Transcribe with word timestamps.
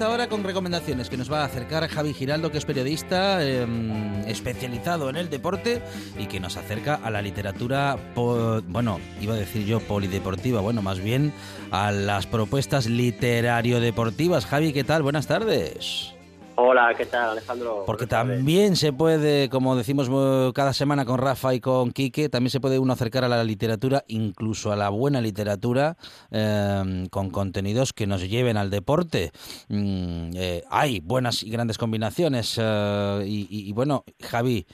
Ahora 0.00 0.28
con 0.28 0.44
recomendaciones 0.44 1.08
que 1.10 1.16
nos 1.16 1.30
va 1.30 1.42
a 1.42 1.44
acercar 1.44 1.86
Javi 1.88 2.14
Giraldo, 2.14 2.50
que 2.50 2.58
es 2.58 2.64
periodista 2.64 3.44
em, 3.44 4.20
especializado 4.26 5.10
en 5.10 5.16
el 5.16 5.30
deporte 5.30 5.82
y 6.18 6.26
que 6.26 6.40
nos 6.40 6.56
acerca 6.56 6.94
a 6.94 7.10
la 7.10 7.22
literatura, 7.22 7.96
bueno, 8.14 9.00
iba 9.20 9.34
a 9.34 9.38
decir 9.38 9.64
yo 9.66 9.80
polideportiva, 9.80 10.60
bueno, 10.60 10.82
más 10.82 11.00
bien 11.00 11.32
a 11.70 11.92
las 11.92 12.26
propuestas 12.26 12.86
literario-deportivas. 12.86 14.46
Javi, 14.46 14.72
¿qué 14.72 14.84
tal? 14.84 15.02
Buenas 15.02 15.26
tardes. 15.26 16.19
Hola, 16.62 16.92
¿qué 16.94 17.06
tal, 17.06 17.30
Alejandro? 17.30 17.84
Porque 17.86 18.06
también 18.06 18.76
se 18.76 18.92
puede, 18.92 19.48
como 19.48 19.76
decimos 19.76 20.10
cada 20.52 20.74
semana 20.74 21.06
con 21.06 21.18
Rafa 21.18 21.54
y 21.54 21.60
con 21.60 21.90
Quique, 21.90 22.28
también 22.28 22.50
se 22.50 22.60
puede 22.60 22.78
uno 22.78 22.92
acercar 22.92 23.24
a 23.24 23.28
la 23.28 23.42
literatura, 23.42 24.02
incluso 24.08 24.70
a 24.70 24.76
la 24.76 24.90
buena 24.90 25.22
literatura, 25.22 25.96
em, 26.30 27.06
con 27.06 27.30
contenidos 27.30 27.94
que 27.94 28.06
nos 28.06 28.28
lleven 28.28 28.58
al 28.58 28.68
deporte. 28.68 29.30
Mm, 29.70 30.32
eh, 30.36 30.62
hay 30.70 31.00
buenas 31.00 31.42
y 31.42 31.50
grandes 31.50 31.78
combinaciones. 31.78 32.60
Eh, 32.60 33.22
y, 33.24 33.72
bueno, 33.72 34.04
Javi, 34.20 34.66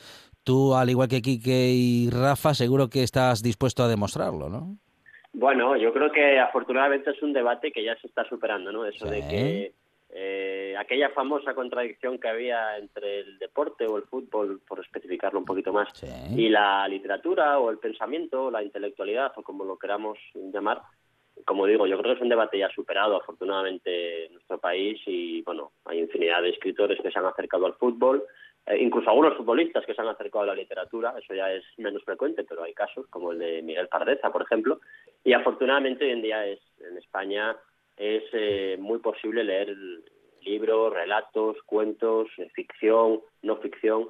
tú, 0.42 0.74
al 0.74 0.90
igual 0.90 1.06
que 1.06 1.22
Quique 1.22 1.70
y 1.70 2.10
Rafa, 2.10 2.52
seguro 2.54 2.88
que 2.88 3.04
estás 3.04 3.44
dispuesto 3.44 3.84
a 3.84 3.88
demostrarlo, 3.88 4.48
¿no? 4.48 4.76
Bueno, 5.32 5.76
yo 5.76 5.92
creo 5.92 6.10
que 6.10 6.40
afortunadamente 6.40 7.12
es 7.12 7.22
un 7.22 7.32
debate 7.32 7.70
que 7.70 7.84
ya 7.84 7.96
se 8.00 8.08
está 8.08 8.28
superando, 8.28 8.72
¿no? 8.72 8.84
Eso 8.86 9.06
de 9.06 9.20
que 9.28 9.72
eh, 10.18 10.74
aquella 10.78 11.10
famosa 11.10 11.54
contradicción 11.54 12.18
que 12.18 12.28
había 12.28 12.78
entre 12.78 13.20
el 13.20 13.38
deporte 13.38 13.86
o 13.86 13.98
el 13.98 14.04
fútbol, 14.04 14.62
por 14.66 14.80
especificarlo 14.80 15.38
un 15.38 15.44
poquito 15.44 15.74
más, 15.74 15.88
y 16.34 16.48
la 16.48 16.88
literatura 16.88 17.58
o 17.58 17.68
el 17.68 17.76
pensamiento, 17.76 18.46
o 18.46 18.50
la 18.50 18.62
intelectualidad 18.62 19.32
o 19.36 19.42
como 19.42 19.62
lo 19.66 19.78
queramos 19.78 20.18
llamar, 20.34 20.80
como 21.44 21.66
digo, 21.66 21.86
yo 21.86 21.98
creo 21.98 22.14
que 22.14 22.16
es 22.16 22.22
un 22.22 22.30
debate 22.30 22.58
ya 22.58 22.70
superado 22.70 23.16
afortunadamente 23.16 24.24
en 24.24 24.32
nuestro 24.32 24.58
país 24.58 24.98
y 25.04 25.42
bueno, 25.42 25.72
hay 25.84 25.98
infinidad 25.98 26.40
de 26.40 26.48
escritores 26.48 26.98
que 27.02 27.10
se 27.10 27.18
han 27.18 27.26
acercado 27.26 27.66
al 27.66 27.74
fútbol, 27.74 28.24
eh, 28.64 28.78
incluso 28.80 29.10
algunos 29.10 29.36
futbolistas 29.36 29.84
que 29.84 29.94
se 29.94 30.00
han 30.00 30.08
acercado 30.08 30.44
a 30.44 30.48
la 30.48 30.54
literatura, 30.54 31.14
eso 31.18 31.34
ya 31.34 31.52
es 31.52 31.62
menos 31.76 32.02
frecuente, 32.04 32.42
pero 32.44 32.62
hay 32.62 32.72
casos 32.72 33.06
como 33.10 33.32
el 33.32 33.38
de 33.38 33.60
Miguel 33.60 33.88
Pardeza, 33.88 34.32
por 34.32 34.40
ejemplo, 34.40 34.80
y 35.22 35.34
afortunadamente 35.34 36.06
hoy 36.06 36.12
en 36.12 36.22
día 36.22 36.46
es 36.46 36.60
en 36.80 36.96
España 36.96 37.54
es 37.96 38.22
eh, 38.32 38.76
muy 38.78 38.98
posible 38.98 39.44
leer 39.44 39.74
libros, 40.42 40.92
relatos, 40.92 41.56
cuentos, 41.66 42.28
eh, 42.38 42.48
ficción, 42.54 43.20
no 43.42 43.56
ficción, 43.56 44.08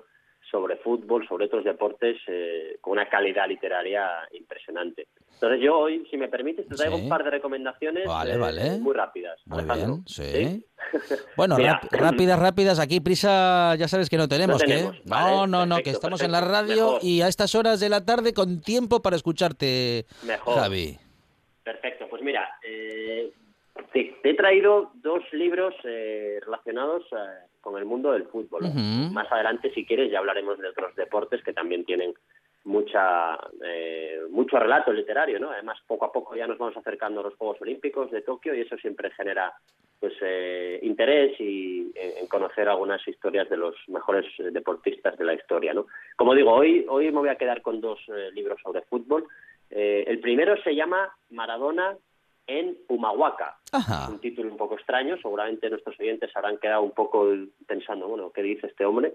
sobre 0.51 0.77
fútbol, 0.77 1.27
sobre 1.27 1.47
otros 1.47 1.65
deportes, 1.65 2.17
eh, 2.29 2.77
con 2.81 2.93
una 2.93 3.09
calidad 3.09 3.49
literaria 3.49 4.09
impresionante. 4.33 5.09
Entonces 5.35 5.61
yo 5.61 5.77
hoy, 5.77 6.07
si 6.11 6.17
me 6.17 6.29
permites, 6.29 6.69
te 6.69 6.77
traigo 6.77 6.97
un 6.97 7.09
par 7.09 7.25
de 7.25 7.31
recomendaciones 7.31 8.07
muy 8.81 8.95
rápidas. 8.95 9.39
Muy 9.47 9.65
bien, 9.65 10.07
sí. 10.07 10.65
Bueno, 11.37 11.57
rápidas, 11.91 12.39
rápidas, 12.39 12.79
aquí 12.79 13.01
prisa 13.01 13.75
ya 13.77 13.89
sabes 13.89 14.09
que 14.09 14.17
no 14.17 14.29
tenemos. 14.29 14.63
No, 15.05 15.47
no, 15.47 15.67
no, 15.67 15.79
que 15.79 15.91
estamos 15.91 16.23
en 16.23 16.33
la 16.33 16.41
radio 16.41 16.99
y 17.03 17.23
a 17.23 17.29
estas 17.29 17.55
horas 17.55 17.81
de 17.81 17.89
la 17.89 18.05
tarde 18.05 18.33
con 18.33 18.61
tiempo 18.61 19.03
para 19.03 19.17
escucharte, 19.17 20.07
Javi. 20.45 20.97
Perfecto, 21.65 22.07
pues 22.09 22.23
mira, 22.23 22.49
eh, 22.65 23.33
Te 24.05 24.31
he 24.31 24.35
traído 24.35 24.91
dos 24.97 25.23
libros 25.33 25.75
eh, 25.85 26.39
relacionados 26.45 27.05
eh, 27.13 27.47
con 27.63 27.79
el 27.79 27.87
mundo 27.87 28.13
del 28.13 28.25
fútbol. 28.25 28.65
Más 29.11 29.33
adelante, 29.33 29.73
si 29.73 29.87
quieres, 29.87 30.11
ya 30.11 30.19
hablaremos 30.19 30.59
de 30.59 30.69
otros 30.69 30.95
deportes 30.97 31.43
que 31.43 31.55
también 31.55 31.87
tienen 31.87 32.13
mucha 32.65 33.39
eh, 33.65 34.21
mucho 34.29 34.59
relato 34.59 34.93
literario, 34.93 35.39
¿no? 35.39 35.51
Además, 35.51 35.79
poco 35.87 36.05
a 36.05 36.13
poco 36.13 36.37
ya 36.37 36.47
nos 36.47 36.59
vamos 36.59 36.77
acercando 36.77 37.21
a 37.21 37.25
los 37.25 37.37
Juegos 37.37 37.63
Olímpicos 37.63 38.11
de 38.11 38.21
Tokio 38.21 38.55
y 38.55 38.61
eso 38.61 38.77
siempre 38.77 39.11
genera 39.13 39.55
pues 39.99 40.13
interés 40.83 41.41
y 41.41 41.91
en 41.95 42.27
conocer 42.27 42.69
algunas 42.69 43.01
historias 43.09 43.49
de 43.49 43.57
los 43.57 43.75
mejores 43.89 44.27
deportistas 44.53 45.17
de 45.17 45.25
la 45.25 45.33
historia, 45.33 45.73
¿no? 45.73 45.87
Como 46.17 46.35
digo, 46.35 46.53
hoy 46.53 46.85
hoy 46.87 47.07
me 47.07 47.21
voy 47.21 47.31
a 47.31 47.37
quedar 47.37 47.63
con 47.63 47.81
dos 47.81 47.99
libros 48.35 48.61
sobre 48.63 48.83
fútbol. 48.83 49.25
el 49.71 50.21
primero 50.21 50.55
se 50.63 50.75
llama 50.75 51.17
Maradona 51.31 51.97
en 52.47 52.77
Humahuaca. 52.89 53.59
Un 54.09 54.21
título 54.21 54.51
un 54.51 54.57
poco 54.57 54.77
extraño, 54.77 55.17
seguramente 55.19 55.69
nuestros 55.69 55.99
oyentes 55.99 56.31
habrán 56.35 56.59
quedado 56.59 56.83
un 56.83 56.93
poco 56.93 57.29
pensando, 57.67 58.09
bueno, 58.09 58.31
¿qué 58.33 58.43
dice 58.43 58.69
este 58.69 58.85
hombre? 58.85 59.13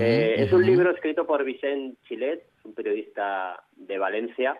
Eh, 0.00 0.34
es 0.38 0.52
un 0.52 0.64
libro 0.64 0.90
escrito 0.90 1.26
por 1.26 1.44
Vicente 1.44 1.96
Chilet, 2.06 2.44
un 2.64 2.74
periodista 2.74 3.62
de 3.76 3.98
Valencia. 3.98 4.58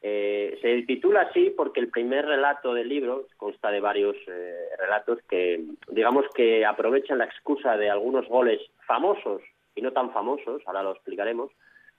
Eh, 0.00 0.58
se 0.62 0.82
titula 0.82 1.22
así 1.22 1.52
porque 1.56 1.80
el 1.80 1.88
primer 1.88 2.24
relato 2.24 2.72
del 2.72 2.88
libro 2.88 3.26
consta 3.36 3.70
de 3.70 3.80
varios 3.80 4.16
eh, 4.28 4.54
relatos 4.78 5.18
que, 5.28 5.64
digamos 5.90 6.24
que 6.34 6.64
aprovechan 6.64 7.18
la 7.18 7.24
excusa 7.24 7.76
de 7.76 7.90
algunos 7.90 8.28
goles 8.28 8.60
famosos 8.86 9.42
y 9.74 9.82
no 9.82 9.92
tan 9.92 10.12
famosos, 10.12 10.62
ahora 10.66 10.82
lo 10.82 10.92
explicaremos, 10.92 11.50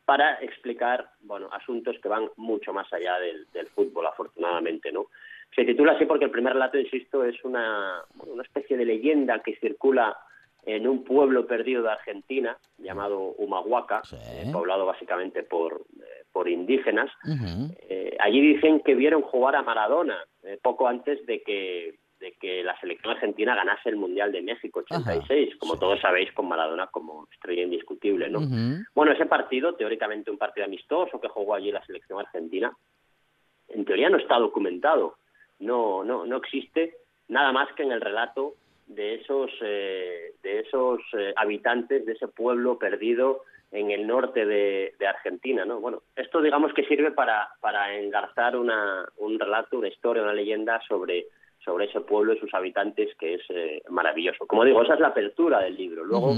para 0.05 0.35
explicar, 0.41 1.11
bueno, 1.21 1.49
asuntos 1.51 1.97
que 2.01 2.09
van 2.09 2.29
mucho 2.35 2.73
más 2.73 2.91
allá 2.91 3.19
del, 3.19 3.45
del 3.53 3.67
fútbol, 3.67 4.07
afortunadamente, 4.07 4.91
¿no? 4.91 5.07
Se 5.55 5.65
titula 5.65 5.93
así 5.93 6.05
porque 6.05 6.25
el 6.25 6.31
primer 6.31 6.53
relato, 6.53 6.77
insisto, 6.77 7.23
es 7.23 7.43
una, 7.43 8.03
una 8.25 8.43
especie 8.43 8.77
de 8.77 8.85
leyenda 8.85 9.39
que 9.39 9.55
circula 9.55 10.17
en 10.65 10.87
un 10.87 11.03
pueblo 11.03 11.47
perdido 11.47 11.83
de 11.83 11.91
Argentina 11.91 12.57
llamado 12.77 13.19
Humahuaca, 13.19 14.01
eh, 14.11 14.49
poblado 14.51 14.85
básicamente 14.85 15.43
por, 15.43 15.85
eh, 15.99 16.23
por 16.31 16.49
indígenas. 16.49 17.11
Eh, 17.87 18.15
allí 18.19 18.41
dicen 18.41 18.81
que 18.81 18.95
vieron 18.95 19.21
jugar 19.21 19.55
a 19.55 19.63
Maradona 19.63 20.23
poco 20.61 20.87
antes 20.87 21.25
de 21.25 21.41
que, 21.41 21.95
de 22.19 22.33
que 22.33 22.63
la 22.63 22.79
selección 22.79 23.13
argentina 23.13 23.55
ganase 23.55 23.89
el 23.89 23.95
Mundial 23.95 24.31
de 24.31 24.41
México 24.41 24.81
86, 24.81 25.55
como 25.57 25.77
todos 25.77 25.99
sabéis, 26.01 26.31
con 26.33 26.47
Maradona 26.47 26.87
como 26.87 27.27
estrella 27.31 27.63
indiscutible. 27.63 28.29
¿no? 28.29 28.39
Bueno, 28.93 29.11
ese 29.11 29.25
partido, 29.25 29.73
teóricamente 29.73 30.31
un 30.31 30.37
partido 30.37 30.65
amistoso 30.65 31.19
que 31.19 31.29
jugó 31.29 31.55
allí 31.55 31.71
la 31.71 31.85
selección 31.85 32.19
argentina, 32.19 32.71
en 33.69 33.85
teoría 33.85 34.09
no 34.09 34.17
está 34.17 34.37
documentado 34.37 35.15
no, 35.59 36.03
no, 36.03 36.25
no 36.25 36.37
existe 36.37 36.95
nada 37.27 37.51
más 37.51 37.71
que 37.73 37.83
en 37.83 37.91
el 37.91 38.01
relato 38.01 38.55
de 38.89 39.15
esos, 39.15 39.51
eh, 39.61 40.33
de 40.41 40.59
esos 40.59 40.99
eh, 41.17 41.33
habitantes 41.35 42.05
de 42.05 42.13
ese 42.13 42.27
pueblo 42.27 42.77
perdido 42.77 43.43
en 43.71 43.91
el 43.91 44.07
norte 44.07 44.45
de, 44.47 44.93
Argentina, 45.07 45.63
¿no? 45.63 45.79
Bueno, 45.79 46.01
esto 46.15 46.41
digamos 46.41 46.73
que 46.73 46.85
sirve 46.85 47.11
para, 47.11 47.49
para 47.61 47.95
engarzar 47.97 48.55
una, 48.55 49.05
un 49.17 49.39
relato, 49.39 49.77
una 49.77 49.89
historia, 49.89 50.23
una 50.23 50.33
leyenda 50.33 50.81
sobre, 50.87 51.27
sobre 51.63 51.85
ese 51.85 52.01
pueblo 52.01 52.33
y 52.33 52.39
sus 52.39 52.51
habitantes 52.53 53.15
que 53.19 53.35
es 53.35 53.41
eh, 53.49 53.83
maravilloso. 53.89 54.47
Como 54.47 54.65
digo, 54.65 54.81
esa 54.81 54.95
es 54.95 54.99
la 54.99 55.09
apertura 55.09 55.59
del 55.59 55.75
libro. 55.75 56.03
Luego 56.03 56.33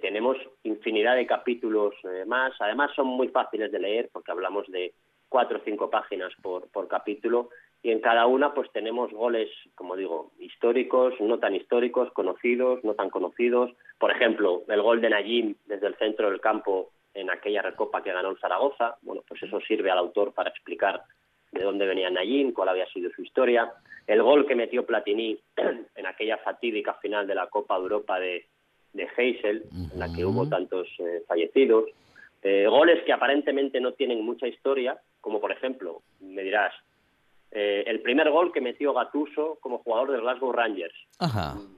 tenemos 0.00 0.36
infinidad 0.64 1.14
de 1.14 1.26
capítulos 1.26 1.94
más. 2.26 2.52
Además 2.58 2.90
son 2.96 3.06
muy 3.06 3.28
fáciles 3.28 3.70
de 3.70 3.78
leer 3.78 4.10
porque 4.12 4.32
hablamos 4.32 4.66
de 4.68 4.92
cuatro 5.28 5.58
o 5.58 5.64
cinco 5.64 5.88
páginas 5.88 6.32
por, 6.42 6.68
por 6.70 6.88
capítulo 6.88 7.50
y 7.82 7.90
en 7.90 8.00
cada 8.00 8.26
una 8.26 8.52
pues 8.52 8.70
tenemos 8.72 9.10
goles, 9.10 9.48
como 9.74 9.96
digo, 9.96 10.32
históricos, 10.38 11.14
no 11.20 11.38
tan 11.38 11.54
históricos, 11.54 12.12
conocidos, 12.12 12.84
no 12.84 12.94
tan 12.94 13.08
conocidos. 13.08 13.70
Por 13.98 14.10
ejemplo, 14.10 14.62
el 14.68 14.82
gol 14.82 15.00
de 15.00 15.10
Najim 15.10 15.54
desde 15.66 15.86
el 15.86 15.96
centro 15.96 16.30
del 16.30 16.40
campo 16.40 16.90
en 17.14 17.30
aquella 17.30 17.62
recopa 17.62 18.02
que 18.02 18.12
ganó 18.12 18.30
el 18.30 18.38
Zaragoza. 18.38 18.96
Bueno, 19.02 19.22
pues 19.26 19.42
eso 19.42 19.60
sirve 19.60 19.90
al 19.90 19.98
autor 19.98 20.32
para 20.34 20.50
explicar 20.50 21.02
de 21.52 21.64
dónde 21.64 21.86
venía 21.86 22.10
Najim, 22.10 22.52
cuál 22.52 22.68
había 22.68 22.86
sido 22.86 23.10
su 23.12 23.22
historia. 23.22 23.72
El 24.06 24.22
gol 24.22 24.46
que 24.46 24.54
metió 24.54 24.84
Platini 24.84 25.38
en 25.96 26.06
aquella 26.06 26.36
fatídica 26.38 26.94
final 26.94 27.26
de 27.26 27.34
la 27.34 27.46
Copa 27.46 27.76
de 27.76 27.82
Europa 27.82 28.20
de, 28.20 28.44
de 28.92 29.08
Heysel, 29.16 29.64
en 29.92 29.98
la 29.98 30.12
que 30.12 30.24
hubo 30.24 30.46
tantos 30.48 30.86
eh, 30.98 31.22
fallecidos. 31.26 31.86
Eh, 32.42 32.66
goles 32.68 33.02
que 33.04 33.12
aparentemente 33.12 33.80
no 33.80 33.92
tienen 33.92 34.24
mucha 34.24 34.46
historia, 34.46 34.98
como 35.20 35.40
por 35.40 35.52
ejemplo, 35.52 36.02
me 36.20 36.42
dirás, 36.42 36.72
eh, 37.52 37.84
el 37.86 38.00
primer 38.00 38.30
gol 38.30 38.52
que 38.52 38.60
metió 38.60 38.92
Gatuso 38.92 39.58
como 39.60 39.78
jugador 39.78 40.12
de 40.12 40.20
Glasgow 40.20 40.52
Rangers. 40.52 40.94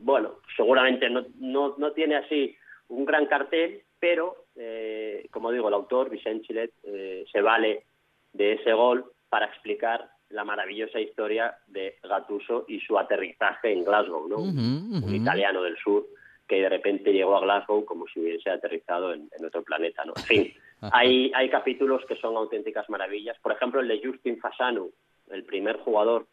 Bueno, 0.01 0.37
seguramente 0.57 1.09
no, 1.09 1.25
no, 1.39 1.75
no, 1.79 1.93
tiene 1.93 2.17
así 2.17 2.55
un 2.89 3.05
gran 3.05 3.27
cartel, 3.27 3.83
pero, 3.99 4.47
eh, 4.57 5.27
como 5.31 5.51
digo, 5.51 5.69
el 5.69 5.75
autor, 5.75 6.11
Vicente 6.11 6.47
Chilet, 6.47 6.73
eh, 6.83 7.25
se 7.31 7.41
vale 7.41 7.85
de 8.33 8.55
ese 8.55 8.73
gol 8.73 9.13
para 9.29 9.47
explicar 9.47 10.11
la 10.29 10.45
maravillosa 10.45 11.01
historia 11.01 11.57
de 11.67 11.99
Gatuso 12.03 12.65
y 12.69 12.81
su 12.81 12.99
aterrizaje 12.99 13.73
en 13.73 13.85
Glasgow, 13.85 14.29
¿no? 14.29 14.39
Un 14.39 15.15
italiano 15.15 15.63
del 15.63 15.77
sur 15.77 16.07
que 16.49 16.61
de 16.61 16.69
repente 16.69 17.13
llegó 17.13 17.37
a 17.37 17.41
Glasgow 17.41 17.85
como 17.85 18.07
si 18.09 18.21
hubiese 18.21 18.51
aterrizado 18.51 19.15
en, 19.15 19.29
otro 19.45 19.63
planeta, 19.63 20.05
¿no? 20.05 20.13
En 20.17 20.23
fin, 20.23 20.55
hay, 20.93 21.31
hay 21.35 21.49
capítulos 21.49 22.05
que 22.07 22.17
son 22.17 22.37
auténticas 22.37 22.89
maravillas. 22.91 23.39
Por 23.41 23.53
ejemplo, 23.53 23.81
el 23.81 23.89
de 23.89 24.01
Justin 24.05 24.39
Fasanu, 24.39 24.91
el 25.33 25.45
primer 25.45 25.79
jugador 25.79 26.27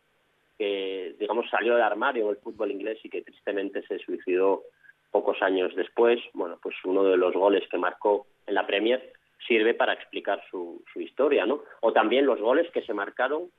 que, 0.58 1.16
digamos, 1.20 1.50
salió 1.50 1.74
del 1.74 1.84
armario 1.84 2.26
en 2.26 2.30
el 2.32 2.38
fútbol 2.38 2.72
inglés 2.72 3.00
y 3.04 3.10
que 3.10 3.22
tristemente 3.22 3.82
se 3.88 3.98
suicidó 4.00 4.64
pocos 5.12 5.42
años 5.42 5.76
después. 5.76 6.20
Bueno, 6.34 6.60
pues 6.62 6.76
uno 6.84 7.04
de 7.04 7.18
los 7.18 7.34
goles 7.34 7.64
que 7.70 7.78
marcó 7.78 8.28
en 8.46 8.56
la 8.56 8.68
Premier 8.68 9.14
sirve 9.48 9.74
para 9.74 9.94
explicar 9.94 10.42
su, 10.52 10.84
historia, 10.96 11.46
¿no? 11.46 11.64
O 11.82 11.94
también 11.94 12.26
los 12.26 12.40
goles 12.40 12.70
que 12.72 12.82
se 12.82 12.94
marcaron 12.94 13.50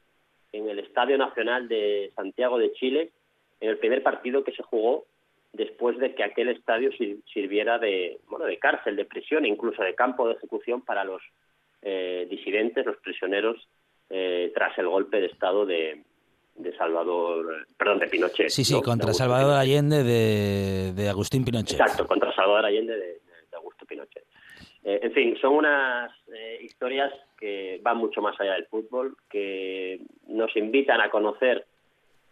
en 0.53 0.69
el 0.69 0.79
Estadio 0.79 1.17
Nacional 1.17 1.69
de 1.69 2.13
Santiago 2.15 2.59
de 2.59 2.73
Chile 2.73 3.11
en 3.61 3.71
el 3.71 3.79
primer 3.79 4.03
partido 4.03 4.45
que 4.45 4.53
se 4.53 4.63
jugó 4.63 5.05
después 5.53 5.99
de 5.99 6.15
que 6.15 6.23
aquel 6.23 6.49
estadio 6.49 6.91
sirviera 7.33 7.79
de 7.79 8.19
bueno 8.29 8.45
de 8.45 8.59
cárcel, 8.59 8.97
de 8.97 9.05
prisión 9.05 9.45
e 9.45 9.49
incluso 9.49 9.83
de 9.83 9.95
campo 9.95 10.29
de 10.29 10.35
ejecución 10.35 10.83
para 10.83 11.05
los 11.05 11.23
eh, 11.83 12.27
disidentes, 12.31 12.87
los 12.87 12.99
prisioneros 12.99 13.57
eh, 14.11 14.51
tras 14.55 14.77
el 14.79 14.89
golpe 14.89 15.21
de 15.21 15.27
Estado 15.27 15.65
de, 15.65 16.03
de 16.57 16.77
Salvador, 16.77 17.67
perdón, 17.79 18.01
de 18.01 18.09
Pinochet. 18.09 18.51
Sí, 18.51 18.65
sí, 18.65 18.81
contra 18.83 19.15
Salvador 19.15 19.57
Allende 19.57 20.03
de, 20.03 21.09
Agustín 21.09 21.45
Pinochet. 21.45 21.81
Exacto, 21.81 22.07
contra 22.07 22.35
Salvador 22.35 22.67
Allende 22.67 22.97
de, 22.97 23.21
Augusto 23.57 23.87
Pinochet. 23.87 24.25
Eh, 24.83 25.01
en 25.03 25.13
fin, 25.13 25.37
son 25.41 25.55
unas 25.55 26.11
eh, 26.35 26.59
historias 26.63 27.13
que 27.39 27.81
van 27.83 27.99
mucho 27.99 28.21
más 28.21 28.39
allá 28.41 28.55
del 28.55 28.67
fútbol, 28.67 29.17
que 29.29 30.01
nos 30.29 30.55
invitan 30.57 31.01
a 31.01 31.11
conocer 31.11 31.67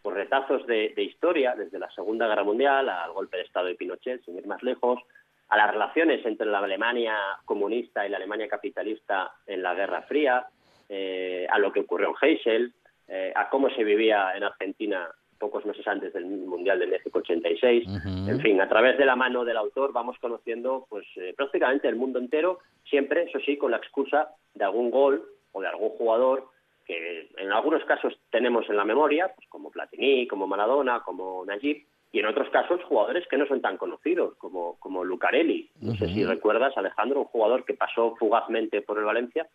por 0.02 0.14
retazos 0.14 0.66
de, 0.66 0.92
de, 0.96 1.02
historia, 1.02 1.54
desde 1.54 1.78
la 1.78 1.90
Segunda 1.90 2.26
Guerra 2.26 2.44
Mundial 2.44 2.88
al 2.88 3.12
golpe 3.12 3.36
de 3.36 3.42
Estado 3.44 3.66
de 3.66 3.74
Pinochet, 3.74 4.24
sin 4.24 4.36
ir 4.36 4.46
más 4.46 4.62
lejos, 4.62 5.00
a 5.48 5.56
las 5.56 5.70
relaciones 5.70 6.24
entre 6.24 6.46
la 6.46 6.58
Alemania 6.58 7.16
comunista 7.44 8.06
y 8.06 8.10
la 8.10 8.16
Alemania 8.16 8.48
capitalista 8.48 9.32
en 9.46 9.62
la 9.62 9.74
Guerra 9.74 10.02
Fría, 10.02 10.46
eh, 10.88 11.46
a 11.50 11.58
lo 11.58 11.72
que 11.72 11.80
ocurrió 11.80 12.08
en 12.08 12.14
Heysel, 12.20 12.72
eh, 13.08 13.32
a 13.34 13.48
cómo 13.48 13.70
se 13.70 13.84
vivía 13.84 14.36
en 14.36 14.44
Argentina 14.44 15.08
pocos 15.38 15.64
meses 15.64 15.86
antes 15.86 16.12
del 16.12 16.26
Mundial 16.26 16.78
de 16.80 16.86
México 16.88 17.20
86. 17.20 17.86
En 18.28 18.40
fin, 18.40 18.60
a 18.60 18.68
través 18.68 18.98
de 18.98 19.06
la 19.06 19.16
mano 19.16 19.44
del 19.44 19.56
autor 19.56 19.92
vamos 19.92 20.16
conociendo 20.20 20.86
pues 20.88 21.06
eh, 21.16 21.32
prácticamente 21.36 21.88
el 21.88 21.96
mundo 21.96 22.18
entero, 22.18 22.58
siempre, 22.84 23.22
eso 23.22 23.38
sí, 23.40 23.56
con 23.56 23.70
la 23.70 23.76
excusa 23.76 24.30
de 24.54 24.64
algún 24.64 24.90
gol 24.90 25.24
o 25.52 25.60
de 25.60 25.68
algún 25.68 25.90
jugador 25.90 26.48
que 26.84 27.28
en 27.36 27.52
algunos 27.52 27.84
casos 27.84 28.18
tenemos 28.30 28.68
en 28.68 28.76
la 28.76 28.84
memoria, 28.84 29.30
pues 29.34 29.46
como 29.48 29.70
Platini, 29.70 30.26
como 30.26 30.46
Maradona, 30.46 31.02
como 31.04 31.44
Najib, 31.44 31.86
y 32.10 32.20
en 32.20 32.26
otros 32.26 32.48
casos 32.48 32.82
jugadores 32.84 33.26
que 33.28 33.36
no 33.36 33.46
son 33.46 33.60
tan 33.60 33.76
conocidos, 33.76 34.34
como, 34.38 34.78
como 34.80 35.04
Lucarelli. 35.04 35.70
No 35.82 35.94
sé 35.94 36.08
si 36.08 36.24
recuerdas, 36.24 36.76
Alejandro, 36.76 37.20
un 37.20 37.26
jugador 37.26 37.66
que 37.66 37.74
pasó 37.74 38.16
fugazmente 38.16 38.80
por 38.80 38.98
el 38.98 39.04
Valencia 39.04 39.46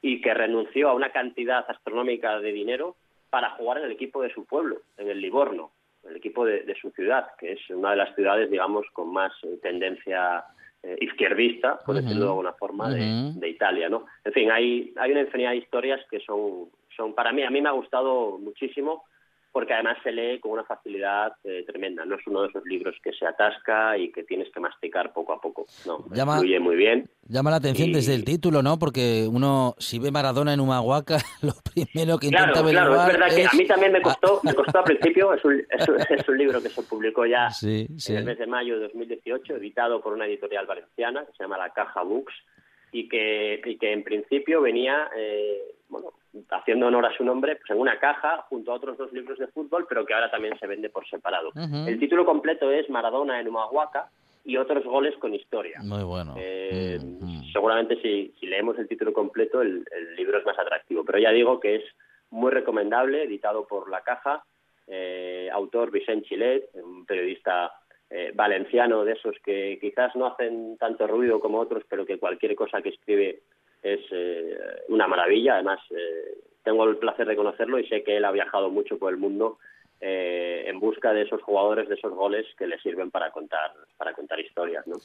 y 0.00 0.20
que 0.20 0.34
renunció 0.34 0.90
a 0.90 0.94
una 0.94 1.10
cantidad 1.10 1.64
astronómica 1.68 2.38
de 2.40 2.52
dinero 2.52 2.96
para 3.30 3.50
jugar 3.50 3.78
en 3.78 3.84
el 3.84 3.92
equipo 3.92 4.22
de 4.22 4.32
su 4.32 4.44
pueblo, 4.44 4.82
en 4.96 5.08
el 5.08 5.20
Livorno, 5.20 5.70
el 6.08 6.16
equipo 6.16 6.44
de, 6.44 6.74
su 6.80 6.90
ciudad, 6.90 7.28
que 7.38 7.52
es 7.52 7.70
una 7.70 7.90
de 7.90 7.96
las 7.96 8.14
ciudades, 8.14 8.50
digamos, 8.50 8.86
con 8.92 9.12
más 9.12 9.32
eh, 9.42 9.58
tendencia 9.60 10.44
eh, 10.82 10.96
izquierdista, 11.00 11.78
por 11.84 11.96
decirlo 11.96 12.24
de 12.24 12.30
alguna 12.30 12.52
forma, 12.52 12.88
de, 12.88 13.32
de, 13.34 13.48
Italia, 13.48 13.88
¿no? 13.88 14.06
En 14.24 14.32
fin, 14.32 14.50
hay, 14.50 14.92
hay 14.96 15.10
una 15.10 15.22
infinidad 15.22 15.50
de 15.50 15.56
historias 15.56 16.00
que 16.10 16.20
son, 16.20 16.70
son, 16.96 17.14
para 17.14 17.32
mí, 17.32 17.42
a 17.42 17.50
mí 17.50 17.60
me 17.60 17.68
ha 17.68 17.72
gustado 17.72 18.38
muchísimo, 18.38 19.04
porque 19.58 19.74
además 19.74 19.98
se 20.04 20.12
lee 20.12 20.38
con 20.38 20.52
una 20.52 20.62
facilidad 20.62 21.32
eh, 21.42 21.64
tremenda. 21.66 22.04
No 22.04 22.14
es 22.14 22.24
uno 22.28 22.42
de 22.42 22.48
esos 22.48 22.64
libros 22.64 22.94
que 23.02 23.12
se 23.12 23.26
atasca 23.26 23.98
y 23.98 24.12
que 24.12 24.22
tienes 24.22 24.48
que 24.54 24.60
masticar 24.60 25.12
poco 25.12 25.32
a 25.32 25.40
poco. 25.40 25.66
No, 25.84 26.04
llama, 26.12 26.38
fluye 26.38 26.60
muy 26.60 26.76
bien. 26.76 27.10
Llama 27.26 27.50
la 27.50 27.56
atención 27.56 27.90
desde 27.90 28.14
el 28.14 28.24
título, 28.24 28.62
¿no? 28.62 28.78
Porque 28.78 29.26
uno, 29.28 29.74
si 29.78 29.98
ve 29.98 30.12
Maradona 30.12 30.54
en 30.54 30.60
Humahuaca, 30.60 31.16
lo 31.42 31.54
primero 31.74 32.20
que 32.20 32.28
intenta 32.28 32.62
ver 32.62 32.70
Claro, 32.70 33.00
es 33.00 33.06
verdad 33.08 33.34
que 33.34 33.46
a 33.46 33.50
mí 33.58 33.66
también 33.66 33.90
me 33.90 34.00
costó, 34.02 34.40
me 34.44 34.54
costó 34.54 34.78
al 34.78 34.84
principio. 34.84 35.34
Es 35.34 35.44
un, 35.44 35.60
es, 35.68 36.28
un, 36.28 36.38
libro 36.38 36.62
que 36.62 36.68
se 36.68 36.82
publicó 36.84 37.26
ya 37.26 37.48
en 37.60 38.16
el 38.16 38.24
mes 38.24 38.38
de 38.38 38.46
mayo 38.46 38.76
de 38.76 38.82
2018, 38.82 39.56
editado 39.56 40.00
por 40.00 40.12
una 40.12 40.26
editorial 40.26 40.66
valenciana 40.66 41.26
que 41.26 41.32
se 41.36 41.42
llama 41.42 41.58
La 41.58 41.70
Caja 41.70 42.02
Books 42.02 42.34
y 42.92 43.08
que, 43.08 43.60
y 43.64 43.76
que 43.76 43.92
en 43.92 44.04
principio 44.04 44.62
venía, 44.62 45.10
eh, 45.16 45.74
bueno, 45.88 46.12
haciendo 46.50 46.86
honor 46.86 47.06
a 47.06 47.16
su 47.16 47.24
nombre, 47.24 47.56
pues 47.56 47.70
en 47.70 47.78
una 47.78 47.98
caja 47.98 48.44
junto 48.48 48.72
a 48.72 48.74
otros 48.74 48.98
dos 48.98 49.12
libros 49.12 49.38
de 49.38 49.46
fútbol, 49.48 49.86
pero 49.88 50.04
que 50.04 50.14
ahora 50.14 50.30
también 50.30 50.58
se 50.58 50.66
vende 50.66 50.90
por 50.90 51.08
separado. 51.08 51.50
El 51.86 51.98
título 51.98 52.24
completo 52.24 52.70
es 52.70 52.88
Maradona 52.90 53.40
en 53.40 53.48
Humahuaca 53.48 54.10
y 54.44 54.56
otros 54.56 54.84
goles 54.84 55.14
con 55.18 55.34
historia. 55.34 55.78
Muy 55.82 56.02
bueno. 56.04 56.34
Eh, 56.38 56.98
seguramente 57.52 58.00
si, 58.00 58.34
si, 58.38 58.46
leemos 58.46 58.78
el 58.78 58.88
título 58.88 59.12
completo 59.12 59.60
el, 59.60 59.84
libro 60.16 60.38
es 60.38 60.46
más 60.46 60.58
atractivo, 60.58 61.04
pero 61.04 61.18
ya 61.18 61.30
digo 61.30 61.60
que 61.60 61.76
es 61.76 61.84
muy 62.30 62.50
recomendable, 62.50 63.24
editado 63.24 63.66
por 63.66 63.90
La 63.90 64.02
Caja, 64.02 64.44
eh, 64.86 65.48
autor 65.52 65.90
Vicente 65.90 66.28
Chilet, 66.28 66.70
un 66.74 67.04
periodista 67.04 67.72
eh, 68.10 68.32
valenciano 68.34 69.04
de 69.04 69.12
esos 69.12 69.36
que 69.44 69.78
quizás 69.80 70.16
no 70.16 70.26
hacen 70.26 70.78
tanto 70.78 71.06
ruido 71.06 71.40
como 71.40 71.58
otros, 71.58 71.82
pero 71.88 72.06
que 72.06 72.18
cualquier 72.18 72.54
cosa 72.54 72.80
que 72.80 72.88
escribe 72.88 73.40
es 73.82 74.00
eh, 74.10 74.58
una 74.88 75.06
maravilla. 75.06 75.54
Además, 75.54 75.80
eh, 75.90 76.38
tengo 76.64 76.84
el 76.84 76.96
placer 76.96 77.26
de 77.26 77.36
conocerlo 77.36 77.78
y 77.78 77.86
sé 77.88 78.02
que 78.02 78.16
él 78.16 78.24
ha 78.24 78.32
viajado 78.32 78.70
mucho 78.70 78.98
por 78.98 79.12
el 79.12 79.18
mundo 79.18 79.58
eh, 80.00 80.64
en 80.66 80.78
busca 80.80 81.12
de 81.12 81.22
esos 81.22 81.42
jugadores, 81.42 81.88
de 81.88 81.94
esos 81.94 82.12
goles 82.12 82.46
que 82.56 82.66
le 82.66 82.78
sirven 82.80 83.10
para 83.10 83.30
contar, 83.30 83.72
para 83.96 84.12
contar 84.12 84.40
historias, 84.40 84.86
¿no? 84.86 84.96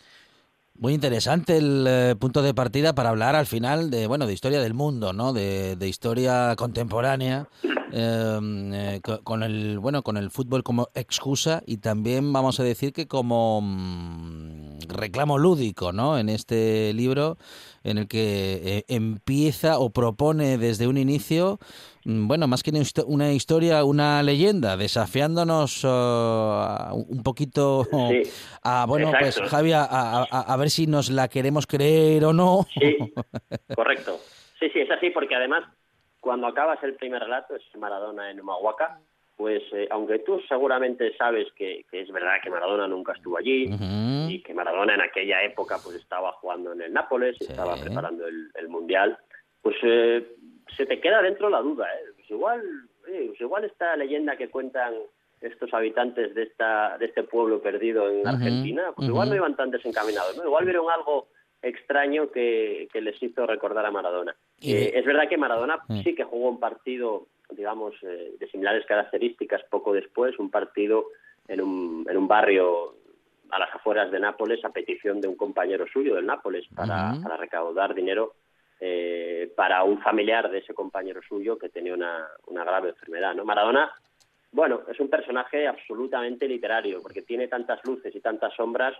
Muy 0.76 0.94
interesante 0.94 1.58
el 1.58 2.18
punto 2.18 2.42
de 2.42 2.56
partida 2.56 2.96
para 2.96 3.10
hablar 3.10 3.36
al 3.36 3.46
final 3.46 3.92
de 3.92 4.08
bueno 4.08 4.26
de 4.26 4.34
historia 4.34 4.60
del 4.60 4.74
mundo, 4.74 5.14
¿no? 5.14 5.32
De, 5.32 5.78
historia 5.88 6.56
contemporánea 6.58 7.48
em, 7.92 9.00
con 9.24 9.44
el 9.44 9.78
bueno 9.78 10.02
con 10.02 10.18
el 10.18 10.32
fútbol 10.32 10.64
como 10.64 10.88
excusa 10.96 11.62
y 11.68 11.78
también 11.78 12.34
vamos 12.34 12.60
a 12.60 12.64
decir 12.64 12.92
que 12.92 13.08
como 13.08 13.62
mm, 13.62 14.80
reclamo 14.90 15.38
lúdico, 15.38 15.92
¿no? 15.92 16.18
En 16.18 16.28
este 16.28 16.92
libro 16.94 17.38
en 17.84 17.98
el 17.98 18.08
que 18.08 18.62
eh, 18.64 18.86
empieza 18.88 19.80
o 19.80 19.92
propone 19.92 20.58
desde 20.58 20.88
un 20.88 20.98
inicio, 20.98 21.60
mm, 22.06 22.28
bueno, 22.28 22.48
más 22.48 22.64
que 22.64 22.72
una 23.06 23.32
historia, 23.32 23.84
una 23.84 24.24
leyenda, 24.24 24.78
desafiándonos 24.78 25.84
uh, 25.84 26.94
un 26.94 27.24
poquito 27.24 27.88
a, 28.64 28.86
bueno, 28.88 29.12
pues 29.20 29.40
Javi, 29.42 29.72
a, 29.74 30.56
ver 30.58 30.70
si 30.70 30.88
nos 30.88 31.10
la 31.10 31.28
queremos 31.28 31.68
creer 31.68 32.26
o 32.26 32.34
no. 32.34 32.66
Sí, 32.74 32.98
correcto. 33.76 34.20
Sí, 34.60 34.70
sí, 34.70 34.80
es 34.80 34.92
así, 34.92 35.10
porque 35.10 35.36
además, 35.36 35.64
cuando 36.20 36.48
acabas 36.48 36.82
el 36.84 36.96
primer 36.96 37.22
relato, 37.22 37.56
es 37.56 37.64
Maradona 37.78 38.32
en 38.32 38.40
Humahuaca, 38.40 39.00
pues 39.36 39.64
eh, 39.74 39.88
aunque 39.90 40.20
tú 40.20 40.40
seguramente 40.48 41.16
sabes 41.18 41.48
que, 41.56 41.86
es 41.92 42.12
verdad 42.12 42.36
que 42.44 42.50
Maradona 42.50 42.88
nunca 42.88 43.14
estuvo 43.14 43.38
allí 43.38 43.68
y 44.30 44.42
que 44.42 44.54
Maradona 44.54 44.94
en 44.94 45.02
aquella 45.02 45.42
época 45.44 45.78
pues 45.84 45.96
estaba 45.98 46.34
jugando 46.34 46.74
en 46.74 46.82
el 46.82 46.94
Nápoles 46.94 47.38
y 47.40 47.46
estaba 47.46 47.76
preparando 47.76 48.26
el, 48.28 48.68
Mundial, 48.68 49.18
pues 49.62 49.76
eh, 49.84 50.36
se 50.76 50.86
te 50.86 51.00
queda 51.00 51.22
dentro 51.22 51.50
la 51.50 51.62
duda. 51.62 51.86
¿eh? 51.86 52.12
Pues 52.16 52.32
igual, 52.32 52.62
pues 53.06 53.42
igual 53.42 53.64
esta 53.66 53.96
leyenda 53.96 54.36
que 54.36 54.50
cuentan 54.50 54.94
estos 55.42 55.74
habitantes 55.74 56.34
de 56.34 56.44
esta 56.44 56.98
de 56.98 57.06
este 57.06 57.24
pueblo 57.24 57.62
perdido 57.62 58.10
en 58.10 58.26
Argentina, 58.26 58.94
pues 58.96 59.10
igual 59.10 59.30
no 59.30 59.36
iban 59.36 59.56
tan 59.56 59.72
desencaminados, 59.72 60.38
¿no? 60.38 60.46
Igual 60.46 60.66
vieron 60.66 60.90
algo 60.90 61.28
extraño 61.62 62.32
que, 62.32 62.88
les 62.94 63.22
hizo 63.22 63.46
recordar 63.46 63.86
a 63.86 63.92
Maradona. 63.92 64.36
es 64.62 65.06
verdad 65.06 65.28
que 65.28 65.38
Maradona 65.38 65.80
mm. 65.88 66.02
sí 66.02 66.16
que 66.16 66.24
jugó 66.24 66.50
un 66.50 66.60
partido 66.60 67.28
digamos, 67.50 67.96
eh, 68.04 68.34
de 68.40 68.48
similares 68.48 68.86
características 68.86 69.64
poco 69.70 69.94
después, 69.94 70.38
un 70.40 70.50
partido 70.50 71.08
en 71.48 71.62
un, 71.62 72.06
en 72.10 72.18
un 72.18 72.28
barrio 72.28 72.96
a 73.50 73.60
las 73.60 73.74
afueras 73.76 74.12
de 74.12 74.20
Nápoles 74.20 74.64
a 74.66 74.70
petición 74.70 75.22
de 75.22 75.28
un 75.28 75.36
compañero 75.36 75.86
suyo 75.88 76.16
del 76.16 76.26
Nápoles 76.26 76.66
para, 76.76 77.14
para 77.22 77.38
recaudar 77.38 77.94
dinero 77.94 78.34
eh, 78.80 79.52
para 79.56 79.84
un 79.84 80.02
familiar 80.02 80.50
de 80.50 80.58
ese 80.58 80.74
compañero 80.74 81.22
suyo 81.22 81.58
que 81.58 81.70
tenía 81.70 81.94
una, 81.94 82.28
una 82.48 82.64
grave 82.64 82.90
enfermedad. 82.90 83.36
¿no? 83.36 83.46
Maradona, 83.46 83.94
bueno, 84.52 84.82
es 84.90 85.00
un 85.00 85.10
personaje 85.10 85.68
absolutamente 85.68 86.48
literario 86.48 87.02
porque 87.02 87.22
tiene 87.22 87.48
tantas 87.48 87.80
luces 87.86 88.14
y 88.16 88.20
tantas 88.20 88.54
sombras, 88.56 88.98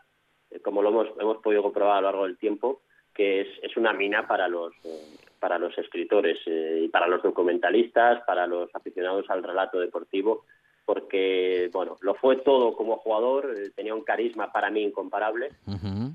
eh, 0.52 0.60
como 0.60 0.82
lo 0.82 0.90
hemos, 0.90 1.08
hemos 1.20 1.38
podido 1.40 1.64
comprobar 1.64 1.98
a 1.98 2.02
lo 2.02 2.08
largo 2.08 2.26
del 2.26 2.38
tiempo, 2.38 2.82
que 3.14 3.42
es, 3.42 3.48
es 3.62 3.76
una 3.76 3.92
mina 3.92 4.28
para 4.28 4.48
los, 4.48 4.74
eh, 4.86 5.18
para 5.44 5.60
los 5.60 5.78
escritores 5.78 6.38
y 6.48 6.88
para 6.88 7.06
los 7.06 7.22
documentalistas, 7.22 8.24
para 8.24 8.48
los 8.48 8.74
aficionados 8.74 9.30
al 9.30 9.44
relato 9.44 9.78
deportivo 9.78 10.46
porque 10.86 11.70
bueno, 11.74 11.98
lo 12.00 12.16
fue 12.16 12.38
todo 12.38 12.78
como 12.78 12.96
jugador, 12.96 13.54
eh, 13.54 13.72
tenía 13.76 13.94
un 13.94 14.06
carisma 14.06 14.54
para 14.54 14.70
mí 14.70 14.84
incomparable 14.84 15.50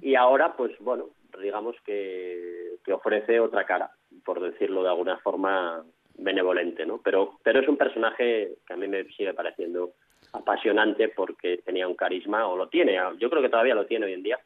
y 0.00 0.14
ahora 0.14 0.54
pues 0.56 0.72
bueno, 0.80 1.10
digamos 1.42 1.76
que, 1.84 2.76
que, 2.82 2.92
ofrece 2.94 3.38
otra 3.38 3.66
cara, 3.66 3.90
por 4.24 4.40
decirlo 4.40 4.82
de 4.82 4.88
alguna 4.88 5.18
forma 5.18 5.84
benevolente, 6.16 6.86
¿no? 6.86 6.98
Pero, 7.04 7.38
pero 7.42 7.60
es 7.60 7.68
un 7.68 7.76
personaje 7.76 8.54
que 8.66 8.72
a 8.72 8.76
mí 8.78 8.88
me 8.88 9.04
sigue 9.12 9.34
pareciendo 9.34 9.92
apasionante 10.32 11.10
porque 11.10 11.58
tenía 11.58 11.86
un 11.86 11.96
carisma, 11.96 12.48
o 12.48 12.56
lo 12.56 12.70
tiene, 12.70 12.98
yo 13.18 13.28
creo 13.28 13.42
que 13.42 13.50
todavía 13.50 13.74
lo 13.74 13.84
tiene 13.84 14.06
hoy 14.06 14.14
en 14.14 14.22
día, 14.22 14.38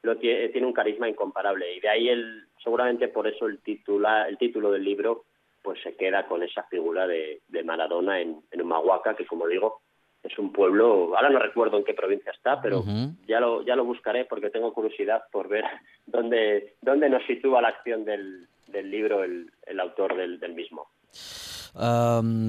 lo 0.00 0.16
tiene, 0.16 0.48
tiene 0.48 0.66
un 0.66 0.72
carisma 0.72 1.10
incomparable 1.10 1.76
y 1.76 1.80
de 1.80 1.88
ahí 1.90 2.08
el, 2.08 2.46
seguramente 2.62 3.08
por 3.08 3.26
eso 3.26 3.46
el, 3.46 3.58
titula, 3.58 4.28
el 4.28 4.38
título 4.38 4.70
del 4.70 4.84
libro 4.84 5.24
pues 5.62 5.80
se 5.82 5.94
queda 5.94 6.26
con 6.26 6.42
esa 6.42 6.62
figura 6.64 7.06
de, 7.06 7.40
Maradona 7.64 8.20
en, 8.20 8.40
en 8.50 8.62
Humahuaca, 8.62 9.14
que 9.14 9.26
como 9.26 9.46
digo, 9.46 9.82
es 10.22 10.38
un 10.38 10.52
pueblo, 10.52 11.14
ahora 11.16 11.28
no 11.28 11.38
recuerdo 11.38 11.76
en 11.76 11.84
qué 11.84 11.94
provincia 11.94 12.32
está, 12.32 12.60
pero 12.60 12.82
ya 13.26 13.40
lo 13.40 13.62
ya 13.62 13.76
lo 13.76 13.84
buscaré 13.84 14.24
porque 14.24 14.50
tengo 14.50 14.72
curiosidad 14.72 15.22
por 15.30 15.48
ver 15.48 15.64
dónde 16.06 16.74
dónde 16.80 17.08
nos 17.08 17.24
sitúa 17.26 17.62
la 17.62 17.68
acción 17.68 18.04
del, 18.04 18.46
del 18.68 18.90
libro 18.90 19.22
el, 19.22 19.50
el 19.66 19.80
autor 19.80 20.16
del, 20.16 20.38
del 20.40 20.54
mismo 20.54 20.88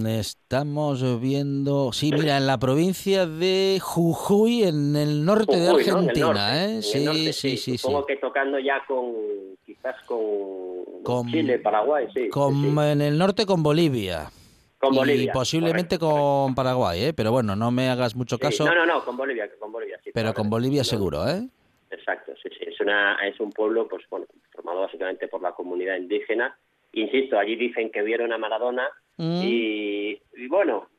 estamos 0.08 1.22
viendo, 1.22 1.92
sí, 1.94 2.12
mira, 2.12 2.38
en 2.38 2.48
la 2.48 2.58
provincia 2.58 3.26
de 3.26 3.80
Jujuy, 3.82 4.64
en 4.64 4.96
el 4.96 5.26
norte 5.26 5.58
de 5.58 5.70
Argentina, 5.70 6.66
¿eh? 6.66 6.82
Sí, 6.82 7.34
sí, 7.34 7.58
sí, 7.58 7.78
Supongo 7.78 8.06
que 8.06 8.18
tocando 8.18 8.60
ya 8.60 8.84
con, 8.88 9.14
quizás 9.66 9.96
con, 10.06 11.28
Chile, 11.30 11.60
Paraguay, 11.60 12.08
sí. 12.14 12.30
En 12.34 13.02
el 13.02 13.18
norte 13.18 13.46
con 13.46 13.64
Bolivia. 13.64 14.30
Con 14.80 14.96
Bolivia. 14.96 15.26
Y 15.26 15.28
posiblemente 15.28 16.00
con 16.00 16.56
Paraguay, 16.56 17.04
¿eh? 17.04 17.14
Pero 17.14 17.32
bueno, 17.32 17.56
no 17.56 17.70
me 17.70 17.90
hagas 17.90 18.16
mucho 18.16 18.40
caso. 18.40 18.66
No, 18.66 18.74
no, 18.74 18.86
no, 18.86 19.06
con 19.06 19.16
Bolivia, 19.16 19.48
con 19.60 19.72
Bolivia, 19.72 20.00
sí. 20.04 20.10
Pero 20.12 20.34
con 20.34 20.50
Bolivia 20.50 20.84
seguro, 20.84 21.28
¿eh? 21.28 21.48
Exacto, 21.92 22.34
sí, 22.42 22.50
sí. 22.58 22.66
Es, 22.66 22.80
una, 22.80 23.16
es 23.28 23.40
un 23.40 23.52
pueblo, 23.52 23.88
pues 23.88 24.04
bueno, 24.10 24.26
formado 24.52 24.82
básicamente 24.82 25.28
por 25.28 25.42
la 25.42 25.52
comunidad 25.52 25.98
indígena. 25.98 26.58
Insisto, 26.94 27.40
allí 27.40 27.56
dicen 27.56 27.92
que 27.92 28.02
vieron 28.02 28.34
a 28.34 28.38
Maradona 28.38 28.90
Mm. 29.22 29.42
Y, 29.44 30.48
bueno, 30.48 30.90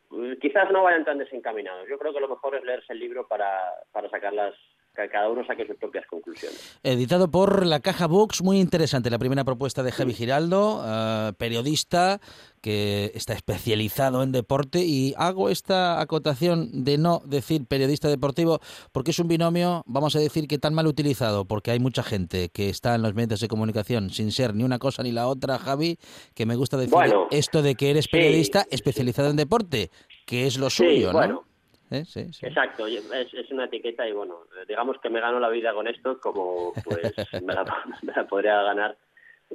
quizás 0.40 0.70
no 0.70 0.84
vayan 0.84 1.04
tan 1.04 1.18
desencaminados. 1.18 1.88
Yo 1.88 1.98
creo 1.98 2.12
que 2.12 2.20
lo 2.20 2.28
mejor 2.28 2.54
es 2.54 2.62
leerse 2.62 2.92
el 2.92 3.00
libro 3.00 3.26
para, 3.26 3.60
para 3.90 4.08
sacar 4.10 4.32
las, 4.32 4.54
que 4.94 5.08
cada 5.08 5.30
uno 5.30 5.44
saque 5.44 5.66
sus 5.66 5.76
propias 5.76 6.06
conclusiones. 6.06 6.78
Editado 6.82 7.30
por 7.30 7.64
La 7.66 7.80
Caja 7.80 8.06
Books, 8.06 8.42
muy 8.42 8.60
interesante. 8.60 9.10
La 9.10 9.18
primera 9.18 9.44
propuesta 9.44 9.82
de 9.82 9.92
Javi 9.92 10.12
Giraldo, 10.12 10.82
eh, 10.86 11.32
periodista 11.38 12.20
que 12.60 13.10
está 13.14 13.32
especializado 13.32 14.22
en 14.22 14.30
deporte 14.30 14.84
y 14.84 15.14
hago 15.16 15.48
esta 15.48 16.00
acotación 16.00 16.84
de 16.84 16.96
no 16.96 17.20
decir 17.24 17.66
periodista 17.66 18.08
deportivo 18.08 18.60
porque 18.92 19.10
es 19.10 19.18
un 19.18 19.26
binomio, 19.26 19.82
vamos 19.86 20.14
a 20.14 20.20
decir 20.20 20.46
que 20.46 20.58
tan 20.58 20.72
mal 20.72 20.86
utilizado, 20.86 21.44
porque 21.44 21.72
hay 21.72 21.80
mucha 21.80 22.04
gente 22.04 22.50
que 22.50 22.68
está 22.68 22.94
en 22.94 23.02
los 23.02 23.14
medios 23.14 23.40
de 23.40 23.48
comunicación 23.48 24.10
sin 24.10 24.30
ser 24.30 24.54
ni 24.54 24.62
una 24.62 24.78
cosa 24.78 25.02
ni 25.02 25.10
la 25.10 25.26
otra, 25.26 25.58
Javi, 25.58 25.98
que 26.34 26.46
me 26.46 26.54
gusta 26.54 26.76
decir 26.76 26.96
esto 27.32 27.62
de 27.62 27.74
que 27.74 27.90
eres 27.90 28.06
periodista 28.06 28.64
especializado 28.70 29.30
en 29.30 29.36
deporte, 29.36 29.90
que 30.24 30.46
es 30.46 30.56
lo 30.56 30.70
suyo, 30.70 31.12
¿no? 31.12 31.51
¿Eh? 31.92 32.04
Exacto, 32.42 32.86
es, 32.86 33.50
una 33.50 33.64
etiqueta 33.64 34.08
y 34.08 34.12
bueno, 34.12 34.46
digamos 34.66 34.98
que 35.00 35.10
me 35.10 35.20
gano 35.20 35.38
la 35.38 35.48
vida 35.48 35.72
con 35.74 35.86
esto 35.86 36.18
como 36.20 36.72
pues 36.84 37.12
me 37.42 37.54
la, 37.54 38.26
podría 38.28 38.62
ganar. 38.62 38.96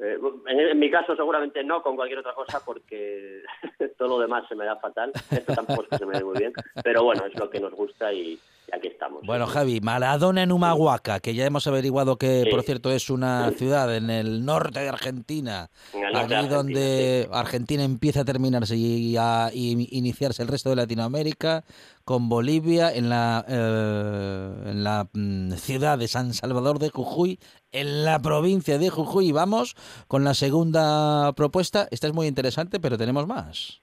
Eh, 0.01 0.17
en, 0.47 0.79
mi 0.79 0.91
caso 0.91 1.15
seguramente 1.15 1.63
no 1.63 1.81
con 1.81 1.95
cualquier 1.95 2.19
otra 2.19 2.33
cosa 2.33 2.61
porque 2.63 3.41
todo 3.97 4.09
lo 4.09 4.19
demás 4.19 4.45
se 4.47 4.55
me 4.55 4.65
da 4.65 4.75
fatal, 4.77 5.11
esto 5.31 5.53
tampoco 5.53 5.83
es 5.83 5.89
que 5.89 5.97
se 5.97 6.05
me 6.05 6.17
dé 6.17 6.23
muy 6.23 6.37
bien, 6.37 6.53
pero 6.83 7.03
bueno, 7.03 7.25
es 7.25 7.37
lo 7.37 7.49
que 7.49 7.59
nos 7.59 7.73
gusta 7.73 8.11
y, 8.13 8.39
aquí 8.71 8.87
estamos. 8.87 9.25
Bueno, 9.25 9.47
Javi, 9.47 9.79
Maradona 9.81 10.43
en 10.43 10.51
Humahuaca, 10.51 11.19
que 11.19 11.33
ya 11.33 11.45
hemos 11.45 11.65
averiguado 11.67 12.17
que, 12.17 12.45
por 12.49 12.63
cierto, 12.63 12.91
es 12.91 13.09
una 13.09 13.49
ciudad 13.51 13.95
en 13.95 14.09
el 14.09 14.45
norte 14.45 14.81
de 14.81 14.89
Argentina, 14.89 15.69
allí 16.13 16.47
donde 16.47 17.27
Argentina 17.31 17.83
empieza 17.83 18.21
a 18.21 18.25
terminarse 18.25 18.75
y 18.75 19.15
a 19.17 19.49
iniciarse 19.53 20.43
el 20.43 20.49
resto 20.49 20.69
de 20.69 20.75
Latinoamérica, 20.75 21.63
con 22.07 22.29
Bolivia 22.29 22.93
en 22.93 23.09
la, 23.09 23.43
eh, 23.49 24.69
en 24.71 24.81
la 24.81 25.09
mm, 25.11 25.51
ciudad 25.55 25.97
de 25.97 26.07
San 26.07 26.33
Salvador 26.33 26.79
de 26.79 26.89
Jujuy, 26.89 27.37
en 27.79 28.05
la 28.05 28.19
provincia 28.19 28.77
de 28.77 28.89
Jujuy. 28.89 29.31
Vamos 29.31 29.75
con 30.07 30.23
la 30.23 30.33
segunda 30.33 31.33
propuesta. 31.33 31.87
Esta 31.91 32.07
es 32.07 32.13
muy 32.13 32.27
interesante, 32.27 32.79
pero 32.79 32.97
tenemos 32.97 33.27
más. 33.27 33.81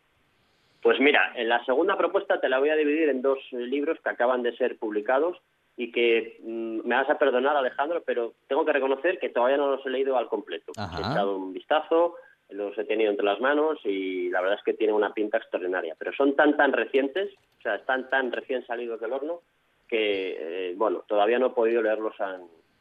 Pues 0.83 1.01
mira, 1.01 1.33
en 1.37 1.49
la 1.49 1.65
segunda 1.65 1.97
propuesta 1.97 2.41
te 2.41 2.49
la 2.49 2.59
voy 2.59 2.69
a 2.69 2.77
dividir 2.77 3.09
en 3.09 3.23
dos 3.23 3.39
libros 3.53 3.99
que 4.03 4.11
acaban 4.11 4.43
de 4.43 4.57
ser 4.57 4.79
publicados 4.79 5.39
y 5.77 5.91
que 5.91 6.41
mm, 6.43 6.87
me 6.87 6.95
vas 6.97 7.09
a 7.09 7.19
perdonar, 7.19 7.57
Alejandro, 7.57 8.03
pero 8.05 8.35
tengo 8.49 8.65
que 8.65 8.73
reconocer 8.73 9.19
que 9.19 9.31
todavía 9.31 9.57
no 9.57 9.71
los 9.71 9.87
he 9.87 9.91
leído 9.91 10.17
al 10.17 10.29
completo. 10.29 10.73
He 10.77 11.01
echado 11.01 11.37
un 11.37 11.53
vistazo, 11.53 12.17
los 12.51 12.77
he 12.77 12.85
tenido 12.85 13.11
entre 13.11 13.25
las 13.25 13.41
manos 13.41 13.79
y 13.85 14.29
la 14.31 14.41
verdad 14.41 14.59
es 14.59 14.65
que 14.65 14.75
tienen 14.75 14.97
una 14.97 15.15
pinta 15.15 15.39
extraordinaria. 15.39 15.95
Pero 15.99 16.13
son 16.13 16.37
tan, 16.37 16.57
tan 16.57 16.73
recientes, 16.73 17.33
o 17.59 17.63
sea, 17.63 17.77
están 17.77 18.11
tan 18.11 18.31
recién 18.31 18.67
salidos 18.67 19.01
del 19.01 19.13
horno 19.13 19.41
que, 19.89 20.71
eh, 20.71 20.75
bueno, 20.77 21.05
todavía 21.07 21.39
no 21.39 21.47
he 21.47 21.51
podido 21.51 21.83
leerlos 21.83 22.15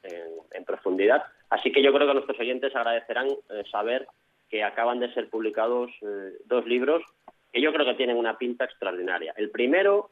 en, 0.03 0.65
profundidad. 0.65 1.23
Así 1.49 1.71
que 1.71 1.83
yo 1.83 1.93
creo 1.93 2.07
que 2.07 2.13
nuestros 2.13 2.39
oyentes 2.39 2.75
agradecerán 2.75 3.27
eh, 3.27 3.63
saber 3.69 4.07
que 4.49 4.63
acaban 4.63 4.99
de 4.99 5.13
ser 5.13 5.29
publicados 5.29 5.91
eh, 6.01 6.37
dos 6.45 6.65
libros 6.65 7.03
que 7.51 7.61
yo 7.61 7.71
creo 7.73 7.85
que 7.85 7.95
tienen 7.95 8.17
una 8.17 8.37
pinta 8.37 8.65
extraordinaria. 8.65 9.33
El 9.37 9.51
primero, 9.51 10.09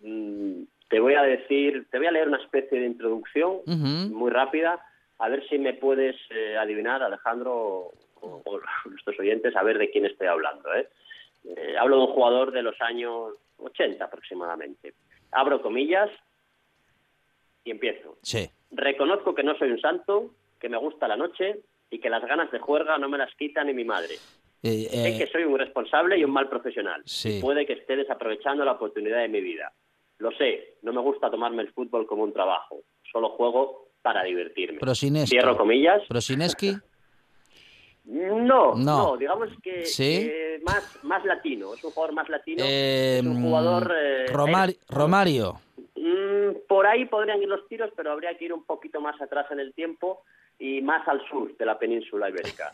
mm, 0.00 0.62
te 0.88 1.00
voy 1.00 1.14
a 1.14 1.22
decir, 1.22 1.86
te 1.90 1.98
voy 1.98 2.06
a 2.06 2.12
leer 2.12 2.28
una 2.28 2.42
especie 2.42 2.80
de 2.80 2.86
introducción 2.86 3.60
muy 3.66 4.30
rápida, 4.30 4.84
a 5.18 5.28
ver 5.28 5.46
si 5.48 5.58
me 5.58 5.72
puedes 5.74 6.16
eh, 6.30 6.56
adivinar, 6.58 7.02
Alejandro, 7.02 7.92
o, 8.20 8.60
nuestros 8.90 9.18
oyentes, 9.18 9.56
a 9.56 9.62
ver 9.62 9.78
de 9.78 9.90
quién 9.90 10.04
estoy 10.04 10.26
hablando. 10.26 10.68
hablo 11.80 11.96
de 11.96 12.02
un 12.02 12.12
jugador 12.12 12.52
de 12.52 12.62
los 12.62 12.78
años 12.82 13.34
80 13.58 14.04
aproximadamente. 14.04 14.94
Abro 15.32 15.62
comillas 15.62 16.10
y 17.64 17.70
empiezo. 17.70 18.16
Sí. 18.22 18.48
Reconozco 18.76 19.34
que 19.34 19.42
no 19.42 19.56
soy 19.56 19.70
un 19.70 19.80
santo, 19.80 20.30
que 20.60 20.68
me 20.68 20.76
gusta 20.76 21.08
la 21.08 21.16
noche 21.16 21.60
y 21.90 21.98
que 21.98 22.10
las 22.10 22.22
ganas 22.24 22.50
de 22.50 22.58
juerga 22.58 22.98
no 22.98 23.08
me 23.08 23.16
las 23.16 23.34
quita 23.36 23.64
ni 23.64 23.72
mi 23.72 23.84
madre. 23.84 24.16
Eh, 24.62 24.88
sé 24.90 25.14
eh, 25.14 25.18
que 25.18 25.26
soy 25.28 25.44
un 25.44 25.58
responsable 25.58 26.18
y 26.18 26.24
un 26.24 26.30
mal 26.30 26.48
profesional. 26.48 27.02
puede 27.40 27.64
que 27.64 27.72
esté 27.72 27.96
desaprovechando 27.96 28.64
la 28.64 28.72
oportunidad 28.72 29.20
de 29.20 29.28
mi 29.28 29.40
vida. 29.40 29.72
Lo 30.18 30.30
sé, 30.32 30.76
no 30.82 30.92
me 30.92 31.00
gusta 31.00 31.30
tomarme 31.30 31.62
el 31.62 31.72
fútbol 31.72 32.06
como 32.06 32.22
un 32.22 32.32
trabajo. 32.32 32.80
Solo 33.10 33.30
juego 33.30 33.88
para 34.02 34.22
divertirme. 34.24 34.78
Cierro 35.26 35.56
comillas. 35.56 36.02
¿Prosineski? 36.08 36.76
No, 38.08 38.76
no, 38.76 39.16
digamos 39.16 39.48
que, 39.60 40.60
más, 40.64 41.00
más 41.02 41.24
latino, 41.24 41.74
es 41.74 41.82
un 41.82 41.90
jugador 41.90 42.14
más 42.14 42.28
latino, 42.28 42.62
es 42.64 43.26
un 43.26 43.42
jugador... 43.42 43.92
Eh, 43.92 44.26
Romario. 44.88 45.60
Mm, 46.06 46.66
por 46.68 46.86
ahí 46.86 47.06
podrían 47.06 47.42
ir 47.42 47.48
los 47.48 47.66
tiros, 47.66 47.90
pero 47.96 48.12
habría 48.12 48.36
que 48.38 48.44
ir 48.44 48.52
un 48.52 48.64
poquito 48.64 49.00
más 49.00 49.20
atrás 49.20 49.46
en 49.50 49.58
el 49.58 49.74
tiempo 49.74 50.22
y 50.56 50.80
más 50.80 51.06
al 51.08 51.26
sur 51.28 51.56
de 51.56 51.66
la 51.66 51.78
península 51.78 52.28
ibérica. 52.28 52.70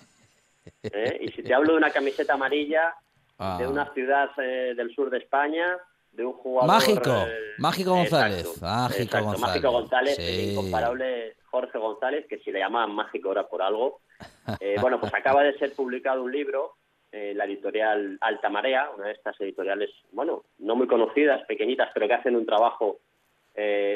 ¿eh? 0.82 1.18
Y 1.22 1.28
si 1.28 1.42
te 1.42 1.54
hablo 1.54 1.72
de 1.72 1.78
una 1.78 1.90
camiseta 1.90 2.34
amarilla, 2.34 2.94
ah. 3.38 3.56
de 3.58 3.66
una 3.66 3.90
ciudad 3.94 4.30
eh, 4.36 4.74
del 4.76 4.94
sur 4.94 5.08
de 5.08 5.18
España, 5.18 5.78
de 6.10 6.26
un 6.26 6.34
jugador... 6.34 6.68
Mágico, 6.68 7.10
eh, 7.10 7.54
Mágico 7.56 7.90
González. 7.92 8.60
Mágico 8.60 9.18
González. 9.22 9.40
Mágico 9.40 9.70
González, 9.70 10.18
el 10.18 10.50
incomparable 10.50 11.36
Jorge 11.50 11.78
González, 11.78 12.26
que 12.28 12.38
si 12.40 12.52
le 12.52 12.58
llamaban 12.58 12.94
Mágico 12.94 13.32
era 13.32 13.48
por 13.48 13.62
algo. 13.62 14.00
bueno, 14.82 15.00
pues 15.00 15.14
acaba 15.14 15.42
de 15.42 15.56
ser 15.58 15.72
publicado 15.74 16.22
un 16.22 16.32
libro 16.32 16.76
la 17.12 17.44
editorial 17.44 18.16
Alta 18.22 18.48
Marea, 18.48 18.88
una 18.96 19.08
de 19.08 19.12
estas 19.12 19.38
editoriales, 19.38 19.90
bueno, 20.12 20.44
no 20.60 20.74
muy 20.74 20.86
conocidas, 20.86 21.44
pequeñitas, 21.46 21.90
pero 21.92 22.08
que 22.08 22.14
hacen 22.14 22.36
un 22.36 22.46
trabajo 22.46 23.00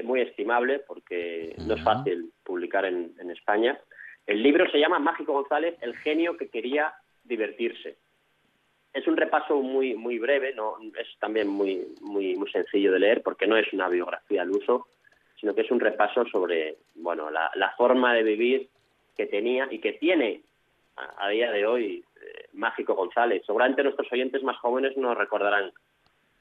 muy 0.05 0.21
estimable, 0.21 0.81
porque 0.81 1.55
no 1.67 1.75
es 1.75 1.83
fácil 1.83 2.31
publicar 2.45 2.85
en, 2.85 3.15
en 3.19 3.31
España. 3.31 3.79
El 4.27 4.43
libro 4.43 4.69
se 4.71 4.79
llama 4.79 4.99
Mágico 4.99 5.33
González, 5.33 5.77
el 5.81 5.97
genio 5.97 6.37
que 6.37 6.49
quería 6.49 6.93
divertirse. 7.25 7.97
es 8.93 9.07
un 9.07 9.17
repaso 9.17 9.61
muy 9.61 9.95
muy 9.95 10.19
breve, 10.19 10.55
no 10.55 10.77
es 10.99 11.09
también 11.19 11.49
muy 11.49 11.87
muy 12.01 12.35
muy 12.37 12.51
sencillo 12.51 12.93
de 12.93 13.01
leer 13.01 13.23
porque 13.23 13.47
no 13.47 13.57
es 13.57 13.73
una 13.73 13.89
biografía 13.89 14.43
al 14.43 14.51
uso, 14.51 14.89
sino 15.39 15.55
que 15.55 15.63
es 15.63 15.71
un 15.71 15.81
repaso 15.81 16.25
sobre 16.27 16.77
bueno 16.95 17.31
la, 17.31 17.51
la 17.55 17.71
forma 17.77 18.15
de 18.15 18.23
vivir 18.23 18.69
que 19.17 19.27
tenía 19.27 19.69
y 19.71 19.79
que 19.79 19.93
tiene 19.95 20.43
a, 20.97 21.29
día 21.29 21.51
de 21.51 21.67
hoy 21.67 22.05
eh, 22.21 22.49
Mágico 22.53 22.95
González. 22.95 23.43
Seguramente 23.45 23.83
nuestros 23.83 24.11
oyentes 24.13 24.43
más 24.43 24.57
jóvenes 24.59 24.97
no 24.97 25.15
recordarán 25.15 25.73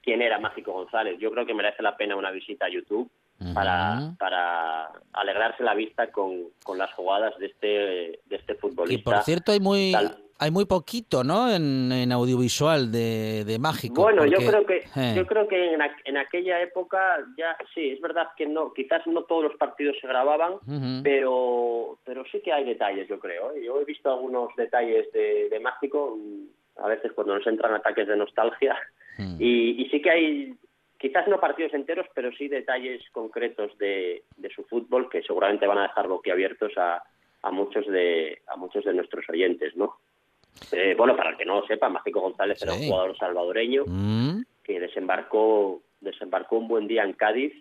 quién 0.06 0.22
era 0.22 0.40
Mágico 0.40 0.72
González. 0.72 1.18
Yo 1.20 1.32
creo 1.32 1.46
que 1.46 1.54
merece 1.54 1.82
la 1.82 1.98
pena 1.98 2.16
una 2.16 2.32
visita 2.32 2.68
a 2.68 2.70
YouTube 2.70 3.10
para, 3.54 4.14
para 4.18 4.92
alegrarse 5.12 5.64
la 5.64 5.74
vista 5.74 6.12
con, 6.12 6.52
con 6.64 6.78
las 6.78 6.94
jugadas 6.94 7.38
de 7.40 7.48
este, 7.48 7.68
de 7.68 8.36
este 8.36 8.56
futbolista. 8.56 8.94
Y 8.94 9.04
por 9.04 9.24
cierto, 9.24 9.52
hay 9.52 9.60
muy, 9.60 9.94
hay 10.38 10.52
muy 10.52 10.66
poquito, 10.66 11.24
¿no? 11.24 11.52
En, 11.52 12.12
audiovisual 12.12 12.92
de, 12.92 13.44
de 13.46 13.60
mágico. 13.60 14.04
Bueno, 14.04 14.26
yo 14.26 14.38
creo 14.38 14.66
que 14.66 14.86
eh. 14.96 15.14
yo 15.16 15.26
creo 15.26 15.48
que 15.48 15.74
en, 15.74 16.18
aquella 16.18 16.62
época 16.62 17.18
ya 17.36 17.58
sí, 17.74 17.90
es 17.90 18.00
verdad 18.00 18.28
que 18.38 18.46
no, 18.46 18.72
quizás 18.74 19.06
no 19.08 19.24
todos 19.24 19.44
los 19.44 19.56
partidos 19.58 19.98
se 20.00 20.08
grababan, 20.08 20.60
pero 21.04 21.98
pero 22.06 22.24
sí 22.32 22.42
que 22.42 22.54
hay 22.54 22.64
detalles, 22.64 23.08
yo 23.08 23.20
creo. 23.20 23.52
¿eh? 23.54 23.64
Yo 23.66 23.82
he 23.82 23.86
visto 23.86 24.14
algunos 24.14 24.56
detalles 24.56 25.12
de, 25.12 25.50
de 25.50 25.60
mágico 25.60 26.16
mm, 26.16 26.84
a 26.84 26.88
veces 26.88 27.12
cuando 27.14 27.36
nos 27.36 27.48
entran 27.48 27.74
ataques 27.74 28.08
de 28.08 28.16
nostalgia 28.16 28.78
hmm. 29.18 29.38
y, 29.40 29.82
y 29.84 29.90
sí 29.90 30.02
que 30.02 30.10
hay 30.10 30.56
quizás 30.98 31.28
no 31.28 31.40
partidos 31.40 31.74
enteros, 31.74 32.08
pero 32.14 32.32
sí 32.32 32.48
detalles 32.48 33.04
concretos 33.12 33.78
de, 33.78 34.24
de 34.38 34.50
su 34.50 34.64
fútbol 34.64 35.10
que 35.10 35.22
seguramente 35.24 35.68
van 35.68 35.78
a 35.78 35.84
dejar 35.84 36.08
boquiabiertos 36.08 36.72
a, 36.78 37.04
a 37.42 37.52
muchos 37.52 37.86
de 37.88 38.42
a 38.48 38.56
muchos 38.56 38.84
de 38.86 38.94
nuestros 38.94 39.28
oyentes, 39.30 39.76
¿no? 39.76 39.98
Eh, 40.72 40.96
bueno, 40.98 41.16
para 41.16 41.32
el 41.32 41.38
que 41.38 41.46
no 41.46 41.60
lo 41.60 41.68
sepa, 41.68 41.90
Mágico 41.90 42.22
González 42.22 42.62
era 42.62 42.74
un 42.74 42.88
jugador 42.88 43.18
salvadoreño 43.18 43.84
mm. 43.86 44.42
que 44.64 44.80
desembarcó, 44.80 45.82
desembarcó 46.00 46.58
un 46.58 46.68
buen 46.68 46.88
día 46.88 47.04
en 47.04 47.14
Cádiz 47.14 47.54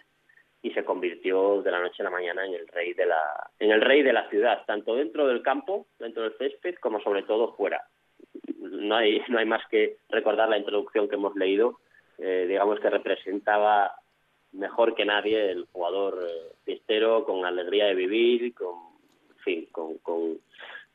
y 0.63 0.71
se 0.71 0.85
convirtió 0.85 1.61
de 1.61 1.71
la 1.71 1.81
noche 1.81 2.03
a 2.03 2.05
la 2.05 2.11
mañana 2.11 2.47
en 2.47 2.55
el 2.55 2.67
rey 2.69 2.95
de 2.95 3.05
la, 3.05 3.51
en 3.59 3.71
el 3.71 3.81
rey 3.81 4.03
de 4.03 4.13
la 4.13 4.29
ciudad, 4.31 4.65
tanto 4.67 4.95
dentro 4.95 5.27
del 5.27 5.43
campo, 5.43 5.87
dentro 5.99 6.23
del 6.23 6.39
césped, 6.39 6.77
como 6.77 7.01
sobre 7.01 7.25
todo 7.25 7.55
fuera. 7.57 7.85
No 8.85 8.97
hay, 8.97 9.23
no 9.29 9.39
hay 9.39 9.47
más 9.47 9.63
que 9.71 9.97
recordar 10.09 10.49
la 10.49 10.59
introducción 10.59 11.09
que 11.09 11.17
hemos 11.17 11.35
leído, 11.37 11.81
eh, 12.19 12.47
digamos 12.49 12.79
que 12.81 12.91
representaba 12.91 13.93
mejor 14.53 14.95
que 14.95 15.05
nadie 15.05 15.51
el 15.51 15.67
jugador 15.73 16.27
eh, 16.67 17.25
con 17.27 17.45
alegría 17.45 17.87
de 17.87 17.95
vivir, 17.95 18.55
con, 18.55 18.77
en 19.31 19.37
fin, 19.43 19.69
con, 19.73 19.99
con 19.99 20.39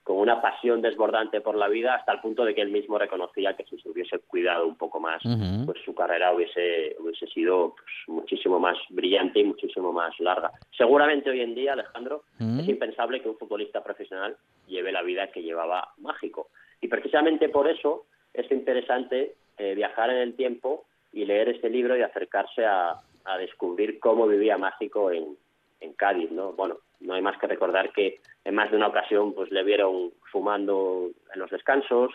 con 0.10 0.17
una 0.17 0.41
pasión 0.41 0.81
desbordante 0.81 1.39
por 1.39 1.55
la 1.55 1.67
vida 1.67 1.93
hasta 1.93 2.13
el 2.13 2.19
punto 2.19 2.43
de 2.43 2.55
que 2.55 2.62
él 2.62 2.72
mismo 2.72 2.98
reconocía 2.98 3.55
que 3.55 3.63
si 3.65 3.77
se 3.79 3.89
hubiese 3.89 4.17
cuidado 4.17 4.65
un 4.65 4.75
poco 4.75 5.00
más, 5.00 5.22
pues 5.67 5.77
su 5.86 5.93
carrera 5.93 6.34
hubiese 6.34 6.96
hubiese 7.00 7.27
sido 7.27 7.75
pues, 7.75 7.93
muchísimo 8.08 8.60
más 8.60 8.75
brillante 8.89 9.39
y 9.39 9.43
muchísimo 9.43 9.93
más 9.93 10.19
larga. 10.19 10.51
Seguramente 10.75 11.29
hoy 11.29 11.41
en 11.41 11.53
día, 11.53 11.74
Alejandro, 11.74 12.24
es 12.39 12.67
impensable 12.67 13.22
que 13.22 13.29
un 13.29 13.38
futbolista 13.38 13.84
profesional 13.84 14.36
lleve 14.67 14.91
la 14.91 15.03
vida 15.03 15.27
que 15.27 15.43
llevaba 15.43 15.93
Mágico. 16.00 16.50
Y 16.81 16.88
precisamente 16.88 17.50
por 17.50 17.67
eso 17.69 18.05
es 18.33 18.50
interesante 18.51 19.36
eh, 19.57 19.75
viajar 19.75 20.09
en 20.09 20.17
el 20.17 20.36
tiempo 20.36 20.86
y 21.12 21.25
leer 21.25 21.50
este 21.50 21.69
libro 21.69 21.98
y 21.98 22.01
acercarse 22.01 22.65
a, 22.65 23.01
descubrir 23.38 24.00
cómo 24.00 24.25
vivía 24.25 24.57
Mágico 24.57 25.12
en, 25.12 25.38
en 25.81 25.93
Cádiz, 25.93 26.31
¿no? 26.31 26.53
Bueno, 26.53 26.77
no 27.00 27.13
hay 27.13 27.21
más 27.21 27.38
que 27.38 27.45
recordar 27.45 27.91
que 27.91 28.19
en 28.43 28.55
más 28.55 28.71
de 28.71 28.77
una 28.77 28.88
ocasión 28.88 29.33
pues 29.33 29.51
le 29.51 29.63
vieron 29.63 30.12
fumando 30.31 31.12
en 31.31 31.39
los 31.39 31.51
descansos 31.51 32.12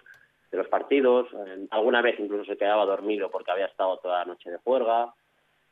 de 0.50 0.58
los 0.58 0.66
partidos, 0.66 1.28
alguna 1.70 2.02
vez 2.02 2.18
incluso 2.18 2.44
se 2.44 2.56
quedaba 2.56 2.84
dormido 2.84 3.30
porque 3.30 3.52
había 3.52 3.66
estado 3.66 3.98
toda 3.98 4.20
la 4.20 4.24
noche 4.24 4.50
de 4.50 4.58
juerga, 4.58 5.14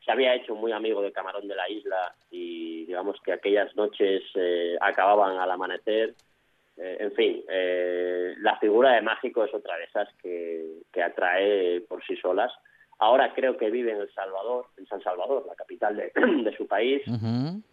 se 0.03 0.11
había 0.11 0.35
hecho 0.35 0.55
muy 0.55 0.71
amigo 0.71 1.01
de 1.01 1.11
Camarón 1.11 1.47
de 1.47 1.55
la 1.55 1.69
Isla 1.69 2.13
y 2.29 2.85
digamos 2.85 3.19
que 3.23 3.31
aquellas 3.31 3.73
noches 3.75 4.23
eh, 4.35 4.77
acababan 4.81 5.37
al 5.37 5.49
amanecer. 5.49 6.15
Eh, 6.77 6.97
en 6.99 7.11
fin, 7.13 7.43
eh, 7.49 8.33
la 8.39 8.57
figura 8.57 8.93
de 8.93 9.01
Mágico 9.01 9.43
es 9.43 9.53
otra 9.53 9.77
de 9.77 9.83
esas 9.83 10.09
que, 10.21 10.65
que 10.91 11.03
atrae 11.03 11.81
por 11.81 12.03
sí 12.05 12.15
solas 12.17 12.51
Ahora 12.99 13.33
creo 13.33 13.57
que 13.57 13.69
vive 13.69 13.91
en 13.91 13.99
El 13.99 14.13
Salvador, 14.13 14.67
en 14.77 14.85
San 14.87 15.01
Salvador, 15.01 15.45
la 15.45 15.55
capital 15.55 15.97
de, 15.97 16.55
su 16.57 16.67
país. 16.67 17.01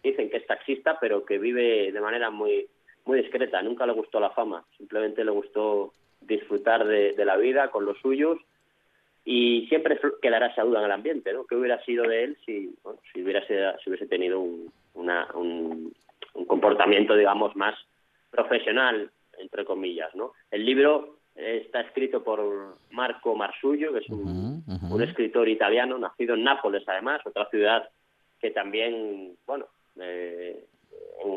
Dicen 0.03 0.29
que 0.29 0.37
es 0.37 0.45
taxista, 0.45 0.97
pero 0.99 1.23
que 1.23 1.37
vive 1.37 1.91
de 1.91 2.01
manera 2.01 2.29
muy 2.29 2.67
muy 3.05 3.21
discreta. 3.21 3.61
Nunca 3.61 3.85
le 3.85 3.93
gustó 3.93 4.19
la 4.19 4.31
fama. 4.31 4.65
Simplemente 4.77 5.23
le 5.23 5.31
gustó 5.31 5.93
disfrutar 6.19 6.85
de, 6.85 7.15
la 7.23 7.37
vida 7.37 7.71
con 7.71 7.85
los 7.85 7.97
suyos 7.99 8.39
y 9.23 9.67
siempre 9.69 9.99
quedará 10.21 10.47
esa 10.47 10.63
duda 10.63 10.79
en 10.79 10.85
el 10.85 10.91
ambiente, 10.91 11.31
¿no? 11.31 11.45
¿Qué 11.45 11.55
hubiera 11.55 11.81
sido 11.85 12.05
de 12.07 12.25
él 12.25 12.37
si, 12.45 12.75
si, 13.13 13.23
hubiera 13.23 13.41
si 13.47 13.89
hubiese 13.89 14.07
tenido 14.07 14.41
un, 14.41 14.71
un, 14.95 15.93
un 16.33 16.45
comportamiento, 16.45 17.15
digamos, 17.15 17.55
más 17.55 17.75
profesional, 18.31 19.11
entre 19.37 19.65
comillas, 19.65 20.13
¿no? 20.15 20.33
El 20.49 20.65
libro 20.65 21.17
está 21.35 21.81
escrito 21.81 22.23
por 22.23 22.77
Marco 22.91 23.35
Marsullo, 23.35 23.93
que 23.93 23.99
es 23.99 24.09
un, 24.09 24.63
escritor 25.01 25.49
italiano, 25.49 25.97
nacido 25.97 26.35
en 26.35 26.43
Nápoles, 26.43 26.83
además, 26.87 27.21
otra 27.25 27.49
ciudad 27.49 27.89
que 28.39 28.51
también, 28.51 29.35
bueno, 29.45 29.65
eh, 29.99 30.65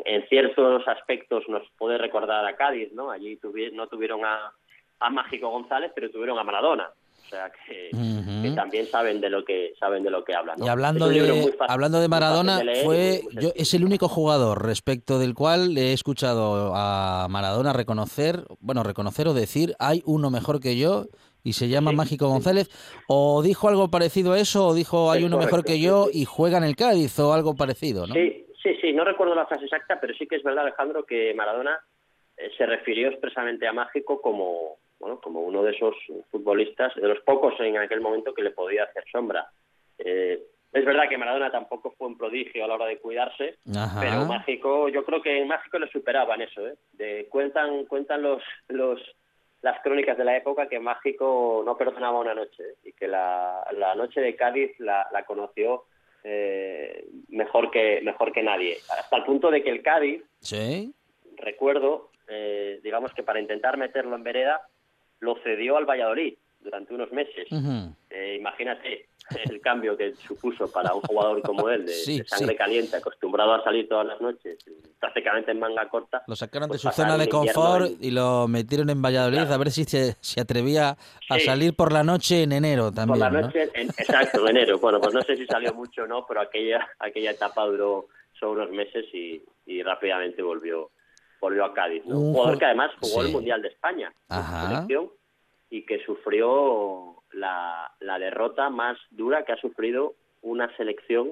en, 0.05 0.27
ciertos 0.27 0.87
aspectos 0.87 1.47
nos 1.49 1.63
puede 1.77 1.97
recordar 1.97 2.45
a 2.45 2.55
Cádiz, 2.55 2.91
¿no? 2.93 3.11
Allí 3.11 3.39
no 3.73 3.87
tuvieron 3.87 4.25
a, 4.25 4.51
a 4.99 5.09
Mágico 5.09 5.49
González, 5.49 5.91
pero 5.93 6.09
tuvieron 6.09 6.39
a 6.39 6.43
Maradona 6.43 6.89
o 7.25 7.29
sea 7.29 7.51
que, 7.67 7.89
también 8.55 8.85
saben 8.87 9.19
de 9.19 9.29
lo 9.29 9.43
que 9.43 9.73
saben 9.79 10.03
de 10.03 10.11
lo 10.11 10.23
que 10.23 10.35
hablan. 10.35 10.61
Y 10.63 10.67
hablando 10.67 11.09
de 11.09 11.53
hablando 11.67 11.99
de 11.99 12.07
Maradona, 12.07 12.61
fue 12.83 13.21
yo, 13.31 13.51
es 13.55 13.73
el 13.73 13.83
único 13.83 14.07
jugador 14.07 14.65
respecto 14.65 15.17
del 15.17 15.33
cual 15.33 15.77
he 15.77 15.93
escuchado 15.93 16.73
a 16.75 17.27
Maradona 17.29 17.73
reconocer, 17.73 18.43
bueno, 18.59 18.83
reconocer 18.83 19.27
o 19.27 19.33
decir 19.33 19.75
hay 19.79 20.03
uno 20.05 20.29
mejor 20.29 20.59
que 20.59 20.77
yo 20.77 21.05
y 21.43 21.53
se 21.53 21.67
llama 21.67 21.91
Mágico 21.91 22.27
González. 22.27 22.69
O 23.07 23.41
dijo 23.43 23.67
algo 23.69 23.89
parecido 23.89 24.33
a 24.33 24.39
eso 24.39 24.67
o 24.67 24.73
dijo 24.73 25.11
hay 25.11 25.23
uno 25.23 25.37
mejor 25.37 25.63
que 25.63 25.79
yo 25.79 26.07
y 26.11 26.25
juega 26.25 26.57
en 26.57 26.63
el 26.63 26.75
Cádiz 26.75 27.17
o 27.19 27.33
algo 27.33 27.55
parecido, 27.55 28.07
¿no? 28.07 28.13
Sí, 28.13 28.47
sí, 28.61 28.75
sí, 28.81 28.93
no 28.93 29.03
recuerdo 29.03 29.35
la 29.35 29.47
frase 29.47 29.65
exacta, 29.65 29.99
pero 29.99 30.13
sí 30.13 30.27
que 30.27 30.35
es 30.35 30.43
verdad 30.43 30.65
Alejandro 30.65 31.05
que 31.05 31.33
Maradona 31.33 31.79
eh, 32.37 32.51
se 32.57 32.65
refirió 32.65 33.09
expresamente 33.09 33.67
a 33.67 33.73
Mágico 33.73 34.21
como 34.21 34.77
bueno, 34.99 35.19
como 35.19 35.41
uno 35.41 35.63
de 35.63 35.71
esos 35.71 35.95
futbolistas, 36.31 36.95
de 36.95 37.07
los 37.07 37.19
pocos 37.21 37.53
en 37.59 37.77
aquel 37.77 38.01
momento 38.01 38.33
que 38.33 38.43
le 38.43 38.51
podía 38.51 38.83
hacer 38.83 39.03
sombra. 39.11 39.47
Eh, 39.97 40.41
es 40.73 40.83
verdad 40.83 41.07
que 41.07 41.17
Maradona 41.17 41.51
tampoco 41.51 41.93
fue 41.97 42.07
un 42.07 42.17
prodigio 42.17 42.65
a 42.65 42.67
la 42.67 42.75
hora 42.75 42.85
de 42.87 42.99
cuidarse, 42.99 43.59
pero 43.63 44.25
Mágico, 44.25 44.89
yo 44.89 45.05
creo 45.05 45.21
que 45.21 45.37
en 45.37 45.47
Mágico 45.47 45.79
le 45.79 45.89
superaban 45.89 46.41
eso, 46.41 46.67
¿eh? 46.67 46.75
De, 46.91 47.27
cuentan 47.29 47.85
cuentan 47.85 48.21
los, 48.21 48.43
los 48.67 48.99
las 49.61 49.81
crónicas 49.81 50.17
de 50.17 50.25
la 50.25 50.35
época 50.35 50.67
que 50.67 50.79
Mágico 50.79 51.63
no 51.65 51.77
perdonaba 51.77 52.19
una 52.19 52.35
noche 52.35 52.61
¿eh? 52.61 52.75
y 52.83 52.93
que 52.93 53.07
la, 53.07 53.65
la, 53.71 53.95
noche 53.95 54.21
de 54.21 54.35
Cádiz 54.35 54.77
la, 54.79 55.07
la 55.11 55.25
conoció 55.25 55.85
eh, 56.23 57.07
mejor 57.29 57.71
que 57.71 58.01
mejor 58.03 58.31
que 58.31 58.43
nadie, 58.43 58.77
hasta 58.89 59.17
el 59.17 59.23
punto 59.23 59.49
de 59.49 59.63
que 59.63 59.69
el 59.69 59.81
Cádiz, 59.81 60.23
¿Sí? 60.39 60.93
recuerdo, 61.37 62.09
eh, 62.27 62.79
digamos 62.83 63.13
que 63.13 63.23
para 63.23 63.39
intentar 63.39 63.77
meterlo 63.77 64.15
en 64.15 64.23
vereda 64.23 64.67
lo 65.19 65.35
cedió 65.43 65.77
al 65.77 65.85
Valladolid 65.85 66.35
durante 66.65 66.93
unos 66.93 67.11
meses. 67.11 67.47
Eh, 68.09 68.37
imagínate 68.39 69.07
el 69.49 69.59
cambio 69.59 69.97
que 69.97 70.13
supuso 70.15 70.71
para 70.71 70.93
un 70.93 71.01
jugador 71.01 71.41
como 71.41 71.69
él, 71.69 71.85
de, 71.85 72.23
sangre 72.27 72.55
caliente, 72.55 72.97
acostumbrado 72.97 73.53
a 73.53 73.63
salir 73.63 73.87
todas 73.89 74.05
las 74.05 74.21
noches, 74.21 74.57
prácticamente 74.99 75.51
en 75.51 75.59
manga 75.59 75.87
corta. 75.89 76.23
Lo 76.27 76.35
sacaron 76.35 76.67
de 76.67 76.73
pues 76.73 76.81
su 76.81 76.91
zona 76.91 77.17
de 77.17 77.27
confort 77.27 77.91
y 77.99 78.11
lo 78.11 78.47
metieron 78.47 78.89
en 78.89 79.01
Valladolid 79.01 79.39
a 79.39 79.57
ver 79.57 79.71
si 79.71 79.83
se, 79.85 80.15
atrevía 80.39 80.97
a 81.29 81.39
salir 81.39 81.75
por 81.75 81.91
la 81.91 82.03
noche 82.03 82.43
en 82.43 82.51
enero 82.51 82.91
también. 82.91 83.19
Por 83.19 83.31
la 83.31 83.41
noche, 83.41 83.63
exacto, 83.73 84.41
en 84.41 84.57
enero. 84.57 84.77
Bueno, 84.79 84.99
pues 84.99 85.13
no 85.13 85.21
sé 85.21 85.35
si 85.37 85.45
salió 85.45 85.73
mucho 85.73 86.03
o 86.03 86.07
no, 86.07 86.25
pero 86.27 86.41
aquella, 86.41 86.87
aquella 86.99 87.31
etapa 87.31 87.65
duró 87.65 88.07
solo 88.39 88.63
unos 88.63 88.71
meses 88.71 89.05
y, 89.13 89.41
y 89.65 89.81
rápidamente 89.81 90.41
volvió 90.41 90.91
volvió 91.41 91.65
a 91.65 91.73
Cádiz. 91.73 92.03
Un 92.05 92.33
jugador 92.33 92.57
que 92.57 92.65
además 92.65 92.91
jugó 92.99 93.21
el 93.21 93.31
Mundial 93.31 93.61
de 93.61 93.69
España 93.69 94.13
selección 94.29 95.09
y 95.69 95.85
que 95.85 96.03
sufrió 96.05 97.15
la, 97.33 97.91
la 97.99 98.19
derrota 98.19 98.69
más 98.69 98.97
dura 99.11 99.43
que 99.43 99.53
ha 99.53 99.57
sufrido 99.57 100.15
una 100.41 100.75
selección 100.77 101.31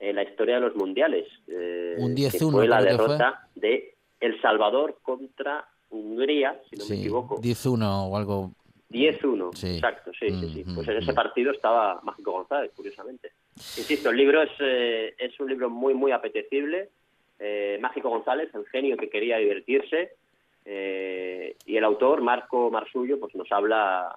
en 0.00 0.16
la 0.16 0.22
historia 0.22 0.56
de 0.56 0.60
los 0.62 0.76
mundiales. 0.76 1.26
Eh, 1.46 1.96
un 1.98 2.16
10-1. 2.16 2.50
Fue 2.50 2.68
la 2.68 2.82
derrota 2.82 3.48
de 3.54 3.94
El 4.18 4.40
Salvador 4.40 4.98
contra 5.02 5.68
Hungría, 5.90 6.60
si 6.68 6.76
no 6.76 6.86
me 6.88 6.96
equivoco. 6.96 7.40
10-1 7.40 8.10
o 8.10 8.16
algo. 8.16 8.52
10-1, 8.90 9.74
exacto, 9.74 10.10
sí, 10.18 10.28
sí, 10.30 10.52
sí. 10.52 10.64
Pues 10.74 10.88
en 10.88 10.96
ese 10.96 11.12
partido 11.12 11.52
estaba 11.52 12.00
Mágico 12.02 12.32
González, 12.32 12.72
curiosamente. 12.74 13.30
Insisto, 13.54 14.10
el 14.10 14.16
libro 14.16 14.42
es, 14.42 14.50
eh, 14.58 15.14
es 15.16 15.38
un 15.38 15.48
libro 15.48 15.70
muy, 15.70 15.94
muy 15.94 16.10
apetecible 16.10 16.88
eh, 17.40 17.78
Mágico 17.80 18.10
González, 18.10 18.54
el 18.54 18.66
genio 18.66 18.96
que 18.96 19.10
quería 19.10 19.38
divertirse, 19.38 20.12
eh, 20.64 21.56
y 21.66 21.76
el 21.76 21.84
autor, 21.84 22.20
Marco 22.20 22.70
Marsullo, 22.70 23.18
pues 23.18 23.34
nos 23.34 23.50
habla 23.50 24.14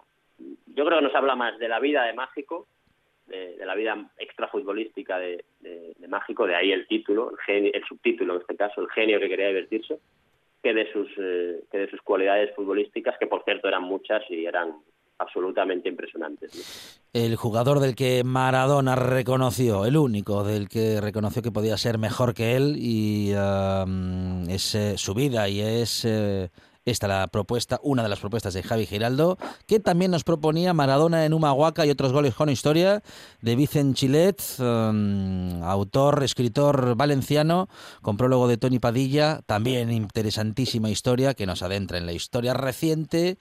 yo 0.75 0.85
creo 0.85 0.99
que 0.99 1.05
nos 1.05 1.15
habla 1.15 1.35
más 1.35 1.57
de 1.59 1.67
la 1.67 1.79
vida 1.79 2.03
de 2.03 2.13
Mágico, 2.13 2.67
de, 3.27 3.55
la 3.65 3.75
vida 3.75 4.09
extrafutbolística 4.17 5.17
de, 5.17 5.43
de, 5.61 6.07
Mágico, 6.07 6.45
de 6.45 6.55
ahí 6.55 6.71
el 6.71 6.87
título, 6.87 7.31
el, 7.47 7.71
el 7.73 7.83
subtítulo 7.85 8.35
en 8.35 8.41
este 8.41 8.55
caso, 8.55 8.81
el 8.81 8.89
genio 8.89 9.19
que 9.19 9.29
quería 9.29 9.47
divertirse, 9.47 9.99
que 10.61 10.73
de 10.73 10.91
sus 10.91 11.09
eh, 11.17 11.61
que 11.71 11.77
de 11.79 11.89
sus 11.89 12.01
cualidades 12.01 12.53
futbolísticas, 12.55 13.17
que 13.17 13.27
por 13.27 13.43
cierto 13.43 13.67
eran 13.67 13.83
muchas 13.83 14.23
y 14.29 14.45
eran 14.45 14.75
absolutamente 15.17 15.89
impresionantes. 15.89 17.01
El 17.13 17.35
jugador 17.35 17.79
del 17.79 17.95
que 17.95 18.23
Maradona 18.23 18.95
reconoció, 18.95 19.85
el 19.85 19.97
único 19.97 20.43
del 20.43 20.67
que 20.67 20.99
reconoció 20.99 21.41
que 21.41 21.51
podía 21.51 21.77
ser 21.77 21.97
mejor 21.97 22.33
que 22.33 22.55
él 22.55 22.75
y 22.77 23.31
es 24.49 24.75
eh, 24.75 24.97
su 24.97 25.13
vida 25.13 25.47
y 25.47 25.61
es 25.61 26.05
esta 26.85 27.07
la 27.07 27.27
propuesta, 27.27 27.79
una 27.83 28.03
de 28.03 28.09
las 28.09 28.19
propuestas 28.19 28.53
de 28.53 28.63
Javi 28.63 28.85
Giraldo, 28.85 29.37
que 29.67 29.79
también 29.79 30.11
nos 30.11 30.23
proponía 30.23 30.73
Maradona 30.73 31.25
en 31.25 31.33
Humahuaca 31.33 31.85
y 31.85 31.89
otros 31.89 32.11
goles 32.11 32.35
con 32.35 32.49
historia 32.49 33.03
de 33.41 33.55
Vicen 33.55 33.93
Chilet, 33.93 34.41
um, 34.59 35.63
autor, 35.63 36.23
escritor 36.23 36.95
valenciano, 36.95 37.69
con 38.01 38.17
prólogo 38.17 38.47
de 38.47 38.57
Tony 38.57 38.79
Padilla, 38.79 39.41
también 39.45 39.91
interesantísima 39.91 40.89
historia 40.89 41.33
que 41.33 41.45
nos 41.45 41.61
adentra 41.61 41.97
en 41.97 42.05
la 42.05 42.13
historia 42.13 42.53
reciente 42.53 43.37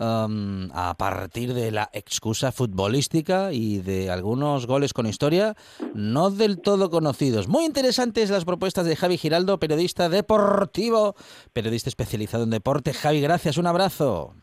um, 0.00 0.70
a 0.72 0.94
partir 0.96 1.52
de 1.52 1.70
la 1.72 1.90
excusa 1.92 2.52
futbolística 2.52 3.52
y 3.52 3.78
de 3.78 4.10
algunos 4.10 4.66
goles 4.66 4.92
con 4.92 5.06
historia 5.06 5.54
no 5.94 6.30
del 6.30 6.60
todo 6.60 6.90
conocidos. 6.90 7.48
Muy 7.48 7.64
interesantes 7.64 8.30
las 8.30 8.44
propuestas 8.44 8.86
de 8.86 8.96
Javi 8.96 9.18
Giraldo, 9.18 9.58
periodista 9.58 10.08
deportivo, 10.08 11.14
periodista 11.52 11.90
especializado 11.90 12.44
en 12.44 12.50
deporte 12.50 12.85
Javi, 12.92 13.20
gracias, 13.20 13.56
un 13.58 13.66
abrazo. 13.66 14.34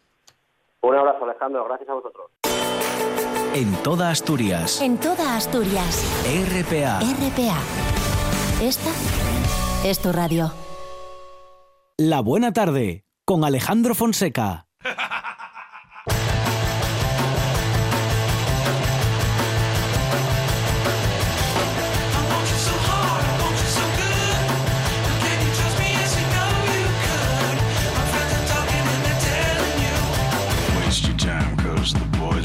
Un 0.82 0.96
abrazo, 0.96 1.26
Alejandro, 1.26 1.66
gracias 1.66 1.90
a 1.90 1.94
vosotros. 1.94 2.32
En 3.56 3.74
toda 3.84 4.10
Asturias. 4.10 4.82
En 4.82 4.98
toda 4.98 5.38
Asturias. 5.38 6.04
RPA. 6.26 7.00
RPA. 7.00 7.60
Esta 8.62 8.90
es 9.88 10.00
tu 10.02 10.12
radio. 10.12 10.52
La 11.98 12.22
buena 12.22 12.52
tarde, 12.52 13.06
con 13.26 13.46
Alejandro 13.46 13.94
Fonseca. 13.94 14.66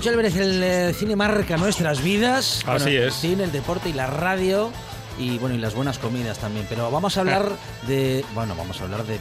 Moncho 0.00 0.08
Álvarez, 0.12 0.36
el 0.36 0.62
eh, 0.62 0.94
cine 0.94 1.14
marca 1.14 1.58
nuestras 1.58 2.02
vidas. 2.02 2.64
Así 2.66 2.96
es. 2.96 3.04
El 3.04 3.12
cine, 3.12 3.44
el 3.44 3.52
deporte 3.52 3.90
y 3.90 3.92
la 3.92 4.06
radio. 4.06 4.70
Y 5.18 5.36
bueno, 5.36 5.54
y 5.54 5.58
las 5.58 5.74
buenas 5.74 5.98
comidas 5.98 6.38
también. 6.38 6.64
Pero 6.70 6.90
vamos 6.90 7.18
a 7.18 7.20
hablar 7.20 7.52
de. 7.86 8.24
Bueno, 8.34 8.54
vamos 8.56 8.80
a 8.80 8.84
hablar 8.84 9.04
de, 9.04 9.18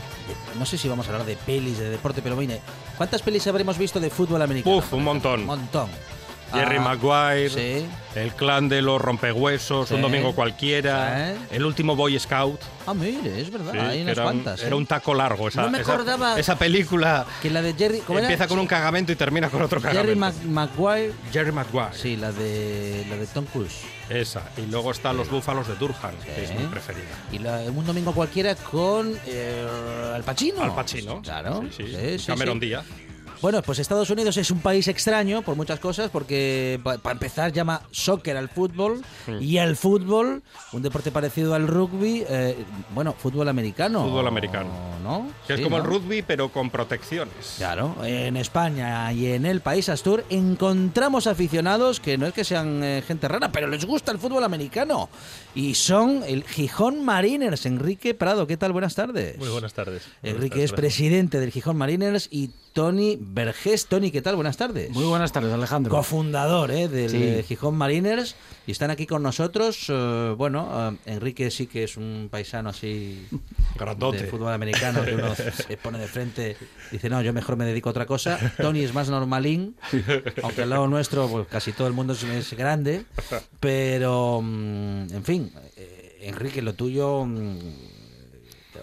No 0.58 0.66
sé 0.66 0.78
si 0.78 0.88
vamos 0.88 1.06
a 1.08 1.12
hablar 1.12 1.28
de 1.28 1.36
pelis, 1.36 1.80
de 1.80 1.90
deporte, 1.90 2.22
pero 2.22 2.38
mire, 2.38 2.62
¿cuántas 2.96 3.22
pelis 3.22 3.46
habremos 3.48 3.78
visto 3.78 4.00
de 4.00 4.10
fútbol 4.10 4.42
americano? 4.42 4.78
Uf, 4.78 4.94
un 4.94 5.04
montón. 5.04 5.42
Un 5.42 5.48
montón. 5.48 5.90
Jerry 6.54 6.78
Ah, 6.78 6.82
Maguire, 6.82 7.50
sí. 7.50 7.86
El 8.16 8.32
clan 8.34 8.68
de 8.70 8.82
los 8.82 9.00
rompehuesos, 9.02 9.88
Sí. 9.90 9.94
Un 9.94 10.02
domingo 10.02 10.34
cualquiera, 10.34 11.34
Sí. 11.50 11.56
El 11.56 11.66
último 11.66 11.96
Boy 11.96 12.20
Scout. 12.20 12.60
Ah, 12.88 12.94
mire, 12.94 13.40
es 13.40 13.52
verdad, 13.52 13.88
hay 13.88 14.02
unas 14.02 14.14
era, 14.18 14.26
un, 14.26 14.32
cuantas. 14.34 14.62
¿eh? 14.64 14.68
era 14.68 14.76
un 14.76 14.86
taco 14.88 15.14
largo. 15.14 15.48
Esa, 15.48 15.62
No 15.62 15.70
me 15.70 15.78
acordaba 15.80 16.40
esa 16.40 16.58
película 16.58 17.26
Que 17.42 17.50
la 17.52 17.62
de 17.62 17.74
Jerry. 17.74 18.00
¿cómo 18.00 18.18
era? 18.20 18.28
empieza 18.28 18.48
con 18.48 18.58
un 18.60 18.66
cagamento 18.68 19.12
y 19.12 19.16
termina 19.16 19.50
con 19.50 19.62
otro 19.62 19.80
cagamento. 19.80 20.08
Jerry 20.08 20.20
Mac- 20.20 20.44
Maguire. 20.46 21.14
Jerry 21.32 21.52
Maguire. 21.52 21.94
Sí, 21.94 22.16
la 22.18 22.32
de, 22.32 23.06
la 23.10 23.16
de 23.18 23.28
Tom 23.28 23.46
Cruise. 23.46 23.82
Esa. 24.10 24.42
Y 24.58 24.66
luego 24.66 24.90
están 24.90 25.16
Los 25.18 25.30
Búfalos 25.30 25.68
de 25.68 25.76
Durham, 25.76 26.16
que 26.26 26.44
es 26.46 26.52
mi 26.60 26.66
preferida. 26.66 27.04
Y 27.32 27.38
la, 27.38 27.60
un 27.72 27.86
domingo 27.86 28.12
cualquiera 28.12 28.56
con 28.56 29.14
eh, 29.28 29.68
Al 30.16 30.24
Pacino. 30.24 30.64
Al 30.64 30.74
Pacino. 30.74 31.22
Claro. 31.22 31.64
Cameron. 32.26 32.60
Díaz. 32.60 32.86
Bueno, 33.42 33.62
pues 33.62 33.80
Estados 33.80 34.10
Unidos 34.10 34.36
es 34.36 34.52
un 34.52 34.60
país 34.60 34.90
extraño 34.90 35.42
por 35.44 35.56
muchas 35.56 35.80
cosas, 35.80 36.10
porque 36.10 36.78
para 36.84 37.12
empezar 37.14 37.54
llama 37.54 37.82
soccer 37.90 38.36
al 38.36 38.50
fútbol 38.50 39.02
y 39.40 39.58
al 39.60 39.78
fútbol, 39.78 40.44
un 40.74 40.82
deporte 40.82 41.10
parecido 41.10 41.56
al 41.56 41.66
rugby, 41.68 42.26
eh, 42.28 42.58
bueno, 42.94 43.14
fútbol 43.14 43.48
americano. 43.48 44.04
Fútbol 44.04 44.28
americano. 44.28 44.70
¿No? 45.02 45.32
Que 45.48 45.54
es 45.54 45.62
como 45.62 45.78
¿no? 45.78 45.84
el 45.84 45.90
rugby, 45.90 46.22
pero 46.22 46.50
con 46.50 46.70
protecciones. 46.70 47.56
Claro, 47.58 47.96
en 48.04 48.36
España 48.36 49.12
y 49.14 49.28
en 49.28 49.46
el 49.46 49.62
país 49.62 49.88
Astur 49.88 50.26
encontramos 50.30 51.26
aficionados 51.26 52.02
que 52.02 52.18
no 52.18 52.28
es 52.28 52.34
que 52.34 52.44
sean 52.44 52.84
eh, 52.84 53.02
gente 53.08 53.30
rara, 53.30 53.54
pero 53.54 53.68
les 53.68 53.86
gusta 53.86 54.12
el 54.12 54.20
fútbol 54.20 54.44
americano. 54.44 55.10
Y 55.56 55.76
son 55.76 56.24
el 56.28 56.44
Gijón 56.44 57.06
Mariners. 57.06 57.66
Enrique 57.66 58.14
Prado, 58.14 58.46
¿qué 58.48 58.58
tal? 58.58 58.74
Buenas 58.74 58.96
tardes. 58.96 59.38
Muy 59.38 59.50
buenas 59.50 59.74
tardes. 59.74 60.04
Enrique 60.22 60.56
Buenas 60.56 60.72
es 60.72 60.74
presidente 60.74 61.40
del 61.40 61.52
Gijón 61.52 61.78
Mariners 61.78 62.28
y 62.30 62.52
Tony 62.74 63.18
Vergés. 63.20 63.88
Tony, 63.88 64.12
¿qué 64.12 64.22
tal? 64.22 64.36
Buenas 64.36 64.58
tardes. 64.58 64.90
Muy 64.92 65.04
buenas 65.06 65.32
tardes, 65.32 65.52
Alejandro. 65.54 65.92
Cofundador 65.92 66.72
eh, 66.72 66.88
del 66.88 67.10
Sí. 67.10 67.18
eh, 67.22 67.44
Gijón 67.48 67.76
Mariners 67.76 68.36
y 68.68 68.72
están 68.72 68.92
aquí 68.92 69.06
con 69.08 69.24
nosotros. 69.24 69.86
eh, 69.90 70.34
bueno, 70.38 70.92
eh, 71.06 71.14
Enrique 71.14 71.50
sí 71.52 71.68
que 71.68 71.84
es 71.84 71.98
un 71.98 72.28
paisano 72.32 72.70
así 72.70 73.28
Grandote. 73.78 74.24
de 74.24 74.28
fútbol 74.28 74.54
americano 74.54 75.04
que 75.04 75.16
uno 75.16 75.34
se 75.68 75.78
pone 75.78 75.98
de 76.00 76.08
frente 76.08 76.58
dice 76.92 77.10
no, 77.10 77.22
yo 77.22 77.34
mejor 77.34 77.56
me 77.58 77.66
dedico 77.66 77.90
a 77.90 77.92
otra 77.92 78.06
cosa. 78.06 78.38
Tony 78.58 78.82
es 78.82 78.94
más 78.94 79.10
normalín, 79.10 79.76
aunque 80.44 80.62
al 80.62 80.70
lado 80.70 80.88
nuestro 80.88 81.28
pues 81.28 81.48
casi 81.48 81.72
todo 81.74 81.88
el 81.88 81.94
mundo 81.94 82.14
es, 82.14 82.24
es 82.24 82.54
grande, 82.54 83.06
pero 83.60 84.42
mm, 84.44 85.14
en 85.14 85.24
fin, 85.24 85.52
eh, 85.76 86.20
Enrique, 86.22 86.62
lo 86.62 86.74
tuyo 86.74 87.26
mm, 87.26 87.58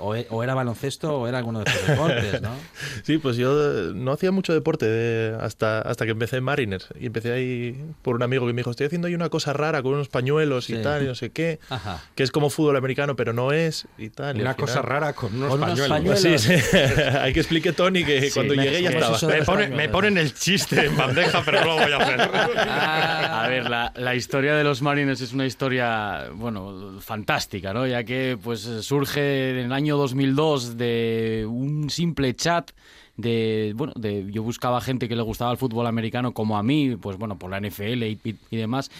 o, 0.01 0.15
e- 0.15 0.27
o 0.31 0.43
era 0.43 0.55
baloncesto 0.55 1.19
o 1.21 1.27
era 1.29 1.39
alguno 1.39 1.63
de 1.63 1.71
estos 1.71 1.87
deportes, 1.89 2.43
¿no? 2.43 2.51
Sí, 3.05 3.19
pues 3.19 3.37
yo 3.37 3.53
eh, 3.91 3.93
no 3.95 4.13
hacía 4.13 4.31
mucho 4.33 4.53
deporte 4.53 4.87
de- 4.87 5.37
hasta, 5.41 5.81
hasta 5.83 6.05
que 6.05 6.11
empecé 6.13 6.37
en 6.39 6.45
Mariners. 6.45 6.89
Y 6.99 7.07
empecé 7.07 7.33
ahí 7.33 7.85
por 8.03 8.17
un 8.17 8.23
amigo 8.23 8.47
que 8.47 8.53
me 8.53 8.61
dijo, 8.61 8.71
estoy 8.71 8.87
haciendo 8.87 9.09
ahí 9.09 9.15
una 9.15 9.29
cosa 9.29 9.53
rara 9.53 9.83
con 9.83 9.95
unos 9.95 10.09
pañuelos 10.09 10.65
Sí. 10.67 10.75
y 10.77 10.83
tal, 10.83 11.03
y 11.03 11.07
no 11.07 11.15
sé 11.15 11.31
qué. 11.31 11.59
Ajá. 11.71 12.03
Que 12.15 12.23
es 12.23 12.31
como 12.31 12.51
fútbol 12.51 12.77
americano, 12.77 13.17
pero 13.17 13.33
no 13.33 13.53
es 13.53 13.87
y 13.99 14.11
tal. 14.11 14.37
y 14.39 14.41
Una 14.41 14.55
cosa 14.55 14.81
final- 14.81 14.85
rara 14.89 15.13
con 15.13 15.35
unos 15.37 15.51
Con 15.51 15.63
unos 15.63 15.71
pañuelos. 15.81 16.21
pañuelos. 16.21 16.41
Sí, 16.43 16.59
sí. 16.61 16.77
Hay 17.21 17.33
que 17.33 17.41
explique 17.41 17.73
Tony 17.73 18.05
que 18.05 18.31
cuando 18.33 18.55
me- 18.55 18.65
llegué 18.65 18.83
ya 18.83 18.91
me- 18.91 18.97
estaba. 18.97 19.19
Me, 19.29 19.37
los 19.39 19.47
pone- 19.47 19.63
pañuelos. 19.65 19.77
me 19.77 19.89
ponen 19.89 20.19
el 20.19 20.35
chiste 20.35 20.87
en 20.87 20.97
bandeja, 20.97 21.43
pero 21.45 21.61
no 21.61 21.67
lo 21.67 21.75
voy 21.77 21.93
a 21.93 21.97
hacer. 21.99 22.21
A 22.21 23.47
ver, 23.49 23.71
la, 23.71 23.93
la 23.97 24.15
historia 24.15 24.55
de 24.57 24.65
los 24.65 24.83
Marines 24.83 25.21
es 25.21 25.33
una 25.33 25.47
historia, 25.47 26.27
bueno, 26.35 26.97
fantástica, 27.01 27.73
¿no? 27.73 27.87
Ya 27.87 28.03
que 28.05 28.37
pues 28.43 28.61
surge 28.61 29.51
en 29.51 29.57
el 29.67 29.73
año 29.73 29.86
2002 29.95 30.77
de 30.77 31.47
un 31.49 31.89
simple 31.91 32.35
chat 32.35 32.73
de, 33.17 33.73
bueno, 33.77 33.93
de 33.97 34.27
yo 34.31 34.43
buscaba 34.43 34.81
gente 34.81 35.09
que 35.09 35.17
le 35.17 35.23
gustaba 35.23 35.53
el 35.53 35.57
fútbol 35.57 35.87
americano 35.87 36.33
como 36.35 36.59
a 36.59 36.63
mí, 36.65 36.97
pues 36.97 37.17
bueno, 37.17 37.39
por 37.39 37.51
la 37.51 37.59
NFL 37.61 38.03
y- 38.09 38.19
y 38.51 38.57
demás. 38.57 38.91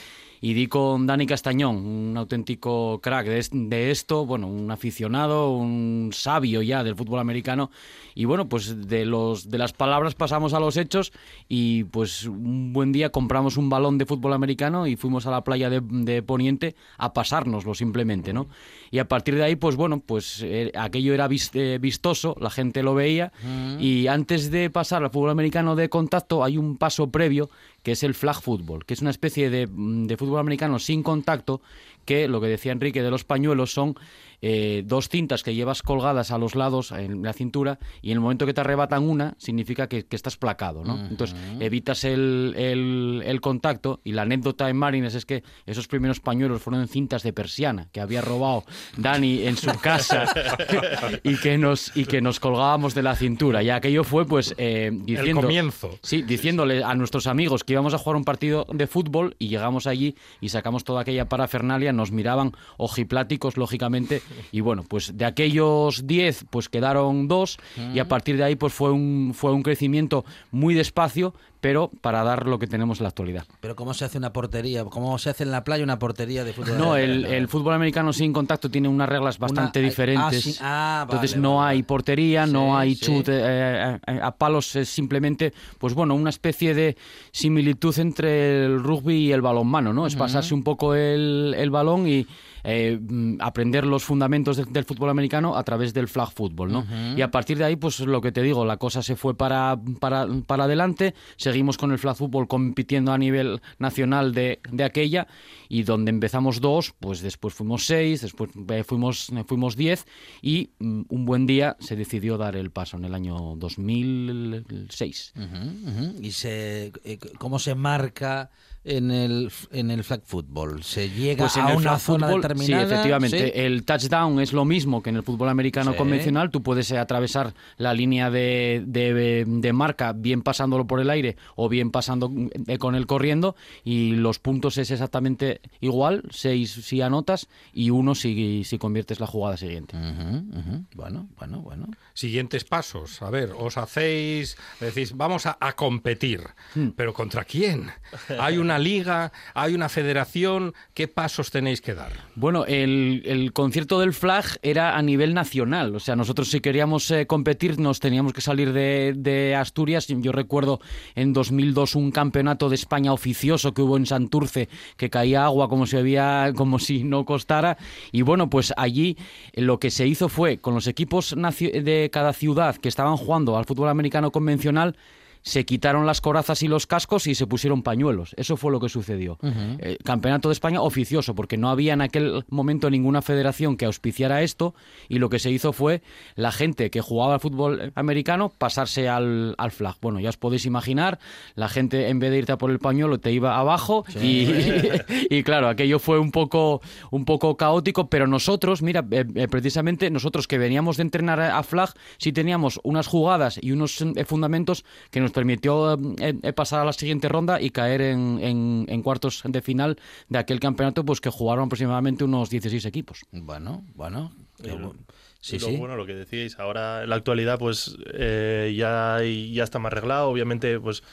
Y 0.41 0.53
di 0.55 0.67
con 0.67 1.07
Dani 1.07 1.27
Castañón, 1.27 1.77
un 1.77 2.17
auténtico 2.17 3.01
crack 3.03 3.27
de, 3.27 3.47
de 3.53 3.91
esto, 3.91 4.27
bueno, 4.27 4.47
un 4.49 4.71
aficionado, 4.71 5.51
un 5.57 6.11
sabio 6.13 6.63
ya 6.63 6.85
del 6.85 6.95
fútbol 6.95 7.21
americano. 7.21 7.71
Y 8.15 8.25
bueno, 8.25 8.49
pues 8.49 8.89
de, 8.89 9.05
los, 9.05 9.51
de 9.51 9.59
las 9.59 9.73
palabras 9.73 10.15
pasamos 10.15 10.55
a 10.55 10.61
los 10.61 10.77
hechos 10.77 11.13
y 11.49 11.85
pues 11.85 12.25
un 12.25 12.73
buen 12.73 12.93
día 12.93 13.11
compramos 13.11 13.57
un 13.57 13.69
balón 13.69 13.99
de 13.99 14.07
fútbol 14.07 14.33
americano 14.33 14.87
y 14.87 14.97
fuimos 14.97 15.27
a 15.27 15.31
la 15.31 15.45
playa 15.45 15.69
de, 15.69 15.81
de 15.83 16.23
Poniente 16.23 16.75
a 16.99 17.13
pasárnoslo 17.13 17.75
simplemente, 17.75 18.33
¿no? 18.33 18.47
Y 18.91 18.99
a 19.01 19.09
partir 19.09 19.35
de 19.35 19.43
ahí, 19.45 19.57
pues 19.57 19.77
bueno, 19.77 20.01
pues 20.01 20.43
eh, 20.43 20.73
aquello 20.79 21.13
era 21.13 21.29
vis- 21.29 21.51
eh, 21.55 21.79
vistoso, 21.81 22.37
la 22.41 22.51
gente 22.51 22.83
lo 22.83 22.95
veía 22.95 23.33
y 23.79 24.07
antes 24.07 24.51
de 24.51 24.71
pasar 24.71 25.03
al 25.05 25.11
fútbol 25.11 25.31
americano 25.31 25.77
de 25.77 25.89
contacto 25.89 26.43
hay 26.45 26.57
un 26.57 26.77
paso 26.77 27.11
previo 27.11 27.51
que 27.87 27.93
es 27.93 28.03
el 28.03 28.15
flag 28.15 28.43
football, 28.43 28.85
que 28.85 28.95
es 28.95 29.01
una 29.01 29.11
especie 29.11 29.49
de, 29.49 29.69
mm, 29.69 30.09
de 30.09 30.17
fútbol 30.17 30.41
americano 30.41 30.81
sin 30.81 31.05
contacto 31.05 31.61
que 32.07 32.27
lo 32.29 32.41
que 32.41 32.47
decía 32.47 32.73
Enrique 32.73 33.03
de 33.03 33.11
los 33.11 33.25
pañuelos 33.25 33.73
son 33.75 33.95
eh, 34.43 34.83
dos 34.85 35.09
cintas 35.09 35.43
que 35.43 35.55
llevas 35.55 35.83
colgadas 35.83 36.31
a 36.31 36.37
los 36.37 36.55
lados 36.55 36.93
en 36.93 37.23
la 37.23 37.33
cintura 37.33 37.79
y 38.03 38.11
en 38.11 38.19
el 38.19 38.21
momento 38.21 38.45
que 38.45 38.53
te 38.53 38.61
arrebatan 38.61 39.03
una 39.03 39.35
significa 39.39 39.89
que, 39.89 40.05
que 40.05 40.15
estás 40.15 40.37
placado, 40.37 40.85
¿no? 40.85 41.07
Entonces 41.07 41.35
evitas 41.59 42.05
el, 42.05 42.55
el- 42.57 43.23
el 43.25 43.41
contacto 43.41 44.01
y 44.05 44.13
la 44.13 44.23
anécdota 44.23 44.69
en 44.69 44.77
Marines 44.77 45.15
es 45.15 45.25
que 45.25 45.43
esos 45.65 45.89
primeros 45.89 46.21
pañuelos 46.21 46.61
fueron 46.63 46.87
cintas 46.87 47.23
de 47.23 47.33
persiana 47.33 47.89
que 47.93 48.01
había 48.01 48.21
robado 48.21 48.65
Dani 48.99 49.43
en 49.47 49.57
su 49.57 49.71
casa 49.81 50.27
y 51.23 51.37
que 51.37 51.57
nos 51.59 51.97
y 51.97 52.05
que 52.05 52.21
nos 52.21 52.39
colgábamos 52.39 52.95
de 52.95 53.03
la 53.03 53.17
cintura 53.17 53.63
y 53.63 53.71
aquello 53.71 54.05
fue 54.05 54.27
pues 54.27 54.55
eh, 54.59 54.91
diciendo 54.93 55.41
comienzo. 55.43 55.91
Sí, 56.03 56.23
diciéndole 56.23 56.85
a 56.85 56.95
nuestros 56.95 57.27
amigos 57.27 57.65
que 57.65 57.73
íbamos 57.73 57.95
a 57.95 57.99
jugar 57.99 58.17
un 58.17 58.25
partido 58.25 58.67
de 58.71 58.87
fútbol 58.87 59.35
y 59.39 59.49
llegamos 59.49 59.87
allí 59.87 60.15
y 60.43 60.51
sacamos 60.51 60.85
toda 60.85 61.01
aquella 61.01 61.27
parafernalia, 61.29 61.93
nos 61.97 62.13
miraban 62.13 62.53
ojipláticos, 62.77 63.57
lógicamente, 63.57 64.23
y 64.53 64.61
bueno, 64.61 64.85
pues 64.87 65.17
de 65.17 65.25
aquellos 65.25 66.07
10 66.07 66.47
pues 66.51 66.69
quedaron 66.69 67.29
dos 67.29 67.59
y 67.95 67.99
a 67.99 68.09
partir 68.09 68.37
de 68.37 68.45
ahí 68.45 68.57
pues 68.57 68.73
fue 68.73 68.93
un, 68.93 69.33
fue 69.35 69.53
un 69.53 69.63
crecimiento 69.63 70.25
muy 70.51 70.75
despacio, 70.75 71.35
pero 71.61 71.91
para 72.01 72.23
dar 72.23 72.47
lo 72.47 72.59
que 72.59 72.67
tenemos 72.67 73.01
en 73.01 73.05
la 73.05 73.09
actualidad. 73.09 73.45
Pero 73.61 73.75
¿cómo 73.77 73.95
se 73.95 74.05
hace 74.05 74.19
una 74.19 74.33
portería? 74.33 74.85
¿Cómo 74.85 75.19
se 75.19 75.31
hace 75.31 75.43
en 75.45 75.51
la 75.51 75.65
playa 75.65 75.83
una 75.85 75.99
portería 75.99 76.45
de 76.45 76.53
fútbol? 76.53 76.79
No, 76.79 76.97
el, 76.97 77.25
el 77.25 77.49
fútbol 77.49 77.75
americano 77.75 78.13
sin 78.13 78.33
contacto 78.33 78.71
tiene 78.71 78.89
unas 78.89 79.09
reglas 79.09 79.39
bastante 79.39 79.81
Una- 79.81 79.89
diferentes. 79.89 80.47
ah, 80.47 80.51
sí, 80.51 80.57
ah, 80.61 81.01
Entonces 81.05 81.33
vale, 81.33 81.43
no 81.43 81.57
vale, 81.57 81.71
hay 81.77 81.83
portería, 81.83 82.47
no 82.47 82.77
hay 82.79 82.95
sí. 82.95 83.07
chute 83.07 83.33
eh, 83.35 83.99
eh, 84.07 84.21
a 84.23 84.31
palos, 84.37 84.77
es 84.77 84.89
simplemente, 84.89 85.53
pues 85.79 85.95
bueno, 85.95 86.15
una 86.15 86.31
especie 86.31 86.75
de 86.75 86.97
similitud 87.33 87.99
entre 87.99 88.65
el 88.67 88.83
rugby 88.83 89.15
y 89.29 89.33
el 89.33 89.43
balonmano, 89.43 89.93
¿no? 89.93 90.07
Es 90.07 90.17
pasarse 90.17 90.55
un 90.55 90.63
poco 90.63 90.95
el, 90.95 91.55
el 91.57 91.71
balón 91.71 92.09
y 92.09 92.27
eh, 92.69 92.99
mm, 93.01 93.37
aprender 93.41 93.87
los 93.87 94.03
fundamentos 94.03 94.57
de- 94.57 94.65
del 94.65 94.85
fútbol 94.85 95.09
americano 95.11 95.57
a 95.57 95.63
través 95.63 95.95
del 95.95 96.09
flag 96.09 96.33
football, 96.33 96.73
¿no? 96.73 96.85
Y 97.17 97.23
a 97.23 97.31
partir 97.31 97.59
de 97.59 97.65
ahí, 97.65 97.77
pues 97.77 98.01
lo 98.01 98.21
que 98.21 98.33
te 98.33 98.43
digo, 98.43 98.65
la 98.65 98.77
cosa 98.77 99.03
se 99.05 99.15
fue 99.15 99.37
para, 99.37 99.79
para, 100.01 100.27
para 100.47 100.65
adelante, 100.65 101.15
seguimos 101.37 101.79
con 101.79 101.93
el 101.93 101.99
flag 101.99 102.17
football 102.17 102.49
compitiendo 102.49 103.13
a 103.13 103.19
nivel 103.19 103.61
nacional 103.79 104.35
de, 104.35 104.59
de 104.73 104.83
aquella 104.83 105.29
y 105.69 105.85
donde 105.85 106.11
empezamos 106.11 106.61
dos, 106.61 106.93
pues 106.99 107.21
después 107.21 107.55
fuimos 107.55 107.87
seis, 107.87 108.23
después 108.23 108.51
eh, 108.71 108.83
fuimos, 108.83 109.31
eh, 109.31 109.45
fuimos 109.47 109.77
diez 109.77 110.05
y 110.43 110.71
mm, 110.81 111.03
un 111.09 111.25
buen 111.25 111.47
día 111.47 111.77
se 111.79 111.95
decidió 111.95 112.37
dar 112.37 112.57
el 112.57 112.73
paso 112.73 112.97
en 112.97 113.05
el 113.05 113.15
año 113.15 113.55
2006. 113.57 115.33
Ujú, 115.37 115.91
ujú. 115.91 116.23
¿Y 116.23 116.31
se, 116.33 116.93
cómo 117.39 117.59
se 117.59 117.75
marca 117.75 118.51
en 118.87 119.11
el, 119.11 119.51
en 119.73 119.91
el 119.91 120.05
flag 120.05 120.23
football? 120.25 120.83
¿Se 120.83 121.11
llega 121.11 121.45
Pues 121.45 121.57
en 121.57 121.65
a 121.65 121.71
el 121.73 121.77
una 121.79 121.83
flag 121.91 122.01
zona 122.01 122.27
football, 122.29 122.43
determinada? 122.43 122.87
Sí, 122.87 122.93
efectivamente. 122.93 123.47
Sí. 123.47 123.53
El 123.55 123.85
touchdown 123.85 124.41
es 124.41 124.53
lo 124.53 124.65
mismo 124.65 125.03
que 125.03 125.11
en 125.11 125.17
el 125.17 125.23
fútbol 125.23 125.49
americano 125.49 125.93
Sí. 125.93 125.99
convencional. 125.99 126.51
Tú 126.51 126.63
puedes 126.63 126.91
eh, 126.91 126.99
atravesar 126.99 127.55
la 127.77 127.93
línea 127.95 128.31
de, 128.31 128.83
de- 128.87 129.45
de 129.47 129.73
marca 129.73 130.13
bien 130.13 130.43
pasándolo 130.43 130.87
por 130.87 131.01
el 131.01 131.11
aire 131.11 131.37
o 131.57 131.69
bien 131.69 131.91
pasando 131.91 132.31
eh, 132.67 132.79
con 132.79 132.95
él 132.95 133.07
corriendo 133.07 133.57
y 133.85 134.13
los 134.13 134.39
puntos 134.39 134.79
es 134.79 134.91
exactamente 134.91 135.61
igual, 135.81 136.23
seis 136.31 136.71
si 136.73 137.03
anotas 137.03 137.49
y 137.73 137.91
uno 137.91 138.15
si, 138.15 138.63
si 138.65 138.79
conviertes 138.79 139.21
la 139.21 139.27
jugada 139.27 139.57
siguiente. 139.57 139.97
Ujú, 139.97 140.59
ujú. 140.61 140.85
Bueno, 140.95 141.29
bueno, 141.39 141.61
bueno. 141.61 141.89
Siguientes 142.15 142.65
pasos. 142.65 143.21
A 143.23 143.31
ver, 143.31 143.53
os 143.59 143.77
hacéis, 143.77 144.57
decís, 144.81 145.17
vamos 145.17 145.47
a, 145.47 145.57
a 145.61 145.73
competir. 145.75 146.43
Hmm. 146.75 146.89
¿Pero 146.97 147.13
contra 147.13 147.45
quién? 147.45 147.91
¿Hay 148.39 148.59
una 148.59 148.76
liga? 148.79 149.33
¿Hay 149.55 149.75
una 149.75 149.89
federación? 149.89 150.75
¿Qué 150.95 151.09
pasos 151.09 151.51
tenéis 151.51 151.81
que 151.81 151.95
dar? 151.95 152.13
Bueno, 152.35 152.65
el, 152.67 153.23
el 153.27 153.53
concierto 153.53 154.01
del 154.01 154.13
flag 154.13 154.45
era 154.63 154.97
a 154.97 155.03
nivel 155.03 155.35
nacional. 155.35 155.95
O 155.95 156.01
sea, 156.01 156.17
nosotros 156.17 156.51
si 156.51 156.61
queríamos 156.61 157.11
eh, 157.11 157.27
competir 157.27 157.67
nos 157.79 158.01
teníamos 158.01 158.33
que 158.33 158.41
salir 158.41 158.73
de, 158.73 159.15
de 159.17 159.55
Asturias. 159.55 160.07
Yo 160.09 160.33
recuerdo 160.33 160.81
en 161.15 161.33
2002 161.33 161.95
un 161.97 162.11
campeonato 162.11 162.69
de 162.69 162.77
España 162.77 163.13
oficioso 163.13 163.75
que 163.75 163.83
hubo 163.83 163.97
en 163.97 164.07
Santurce, 164.07 164.69
que 164.97 165.11
caía 165.11 165.45
agua 165.45 165.69
como 165.69 165.87
si, 165.87 165.97
había, 165.97 166.53
como 166.57 166.79
si 166.79 167.05
no 167.05 167.25
costara. 167.25 167.77
Y 168.13 168.23
bueno, 168.23 168.49
pues 168.49 168.73
allí 168.77 169.17
lo 169.55 169.79
que 169.79 169.91
se 169.91 170.07
hizo 170.07 170.29
fue, 170.29 170.59
con 170.59 170.75
los 170.75 170.87
equipos 170.87 171.35
de 171.37 172.11
cada 172.13 172.33
ciudad 172.33 172.77
que 172.77 172.89
estaban 172.89 173.17
jugando 173.17 173.57
al 173.57 173.65
fútbol 173.65 173.89
americano 173.89 174.31
convencional, 174.31 174.97
se 175.47 175.65
quitaron 175.65 176.07
las 176.07 176.21
corazas 176.21 176.65
y 176.65 176.69
los 176.69 176.89
cascos 176.89 177.29
y 177.29 177.37
se 177.37 177.47
pusieron 177.47 177.85
pañuelos. 177.85 178.35
Eso 178.37 178.57
fue 178.57 178.73
lo 178.73 178.81
que 178.81 178.89
sucedió. 178.89 179.39
Eh, 179.43 179.97
Campeonato 180.05 180.49
de 180.49 180.55
España 180.55 180.83
oficioso, 180.83 181.37
porque 181.37 181.57
no 181.57 181.71
había 181.71 181.93
en 181.93 182.01
aquel 182.01 182.45
momento 182.49 182.91
ninguna 182.91 183.23
federación 183.23 183.77
que 183.77 183.85
auspiciara 183.85 184.43
esto 184.43 184.75
y 185.09 185.21
lo 185.21 185.31
que 185.31 185.39
se 185.39 185.53
hizo 185.53 185.73
fue 185.73 186.03
la 186.35 186.51
gente 186.51 186.91
que 186.91 187.01
jugaba 187.01 187.35
al 187.35 187.41
fútbol 187.41 187.93
americano 187.95 188.49
pasarse 188.59 189.09
al, 189.09 189.55
al 189.57 189.71
flag. 189.71 189.95
Bueno, 190.01 190.19
ya 190.19 190.31
os 190.31 190.37
podéis 190.37 190.67
imaginar, 190.67 191.21
la 191.55 191.69
gente 191.69 192.09
en 192.09 192.19
vez 192.19 192.33
de 192.33 192.39
irte 192.39 192.51
a 192.51 192.59
por 192.59 192.73
el 192.73 192.81
pañuelo 192.81 193.21
te 193.21 193.31
iba 193.31 193.57
abajo 193.57 194.05
y, 194.21 194.49
y 195.31 195.45
claro, 195.45 195.69
aquello 195.69 196.01
fue 196.01 196.19
un 196.19 196.33
poco, 196.33 196.81
un 197.13 197.25
poco 197.25 197.57
caótico, 197.57 198.11
pero 198.11 198.27
nosotros, 198.27 198.83
mira, 198.83 199.07
eh, 199.13 199.25
eh, 199.37 199.47
precisamente 199.47 200.11
nosotros 200.11 200.49
que 200.49 200.59
veníamos 200.59 200.97
de 200.97 201.05
entrenar 201.05 201.41
a 201.41 201.63
flag, 201.63 201.91
sí 202.19 202.33
teníamos 202.33 202.81
unas 202.83 203.07
jugadas 203.07 203.61
y 203.63 203.71
unos 203.71 204.01
eh, 204.01 204.25
fundamentos 204.25 204.85
que 205.13 205.21
nos 205.21 205.36
permitió 205.37 205.95
eh, 206.19 206.35
eh, 206.43 206.53
pasar 206.55 206.81
a 206.81 206.85
la 206.87 206.93
siguiente 206.95 207.29
ronda 207.29 207.61
y 207.61 207.69
caer 207.71 208.01
en, 208.01 208.39
en- 208.43 208.87
en 208.89 209.03
cuartos 209.03 209.43
de 209.45 209.61
final 209.61 209.99
de 210.31 210.39
aquel 210.39 210.59
campeonato, 210.61 211.05
pues 211.05 211.21
que 211.21 211.29
jugaron 211.31 211.67
aproximadamente 211.67 212.25
unos 212.25 212.49
16 212.49 212.87
equipos. 212.87 213.21
Bueno, 213.31 213.85
bueno. 213.95 214.33
El- 214.65 214.73
bu- 214.81 214.95
Sí, 215.39 215.61
sí. 215.61 215.77
bueno, 215.77 215.95
lo 215.95 216.07
que 216.07 216.15
decíais, 216.15 216.59
ahora 216.59 217.05
en 217.05 217.11
la 217.11 217.15
actualidad 217.17 217.57
pues 217.57 217.97
eh, 218.15 218.75
ya, 218.77 219.19
ya 219.23 219.63
está 219.63 219.79
más 219.79 219.93
arreglado. 219.93 220.29
Obviamente, 220.29 220.81
pues 220.81 221.05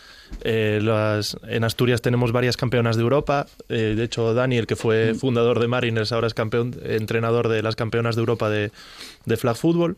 eh, 0.43 0.79
las, 0.81 1.37
en 1.47 1.63
Asturias 1.63 2.01
tenemos 2.01 2.31
varias 2.31 2.57
campeonas 2.57 2.95
de 2.95 3.03
Europa. 3.03 3.45
Eh, 3.69 3.93
de 3.95 4.03
hecho, 4.03 4.33
Dani, 4.33 4.57
el 4.57 4.65
que 4.65 4.75
fue 4.75 5.13
fundador 5.13 5.59
de 5.59 5.67
Mariners, 5.67 6.11
ahora 6.13 6.25
es 6.25 6.33
campeón, 6.33 6.73
entrenador 6.83 7.47
de 7.47 7.61
las 7.61 7.75
campeonas 7.75 8.15
de 8.15 8.21
Europa 8.21 8.49
de, 8.49 8.71
de 9.25 9.37
flag 9.37 9.55
football. 9.55 9.97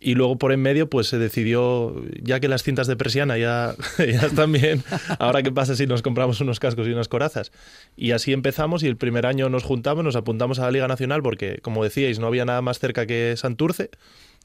Y 0.00 0.14
luego 0.14 0.38
por 0.38 0.52
en 0.52 0.62
medio, 0.62 0.88
pues 0.88 1.08
se 1.08 1.18
decidió, 1.18 2.04
ya 2.22 2.38
que 2.38 2.46
las 2.46 2.62
cintas 2.62 2.86
de 2.86 2.96
persiana 2.96 3.36
ya, 3.36 3.74
ya 3.98 4.26
están 4.26 4.52
bien, 4.52 4.84
ahora 5.18 5.42
qué 5.42 5.50
pasa 5.50 5.74
si 5.74 5.86
nos 5.86 6.02
compramos 6.02 6.40
unos 6.40 6.60
cascos 6.60 6.86
y 6.86 6.92
unas 6.92 7.08
corazas. 7.08 7.50
Y 7.96 8.12
así 8.12 8.32
empezamos 8.32 8.84
y 8.84 8.86
el 8.86 8.96
primer 8.96 9.26
año 9.26 9.48
nos 9.48 9.64
juntamos, 9.64 10.04
nos 10.04 10.14
apuntamos 10.14 10.60
a 10.60 10.62
la 10.62 10.70
Liga 10.70 10.86
Nacional 10.86 11.22
porque, 11.22 11.58
como 11.62 11.82
decíais, 11.82 12.20
no 12.20 12.28
había 12.28 12.44
nada 12.44 12.62
más 12.62 12.78
cerca 12.78 13.06
que 13.06 13.34
Santurce. 13.36 13.90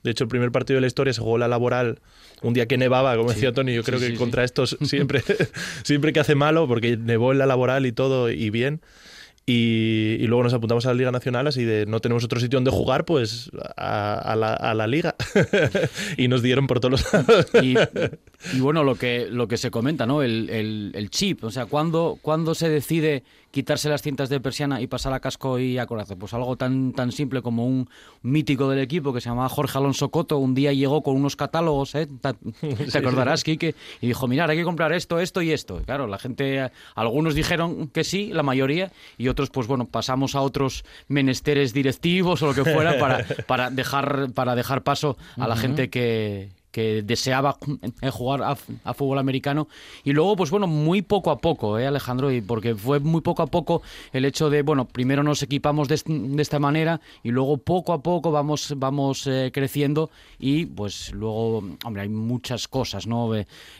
De 0.03 0.11
hecho, 0.11 0.25
el 0.25 0.27
primer 0.27 0.51
partido 0.51 0.77
de 0.77 0.81
la 0.81 0.87
historia 0.87 1.13
se 1.13 1.21
jugó 1.21 1.37
la 1.37 1.47
laboral 1.47 1.99
un 2.41 2.53
día 2.53 2.67
que 2.67 2.77
nevaba, 2.77 3.15
como 3.15 3.29
decía 3.29 3.53
Tony. 3.53 3.73
Yo 3.73 3.83
creo 3.83 3.99
sí, 3.99 4.05
que 4.07 4.11
sí, 4.11 4.17
contra 4.17 4.43
estos 4.43 4.77
siempre, 4.81 5.23
siempre 5.83 6.11
que 6.11 6.19
hace 6.19 6.35
malo, 6.35 6.67
porque 6.67 6.97
nevó 6.97 7.31
en 7.31 7.37
la 7.37 7.45
laboral 7.45 7.85
y 7.85 7.93
todo, 7.93 8.29
y 8.29 8.49
bien. 8.49 8.81
Y, 9.45 10.25
luego 10.27 10.43
nos 10.43 10.53
apuntamos 10.53 10.85
a 10.85 10.89
la 10.89 10.93
Liga 10.95 11.11
Nacional, 11.11 11.47
así 11.47 11.65
de 11.65 11.85
no 11.85 11.99
tenemos 11.99 12.23
otro 12.23 12.39
sitio 12.39 12.57
donde 12.57 12.71
jugar, 12.71 13.03
pues 13.03 13.51
a, 13.75 14.13
a 14.13 14.35
la, 14.37 14.53
a 14.53 14.73
la 14.73 14.87
Liga. 14.87 15.15
y 16.17 16.29
nos 16.29 16.41
dieron 16.41 16.65
por 16.65 16.79
todos 16.79 16.91
los 17.03 17.13
lados. 17.13 17.47
Y, 17.61 18.59
bueno, 18.59 18.83
lo 18.85 18.95
que, 18.95 19.27
lo 19.29 19.47
que 19.49 19.57
se 19.57 19.69
comenta, 19.69 20.05
¿no? 20.05 20.23
El, 20.23 20.49
el- 20.49 20.91
el 20.95 21.09
chip, 21.09 21.43
o 21.43 21.51
sea, 21.51 21.65
¿cuándo, 21.65 22.17
¿cuándo 22.21 22.55
se 22.55 22.69
decide 22.69 23.23
quitarse 23.53 23.87
las 23.87 24.01
cintas 24.01 24.29
de 24.29 24.39
persiana 24.39 24.81
y 24.81 24.87
pasar 24.87 25.13
a 25.13 25.19
casco 25.19 25.59
y 25.59 25.77
a 25.77 25.85
coraza? 25.85 26.15
Pues 26.15 26.33
algo 26.33 26.55
tan, 26.55 26.91
tan 26.91 27.11
simple 27.11 27.43
como 27.43 27.67
un 27.67 27.87
mítico 28.23 28.67
del 28.67 28.79
equipo 28.79 29.13
que 29.13 29.21
se 29.21 29.29
llamaba 29.29 29.47
Jorge 29.47 29.77
Alonso 29.77 30.09
Coto, 30.09 30.39
un 30.39 30.55
día 30.55 30.73
llegó 30.73 31.03
con 31.03 31.15
unos 31.15 31.35
catálogos, 31.35 31.93
¿eh? 31.93 32.07
¿Te 32.91 32.97
acordarás, 32.97 33.43
Quique? 33.43 33.75
Y 34.01 34.07
dijo, 34.07 34.27
mirad, 34.27 34.49
hay 34.49 34.57
que 34.57 34.63
comprar 34.63 34.91
esto, 34.91 35.19
esto 35.19 35.43
y 35.43 35.51
esto. 35.51 35.79
Y 35.79 35.83
claro, 35.83 36.07
la 36.07 36.17
gente, 36.17 36.71
algunos 36.95 37.35
dijeron 37.35 37.89
que 37.89 38.03
sí, 38.03 38.33
la 38.33 38.41
mayoría, 38.41 38.91
y 39.19 39.27
otros, 39.27 39.51
pues 39.51 39.67
bueno, 39.67 39.85
pasamos 39.85 40.33
a 40.33 40.41
otros 40.41 40.83
menesteres 41.07 41.73
directivos 41.73 42.41
o 42.41 42.47
lo 42.47 42.55
que 42.55 42.63
fuera 42.63 42.97
para, 42.97 43.23
para, 43.47 43.69
dejar, 43.69 44.31
para 44.33 44.55
dejar 44.55 44.81
paso 44.81 45.15
a 45.37 45.47
la 45.47 45.55
gente 45.55 45.91
que 45.91 46.49
que 46.73 47.03
deseaba 47.03 47.55
eh, 48.01 48.09
jugar 48.09 48.41
a, 48.43 48.93
fútbol 48.93 49.19
americano. 49.19 49.67
Y 50.03 50.11
luego 50.11 50.35
pues 50.35 50.49
bueno 50.51 50.67
muy 50.67 51.01
poco 51.03 51.29
a 51.31 51.37
poco 51.37 51.77
eh, 51.79 51.87
Alejandro 51.87 52.31
y 52.31 52.41
porque 52.41 52.75
fue 52.75 52.99
muy 52.99 53.21
poco 53.21 53.43
a 53.43 53.47
poco 53.47 53.81
el 54.11 54.25
hecho 54.25 54.49
de 54.49 54.63
bueno 54.63 54.85
primero 54.85 55.23
nos 55.23 55.43
equipamos 55.43 55.87
de, 55.87 55.95
est- 55.95 56.07
de 56.07 56.41
esta 56.41 56.59
manera 56.59 56.99
y 57.23 57.29
luego 57.29 57.57
poco 57.59 57.93
a 57.93 58.01
poco 58.01 58.31
vamos 58.31 58.73
vamos 58.75 59.27
eh, 59.27 59.51
creciendo 59.53 60.09
y 60.39 60.65
pues 60.65 61.13
luego 61.13 61.63
hombre 61.85 62.01
hay 62.01 62.09
muchas 62.09 62.67
cosas 62.67 63.07
no 63.07 63.31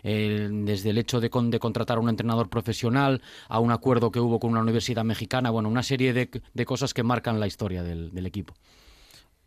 Eh, 0.04 0.50
desde 0.52 0.92
el 0.92 0.98
hecho 1.00 1.20
de, 1.20 1.30
con- 1.30 1.50
de 1.50 1.60
contratar 1.60 1.98
a 1.98 2.00
un 2.00 2.10
entrenador 2.10 2.48
profesional 2.50 3.22
a 3.50 3.60
un 3.60 3.72
acuerdo 3.72 4.12
que 4.12 4.20
hubo 4.20 4.40
con 4.40 4.52
una 4.52 4.62
universidad 4.62 5.04
mexicana 5.04 5.50
bueno 5.50 5.68
una 5.70 5.82
serie 5.84 6.14
de, 6.14 6.30
de 6.54 6.66
cosas 6.66 6.94
que 6.94 7.02
marcan 7.04 7.40
la 7.40 7.48
historia 7.48 7.82
del 7.84 8.26
equipo 8.28 8.54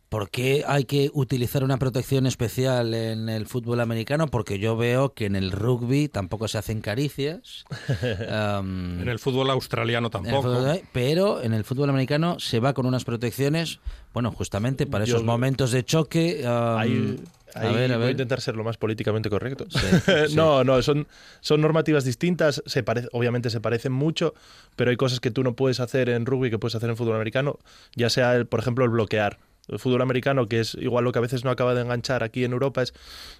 ¿Por 0.09 0.29
qué 0.29 0.63
hay 0.65 0.85
que 0.85 1.09
utilizar 1.13 1.65
una 1.65 1.77
protección 1.77 2.27
especial 2.27 2.93
en 2.93 3.27
el 3.27 3.45
fútbol 3.45 3.81
americano? 3.81 4.27
Porque 4.27 4.57
yo 4.57 4.77
veo 4.77 5.13
que 5.13 5.25
en 5.25 5.35
el 5.35 5.51
rugby 5.51 6.07
tampoco 6.07 6.47
se 6.47 6.57
hacen 6.57 6.79
caricias. 6.79 7.65
um, 8.01 9.01
En 9.01 9.09
el 9.09 9.19
fútbol 9.19 9.49
australiano 9.49 10.07
en 10.07 10.11
tampoco. 10.11 10.43
fútbol- 10.49 10.81
pero 10.93 11.41
en 11.43 11.53
el 11.53 11.63
fútbol 11.65 11.89
americano 11.89 12.39
se 12.39 12.59
va 12.61 12.73
con 12.73 12.85
unas 12.85 13.03
protecciones, 13.03 13.79
bueno, 14.13 14.31
justamente 14.31 14.85
para 14.85 15.03
esos 15.03 15.21
Yo- 15.21 15.25
momentos 15.25 15.71
de 15.71 15.83
choque. 15.83 16.41
um, 16.45 16.77
Ahí, 16.77 17.19
a 17.53 17.67
ver, 17.71 17.91
a 17.91 17.95
voy 17.97 18.03
a 18.03 18.05
ver. 18.05 18.11
intentar 18.11 18.39
ser 18.39 18.55
lo 18.55 18.63
más 18.63 18.77
políticamente 18.77 19.29
correcto. 19.29 19.65
sí. 19.69 19.79
no, 20.35 20.63
no, 20.63 20.81
son, 20.83 21.05
son 21.41 21.59
normativas 21.59 22.05
distintas, 22.05 22.63
se 22.65 22.81
parece, 22.81 23.09
obviamente 23.11 23.49
se 23.49 23.59
parecen 23.59 23.91
mucho, 23.91 24.33
pero 24.77 24.89
hay 24.91 24.95
cosas 24.97 25.19
que 25.19 25.31
tú 25.31 25.43
no 25.43 25.53
puedes 25.53 25.81
hacer 25.81 26.07
en 26.07 26.25
rugby 26.25 26.49
que 26.49 26.59
puedes 26.59 26.75
hacer 26.75 26.89
en 26.89 26.95
fútbol 26.95 27.15
americano, 27.15 27.59
ya 27.95 28.09
sea, 28.09 28.35
el, 28.35 28.45
por 28.45 28.61
ejemplo, 28.61 28.85
el 28.85 28.91
bloquear. 28.91 29.37
El 29.67 29.79
fútbol 29.79 30.01
americano, 30.01 30.47
que 30.47 30.59
es 30.59 30.75
igual 30.75 31.03
lo 31.03 31.11
que 31.11 31.19
a 31.19 31.21
veces 31.21 31.43
no 31.43 31.51
acaba 31.51 31.73
de 31.73 31.81
enganchar 31.81 32.23
aquí 32.23 32.43
en 32.43 32.53
Europa, 32.53 32.81
es 32.81 32.93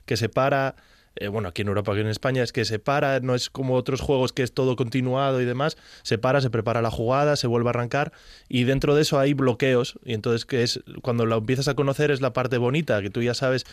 que 0.06 0.18
se 0.18 0.30
para, 0.30 0.76
eh, 1.16 1.28
bueno, 1.28 1.50
aquí 1.50 1.62
en 1.62 1.70
Europa, 1.70 1.92
aquí 1.92 2.02
en 2.02 2.08
España, 2.08 2.44
es 2.44 2.52
que 2.52 2.66
se 2.66 2.80
para, 2.80 3.20
no 3.20 3.36
es 3.36 3.50
como 3.50 3.76
otros 3.76 4.02
juegos 4.02 4.34
que 4.34 4.44
es 4.44 4.54
todo 4.54 4.76
continuado 4.76 5.42
y 5.42 5.46
demás, 5.46 5.78
se 6.04 6.18
para, 6.18 6.42
se 6.42 6.50
prepara 6.50 6.82
la 6.82 6.92
jugada, 6.92 7.36
se 7.36 7.48
vuelve 7.48 7.70
a 7.70 7.72
arrancar 7.72 8.12
y 8.50 8.64
dentro 8.64 8.96
de 8.96 9.02
eso 9.04 9.20
hay 9.20 9.34
bloqueos 9.34 10.00
y 10.04 10.14
entonces 10.14 10.46
que 10.46 10.64
es 10.64 10.82
cuando 11.02 11.26
lo 11.26 11.38
empiezas 11.38 11.68
a 11.68 11.76
conocer 11.76 12.12
es 12.12 12.22
la 12.22 12.34
parte 12.34 12.58
bonita, 12.58 13.02
que 13.02 13.10
tú 13.10 13.22
ya 13.22 13.34
sabes 13.34 13.66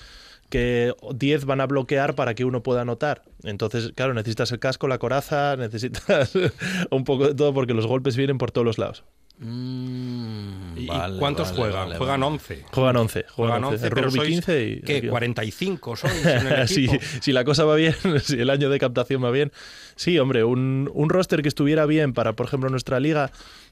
que 0.51 0.95
10 1.15 1.45
van 1.47 1.61
a 1.61 1.67
bloquear 1.67 2.15
para 2.15 2.35
que 2.35 2.45
uno 2.45 2.63
pueda 2.63 2.83
anotar. 2.83 3.23
Entonces, 3.43 3.93
claro, 3.95 4.15
necesitas 4.15 4.53
el 4.53 4.59
casco, 4.59 4.89
la 4.89 4.99
coraza, 4.99 5.57
necesitas 5.59 6.33
un 6.91 7.05
poco 7.05 7.29
de 7.29 7.35
todo 7.35 7.53
porque 7.55 7.75
los 7.75 7.87
golpes 7.87 8.17
vienen 8.17 8.39
por 8.39 8.51
todos 8.51 8.65
los 8.65 8.79
lados. 8.79 9.05
Mm, 9.39 10.77
¿Y 10.79 10.87
vale, 10.87 11.19
cuántos 11.19 11.49
vale, 11.49 11.59
juegan? 11.61 11.81
vale, 11.89 11.97
juegan 11.99 12.21
vale. 12.21 12.33
11. 12.35 12.65
Juegan 12.73 12.97
11, 12.97 13.25
juegan 13.29 13.35
Juegan 13.35 13.65
11. 13.65 13.75
11, 13.75 13.87
El 13.87 13.93
pero 13.95 14.07
rugby 14.07 14.17
sois, 14.19 14.29
15 14.31 14.65
y... 14.69 14.81
¿qué? 14.81 15.09
45 15.09 15.97
sois 15.97 16.25
en 16.27 16.47
el 16.47 16.69
si, 16.69 16.89
si 17.21 17.33
la 17.33 17.45
cosa 17.45 17.65
va 17.65 17.75
bien, 17.77 17.95
si 18.23 18.41
el 18.41 18.51
año 18.51 18.71
de 18.71 18.79
captación 18.79 19.23
va 19.25 19.31
bien. 19.31 19.53
Sí, 19.97 20.19
hombre, 20.19 20.45
un, 20.45 20.91
un 20.93 21.09
roster 21.09 21.43
que 21.43 21.49
estuviera 21.49 21.87
bien 21.87 22.13
para, 22.13 22.35
por 22.35 22.47
ejemplo, 22.47 22.69
nuestra 22.71 23.01
liga, 23.01 23.31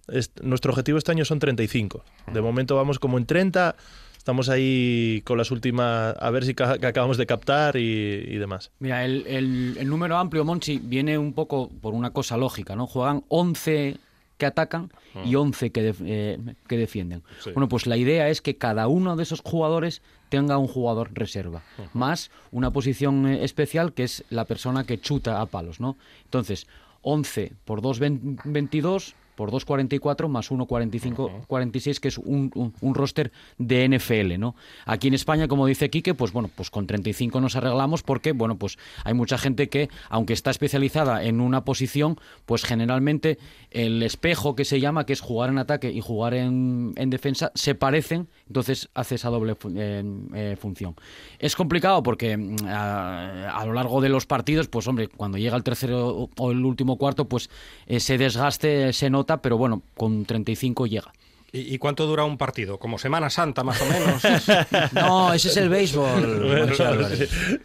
es- 0.09 0.33
nuestro 0.43 0.73
objetivo 0.73 0.99
este 0.99 1.13
año 1.13 1.25
son 1.25 1.39
35. 1.39 2.05
De 2.33 2.41
momento 2.41 2.77
vamos 2.77 2.99
como 2.99 3.19
en 3.19 3.27
30, 3.27 3.75
estamos 4.17 4.49
ahí 4.49 5.23
con 5.25 5.37
las 5.39 5.51
últimas, 5.51 6.15
a 6.19 6.31
ver 6.31 6.45
si 6.45 6.55
ca- 6.55 6.79
que 6.79 6.87
acabamos 6.87 7.17
de 7.19 7.27
captar 7.27 7.77
y, 7.77 7.81
y 7.83 8.37
demás. 8.37 8.71
Mira, 8.79 9.05
el, 9.05 9.25
el- 9.27 9.77
el 9.79 9.89
número 9.89 10.17
amplio, 10.17 10.45
Monchi, 10.45 10.79
viene 10.83 11.19
un 11.19 11.33
poco 11.33 11.71
por 11.81 11.95
una 11.95 12.11
cosa 12.13 12.37
lógica, 12.37 12.77
¿no? 12.77 12.87
Juegan 12.87 13.25
11 13.29 13.97
que 14.43 14.47
atacan 14.47 14.91
y 15.25 15.37
11 15.37 15.71
que, 15.71 15.83
def- 15.93 16.03
eh, 16.05 16.37
que 16.67 16.77
defienden. 16.77 17.23
Bueno, 17.55 17.69
pues 17.69 17.87
la 17.87 17.97
idea 17.97 18.29
es 18.29 18.41
que 18.43 18.57
cada 18.57 18.89
uno 18.89 19.15
de 19.15 19.23
esos 19.23 19.41
jugadores 19.41 20.03
tenga 20.31 20.59
un 20.59 20.67
jugador 20.67 21.11
reserva, 21.15 21.63
más 21.93 22.31
una 22.51 22.73
posición 22.73 23.27
eh, 23.29 23.45
especial 23.45 23.93
que 23.93 24.03
es 24.03 24.25
la 24.31 24.45
persona 24.47 24.83
que 24.85 24.99
chuta 25.01 25.41
a 25.41 25.47
palos, 25.47 25.79
¿no? 25.79 25.97
Entonces, 26.25 26.67
11 27.03 27.53
por 27.65 27.83
2, 27.83 28.01
22 28.45 29.15
por 29.35 29.51
2.44 29.51 30.29
más 30.29 30.51
1.45, 30.51 31.47
46, 31.47 32.01
que 32.01 32.09
es 32.09 32.19
un, 32.19 32.51
un- 32.55 32.75
un 32.81 32.95
roster 32.95 33.33
de 33.59 33.89
NFL, 33.89 34.39
¿no? 34.39 34.55
Aquí 34.87 35.09
en 35.09 35.15
España, 35.15 35.49
como 35.49 35.67
dice 35.67 35.91
Quique, 35.91 36.15
pues 36.15 36.33
bueno, 36.33 36.51
pues 36.55 36.71
con 36.71 36.87
35 36.87 37.41
nos 37.41 37.57
arreglamos 37.57 38.03
porque, 38.03 38.33
bueno, 38.33 38.57
pues 38.59 38.79
hay 39.05 39.15
mucha 39.15 39.39
gente 39.39 39.69
que, 39.69 39.89
aunque 40.09 40.33
está 40.33 40.51
especializada 40.51 41.25
en 41.25 41.41
una 41.41 41.65
posición, 41.65 42.19
pues 42.47 42.65
generalmente 42.65 43.39
el 43.71 44.03
espejo 44.03 44.55
que 44.55 44.65
se 44.65 44.81
llama, 44.81 45.07
que 45.07 45.13
es 45.13 45.21
jugar 45.21 45.51
en 45.51 45.59
ataque 45.59 45.91
y 45.91 46.01
jugar 46.01 46.35
en, 46.35 46.93
en 46.97 47.11
defensa, 47.11 47.53
se 47.55 47.75
parecen, 47.75 48.29
entonces 48.47 48.89
hace 48.95 49.15
esa 49.15 49.31
doble 49.31 49.57
eh, 49.77 50.05
eh, 50.35 50.57
función. 50.61 50.95
Es 51.39 51.57
complicado 51.57 52.03
porque 52.03 52.37
mm, 52.37 52.57
a, 52.67 53.51
a 53.59 53.67
lo 53.67 53.73
largo 53.73 54.01
de 54.01 54.09
los 54.09 54.27
partidos, 54.27 54.69
pues 54.69 54.87
hombre, 54.89 55.09
cuando 55.09 55.39
llega 55.39 55.57
el 55.57 55.63
tercero 55.63 56.29
o 56.37 56.51
el 56.51 56.65
último 56.65 56.97
cuarto, 56.99 57.29
pues 57.29 57.49
ese 57.87 58.19
desgaste 58.19 58.93
se 58.93 59.11
nota, 59.11 59.32
pero 59.41 59.57
bueno, 59.57 59.83
con 59.97 60.25
35 60.25 60.87
llega. 60.87 61.13
¿Y, 61.55 61.77
cuánto 61.77 62.07
dura 62.07 62.25
un 62.25 62.39
partido? 62.39 62.79
¿Como 62.79 62.99
Semana 62.99 63.29
Santa, 63.29 63.63
más 63.63 63.79
o 63.83 63.85
menos? 63.85 64.23
No, 64.95 65.35
ese 65.35 65.49
es 65.49 65.57
el 65.59 65.69
béisbol. 65.69 66.71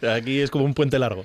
Aquí 0.14 0.40
es 0.40 0.50
como 0.50 0.66
un 0.66 0.74
puente 0.74 0.98
largo. 0.98 1.24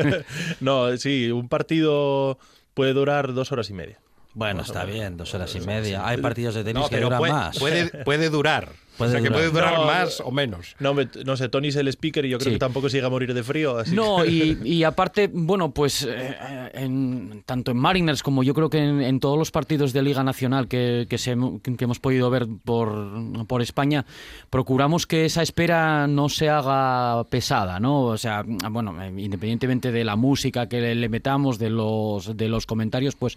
no, 0.60 0.96
sí, 0.96 1.30
un 1.30 1.48
partido 1.48 2.36
puede 2.74 2.94
durar 2.94 3.32
dos 3.32 3.52
horas 3.52 3.70
y 3.70 3.74
media. 3.74 4.00
Bueno, 4.34 4.62
está 4.62 4.84
bien, 4.84 5.16
dos 5.16 5.34
horas 5.34 5.54
y 5.54 5.60
media. 5.60 6.06
Hay 6.06 6.16
partidos 6.16 6.56
de 6.56 6.64
tenis 6.64 6.82
No, 6.82 6.88
que 6.88 7.00
duran 7.00 7.18
puede, 7.18 7.32
más. 7.32 7.58
puede, 7.58 7.86
puede 8.04 8.28
durar. 8.28 8.72
Puede 9.00 9.10
o 9.10 9.12
sea, 9.12 9.20
que 9.22 9.28
durar. 9.28 9.40
puede 9.50 9.50
durar 9.52 9.78
No, 9.80 9.86
más 9.86 10.20
o 10.20 10.30
menos. 10.30 10.76
No, 10.78 10.94
me- 10.94 11.08
no 11.24 11.36
sé, 11.36 11.48
Tony 11.48 11.68
es 11.68 11.76
el 11.76 11.88
speaker 11.88 12.24
y 12.24 12.28
yo 12.30 12.38
creo 12.38 12.50
Sí. 12.50 12.54
que 12.54 12.58
tampoco 12.60 12.88
se 12.88 12.96
llega 12.98 13.08
a 13.08 13.10
morir 13.10 13.34
de 13.34 13.42
frío. 13.42 13.76
Así 13.78 13.94
No, 13.94 14.22
que- 14.22 14.30
y, 14.30 14.58
y 14.64 14.84
aparte, 14.84 15.28
bueno, 15.32 15.72
pues 15.72 16.06
eh, 16.08 16.36
en, 16.74 17.42
tanto 17.46 17.70
en 17.72 17.76
Mariners 17.78 18.22
como 18.22 18.42
yo 18.42 18.54
creo 18.54 18.70
que 18.70 18.78
en, 18.78 19.00
en 19.02 19.20
todos 19.20 19.36
los 19.38 19.50
partidos 19.50 19.92
de 19.92 20.02
Liga 20.02 20.22
Nacional 20.22 20.68
que, 20.68 21.06
que, 21.08 21.18
se- 21.18 21.36
que 21.76 21.84
hemos 21.84 21.98
podido 21.98 22.30
ver 22.30 22.46
por, 22.64 23.46
por 23.46 23.62
España, 23.62 24.04
procuramos 24.50 25.06
que 25.06 25.24
esa 25.24 25.42
espera 25.42 26.06
no 26.06 26.28
se 26.28 26.48
haga 26.48 27.24
pesada, 27.24 27.80
¿no? 27.80 28.02
O 28.02 28.16
sea, 28.18 28.44
bueno, 28.70 29.02
eh, 29.02 29.12
independientemente 29.16 29.92
de 29.92 30.04
la 30.04 30.16
música 30.16 30.68
que 30.68 30.80
le, 30.80 30.94
le 30.94 31.08
metamos, 31.08 31.58
de 31.58 31.70
los, 31.70 32.36
de 32.36 32.48
los 32.48 32.66
comentarios, 32.66 33.16
pues 33.16 33.36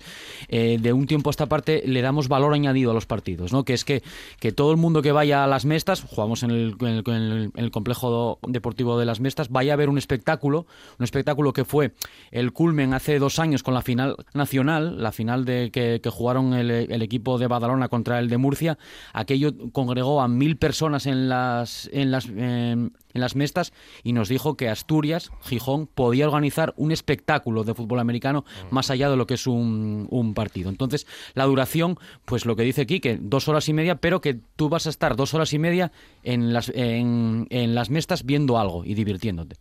eh, 0.50 0.78
de 0.80 0.94
un 0.94 1.08
tiempo 1.08 1.30
a 1.30 1.32
esta 1.32 1.46
parte 1.48 1.84
le 1.86 2.02
damos 2.02 2.28
valor 2.28 2.54
añadido 2.54 2.92
a 2.92 2.94
los 2.94 3.06
partidos, 3.06 3.52
¿no? 3.54 3.64
Que 3.64 3.74
es 3.74 3.86
que, 3.86 4.04
que 4.40 4.52
todo 4.52 4.72
el 4.72 4.78
mundo 4.78 5.02
que 5.02 5.12
vaya 5.12 5.44
a 5.44 5.48
las 5.54 5.66
mestas, 5.66 6.02
jugamos 6.02 6.42
en 6.44 6.50
el, 6.52 6.76
el- 6.82 7.52
el- 7.56 7.72
complejo 7.72 8.40
deportivo 8.48 8.98
de 8.98 9.06
las 9.06 9.20
mestas, 9.20 9.50
vaya 9.50 9.74
a 9.74 9.76
ver 9.76 9.88
un 9.90 9.98
espectáculo, 10.00 10.66
un 10.98 11.04
espectáculo 11.04 11.54
que 11.54 11.64
fue 11.64 11.94
el 12.32 12.52
culmen 12.54 12.94
hace 12.94 13.20
dos 13.20 13.38
años 13.38 13.62
con 13.62 13.74
la 13.76 13.82
final 13.84 14.16
nacional, 14.34 15.02
la 15.02 15.12
final 15.12 15.46
de 15.46 15.70
que, 15.72 16.00
que 16.02 16.10
jugaron 16.10 16.54
el, 16.54 16.72
el 16.72 17.02
equipo 17.04 17.38
de 17.38 17.48
Badalona 17.48 17.88
contra 17.88 18.18
el 18.20 18.30
de 18.30 18.38
Murcia. 18.38 18.78
Aquello 19.14 19.52
congregó 19.72 20.22
a 20.22 20.28
mil 20.28 20.58
personas 20.58 21.06
en 21.06 21.30
las, 21.30 21.88
en 21.94 22.10
las, 22.10 22.28
em, 22.36 22.90
en 23.14 23.22
las 23.22 23.36
mestas 23.36 23.74
y 24.04 24.14
nos 24.14 24.30
dijo 24.30 24.56
que 24.56 24.70
Asturias, 24.70 25.32
Gijón, 25.44 25.88
podía 25.88 26.28
organizar 26.28 26.74
un 26.78 26.92
espectáculo 26.92 27.64
de 27.64 27.74
fútbol 27.74 28.00
americano 28.00 28.46
más 28.72 28.90
allá 28.90 29.10
de 29.10 29.18
lo 29.18 29.28
que 29.28 29.36
es 29.36 29.48
un, 29.48 30.08
un 30.10 30.34
partido. 30.34 30.70
Entonces, 30.70 31.08
la 31.34 31.46
duración, 31.46 31.98
pues 32.26 32.46
lo 32.46 32.56
que 32.56 32.64
dice 32.64 32.82
aquí, 32.82 33.00
que 33.00 33.18
dos 33.22 33.48
horas 33.48 33.68
y 33.70 33.74
media, 33.74 33.96
pero 33.96 34.22
que 34.22 34.40
tú 34.56 34.70
vas 34.70 34.88
a 34.88 34.90
estar 34.90 35.16
dos 35.16 35.34
horas 35.34 35.54
y 35.54 35.60
media 35.60 35.92
en 36.24 36.54
las, 36.54 36.70
en, 36.70 37.48
en 37.50 37.76
las 37.76 37.90
mestas 37.90 38.24
viendo 38.24 38.58
algo 38.58 38.84
y 38.86 38.94
divirtiéndote. 38.94 39.58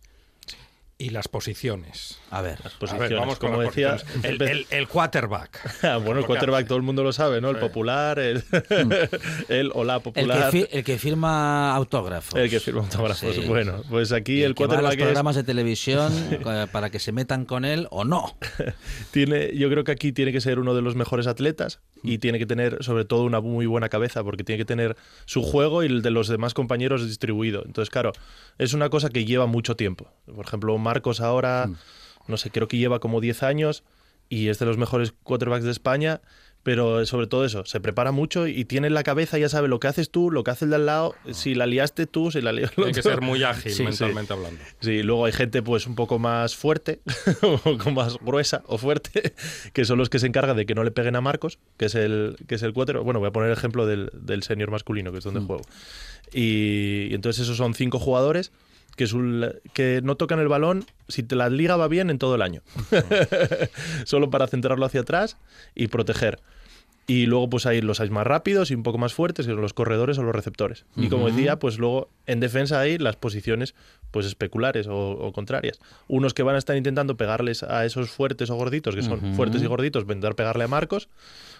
Y 1.03 1.09
las 1.09 1.27
posiciones. 1.27 2.19
A 2.31 2.41
ver. 2.41 2.59
A 2.59 2.63
ver, 2.63 2.71
posiciones, 2.79 3.11
vamos 3.19 3.37
con 3.39 3.49
como 3.51 3.61
las 3.63 3.75
decía. 3.75 3.97
El, 4.23 4.41
el- 4.41 4.67
el 4.69 4.87
quarterback. 4.87 5.59
Ah, 5.83 5.97
bueno, 5.97 6.21
el 6.21 6.25
quarterback 6.25 6.65
todo 6.65 6.77
el 6.77 6.83
mundo 6.83 7.03
lo 7.03 7.11
sabe, 7.11 7.41
¿no? 7.41 7.49
El 7.49 7.57
popular, 7.57 8.19
el, 8.19 8.41
el 9.49 9.71
o 9.73 9.83
la 9.83 9.95
El 9.95 10.01
que, 10.01 10.03
popular. 10.03 10.51
fi- 10.51 10.65
el 10.71 10.83
que 10.83 10.97
firma 10.97 11.75
autógrafos. 11.75 12.39
El 12.39 12.49
que 12.49 12.59
firma 12.59 12.81
autógrafos. 12.81 13.35
Sí. 13.35 13.41
Bueno, 13.47 13.81
pues 13.89 14.11
Y 14.11 14.15
aquí 14.15 14.41
el 14.43 14.51
el 14.51 14.55
que 14.55 14.65
va 14.65 14.73
a 14.75 14.81
los 14.81 14.81
quarterback 14.81 14.99
es, 14.99 15.05
programas 15.05 15.35
de 15.35 15.43
televisión 15.43 16.13
eh, 16.31 16.67
para 16.71 16.89
que 16.89 16.99
se 16.99 17.11
metan 17.11 17.45
con 17.45 17.65
él 17.65 17.87
o 17.91 18.05
no. 18.05 18.37
tiene, 19.11 19.55
yo 19.57 19.69
creo 19.69 19.83
que 19.83 19.91
aquí 19.91 20.11
tiene 20.13 20.31
que 20.31 20.41
ser 20.41 20.59
uno 20.59 20.73
de 20.75 20.81
los 20.81 20.95
mejores 20.95 21.27
atletas 21.27 21.79
y 22.01 22.17
tiene 22.19 22.39
que 22.39 22.45
tener 22.45 22.77
sobre 22.83 23.05
todo 23.05 23.23
una 23.23 23.41
muy 23.41 23.65
buena 23.65 23.89
cabeza 23.89 24.23
porque 24.23 24.43
tiene 24.43 24.57
que 24.59 24.65
tener 24.65 24.95
su 25.25 25.41
juego 25.43 25.83
y 25.83 25.87
el 25.87 26.01
de 26.01 26.11
los 26.11 26.27
demás 26.27 26.53
compañeros 26.53 27.05
distribuido. 27.05 27.63
Entonces, 27.65 27.89
claro, 27.89 28.13
es 28.57 28.73
una 28.73 28.89
cosa 28.89 29.09
que 29.09 29.25
lleva 29.25 29.45
mucho 29.47 29.75
tiempo. 29.75 30.07
Por 30.33 30.45
ejemplo, 30.45 30.77
Marcos 30.93 31.21
ahora, 31.21 31.69
no 32.27 32.37
sé, 32.37 32.51
creo 32.51 32.67
que 32.67 32.77
lleva 32.77 32.99
como 32.99 33.19
10 33.19 33.41
años 33.43 33.83
y 34.29 34.49
es 34.49 34.59
de 34.59 34.65
los 34.65 34.77
mejores 34.77 35.13
quarterbacks 35.23 35.65
de 35.65 35.71
España. 35.71 36.21
Pero 36.63 37.05
sobre 37.05 37.27
todo 37.27 37.43
eso, 37.43 37.65
se 37.65 37.81
prepara 37.81 38.13
mucho 38.13 38.47
y 38.47 38.63
tiene 38.63 38.87
en 38.87 38.93
la 38.93 39.03
cabeza, 39.03 39.37
ya 39.37 39.49
sabe 39.49 39.67
lo 39.67 39.81
que 39.81 39.87
haces 39.87 40.09
tú, 40.09 40.31
lo 40.31 40.45
que 40.45 40.51
hace 40.51 40.63
el 40.63 40.71
de 40.71 40.77
al 40.77 40.85
lado, 40.85 41.13
si 41.31 41.55
la 41.55 41.65
liaste 41.65 42.07
tú, 42.07 42.31
si 42.31 42.39
la 42.39 42.53
lió 42.53 42.63
el 42.63 42.71
Tiene 42.71 42.93
que 42.93 43.01
ser 43.01 43.19
muy 43.19 43.43
ágil 43.43 43.73
Sí, 43.73 43.83
mentalmente 43.83 44.31
hablando. 44.31 44.61
Sí, 44.79 45.03
luego 45.03 45.25
hay 45.25 45.33
gente 45.33 45.61
pues 45.61 45.87
un 45.87 45.95
poco 45.95 46.19
más 46.19 46.55
fuerte, 46.55 47.01
un 47.41 47.59
poco 47.59 47.91
más 47.91 48.17
gruesa 48.17 48.63
o 48.67 48.77
fuerte, 48.77 49.33
que 49.73 49.83
son 49.83 49.97
los 49.97 50.09
que 50.09 50.19
se 50.19 50.27
encargan 50.27 50.55
de 50.55 50.65
que 50.65 50.73
no 50.73 50.85
le 50.85 50.91
peguen 50.91 51.17
a 51.17 51.21
Marcos, 51.21 51.59
que 51.75 51.87
es 51.87 51.95
el 51.95 52.37
que 52.47 52.55
es 52.55 52.63
el 52.63 52.71
cuatro. 52.71 53.03
Bueno, 53.03 53.19
voy 53.19 53.27
a 53.27 53.31
poner 53.31 53.49
el 53.49 53.57
ejemplo 53.57 53.85
del, 53.85 54.09
del 54.13 54.43
senior 54.43 54.71
masculino, 54.71 55.11
que 55.11 55.17
es 55.17 55.23
donde 55.25 55.41
juego. 55.41 55.63
Y, 56.31 57.07
y 57.11 57.13
entonces 57.13 57.43
esos 57.43 57.57
son 57.57 57.73
cinco 57.73 57.99
jugadores 57.99 58.53
que, 58.95 59.03
es 59.05 59.13
un- 59.13 59.51
que 59.73 60.01
no 60.03 60.15
tocan 60.17 60.39
el 60.39 60.47
balón 60.47 60.85
si 61.07 61.23
te 61.23 61.35
la 61.35 61.49
liga 61.49 61.75
va 61.77 61.87
bien 61.87 62.09
en 62.09 62.17
todo 62.19 62.35
el 62.35 62.41
año. 62.41 62.61
Solo 64.05 64.29
para 64.29 64.47
centrarlo 64.47 64.85
hacia 64.85 65.01
atrás 65.01 65.37
y 65.75 65.87
proteger. 65.87 66.39
Y 67.05 67.25
luego 67.25 67.49
pues 67.49 67.65
hay 67.65 67.81
los 67.81 67.99
hay 67.99 68.09
más 68.09 68.25
rápidos 68.25 68.71
y 68.71 68.75
un 68.75 68.83
poco 68.83 68.97
más 68.97 69.13
fuertes, 69.13 69.45
que 69.45 69.51
son 69.51 69.61
los 69.61 69.73
corredores 69.73 70.17
o 70.19 70.23
los 70.23 70.33
receptores. 70.33 70.85
Y 70.95 71.09
como 71.09 71.29
decía, 71.29 71.59
pues 71.59 71.77
luego 71.77 72.09
en 72.27 72.39
defensa 72.39 72.79
hay 72.79 72.97
las 72.97 73.17
posiciones 73.17 73.75
pues 74.11 74.25
especulares 74.25 74.87
o, 74.87 74.95
o 75.11 75.33
contrarias. 75.33 75.81
Unos 76.07 76.33
que 76.33 76.43
van 76.43 76.55
a 76.55 76.59
estar 76.59 76.77
intentando 76.77 77.17
pegarles 77.17 77.63
a 77.63 77.83
esos 77.85 78.09
fuertes 78.09 78.49
o 78.51 78.55
gorditos, 78.55 78.95
que 78.95 79.01
son 79.01 79.35
fuertes 79.35 79.61
y 79.61 79.65
gorditos, 79.65 80.03
intentar 80.03 80.35
pegarle 80.35 80.63
a 80.63 80.69
Marcos. 80.69 81.09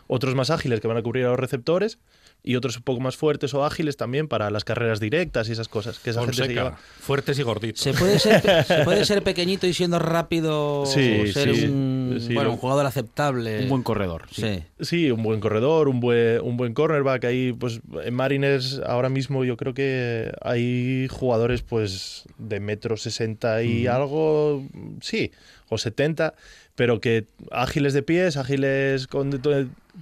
Otros 0.08 0.34
más 0.34 0.50
ágiles 0.50 0.80
que 0.80 0.88
van 0.88 0.96
a 0.98 1.02
cubrir 1.04 1.26
a 1.26 1.30
los 1.32 1.40
receptores 1.40 1.98
y 2.44 2.56
otros 2.58 2.76
un 2.78 2.84
poco 2.84 3.00
más 3.00 3.16
fuertes 3.16 3.54
o 3.54 3.64
ágiles 3.66 3.96
también 3.96 4.28
para 4.28 4.50
las 4.50 4.66
carreras 4.66 5.00
directas 5.00 5.48
y 5.48 5.54
esas 5.54 5.70
cosas 5.70 6.00
que 6.00 6.10
esa 6.10 6.20
gente 6.22 6.36
se 6.36 6.48
lleva. 6.50 6.78
fuertes 7.00 7.40
y 7.40 7.44
gorditos. 7.44 7.82
¿Se 7.82 7.94
puede, 7.94 8.20
ser, 8.20 8.42
se 8.68 8.84
puede 8.84 9.06
ser 9.06 9.24
pequeñito 9.24 9.66
y 9.66 9.74
siendo 9.74 9.98
rápido 10.00 10.86
Sí, 10.86 11.32
ser 11.32 11.56
sí, 11.56 11.66
un, 11.66 12.18
sí, 12.20 12.34
bueno, 12.34 12.52
un 12.52 12.58
jugador 12.58 12.86
aceptable? 12.86 13.64
Un 13.64 13.70
buen 13.70 13.84
corredor. 13.84 14.24
sí. 14.32 14.42
Sí. 14.42 14.64
Sí, 14.84 15.12
un 15.12 15.24
buen 15.24 15.40
corredor, 15.40 15.88
un 15.88 16.02
buen, 16.02 16.42
un 16.42 16.58
buen 16.58 16.74
cornerback. 16.74 17.24
Ahí, 17.24 17.54
pues, 17.54 17.80
en 18.04 18.14
Mariners 18.14 18.82
ahora 18.86 19.08
mismo 19.08 19.46
yo 19.46 19.56
creo 19.56 19.74
que 19.74 20.30
hay 20.42 21.08
jugadores, 21.10 21.62
pues, 21.62 22.26
de 22.38 22.60
metro 22.60 22.98
sesenta 22.98 23.64
y 23.64 23.88
algo, 23.88 24.68
sí, 25.00 25.32
o 25.70 25.78
70, 25.78 26.34
pero 26.76 27.00
que 27.00 27.28
ágiles 27.52 27.94
de 27.94 28.04
pies, 28.04 28.36
ágiles 28.36 29.08
con... 29.08 29.32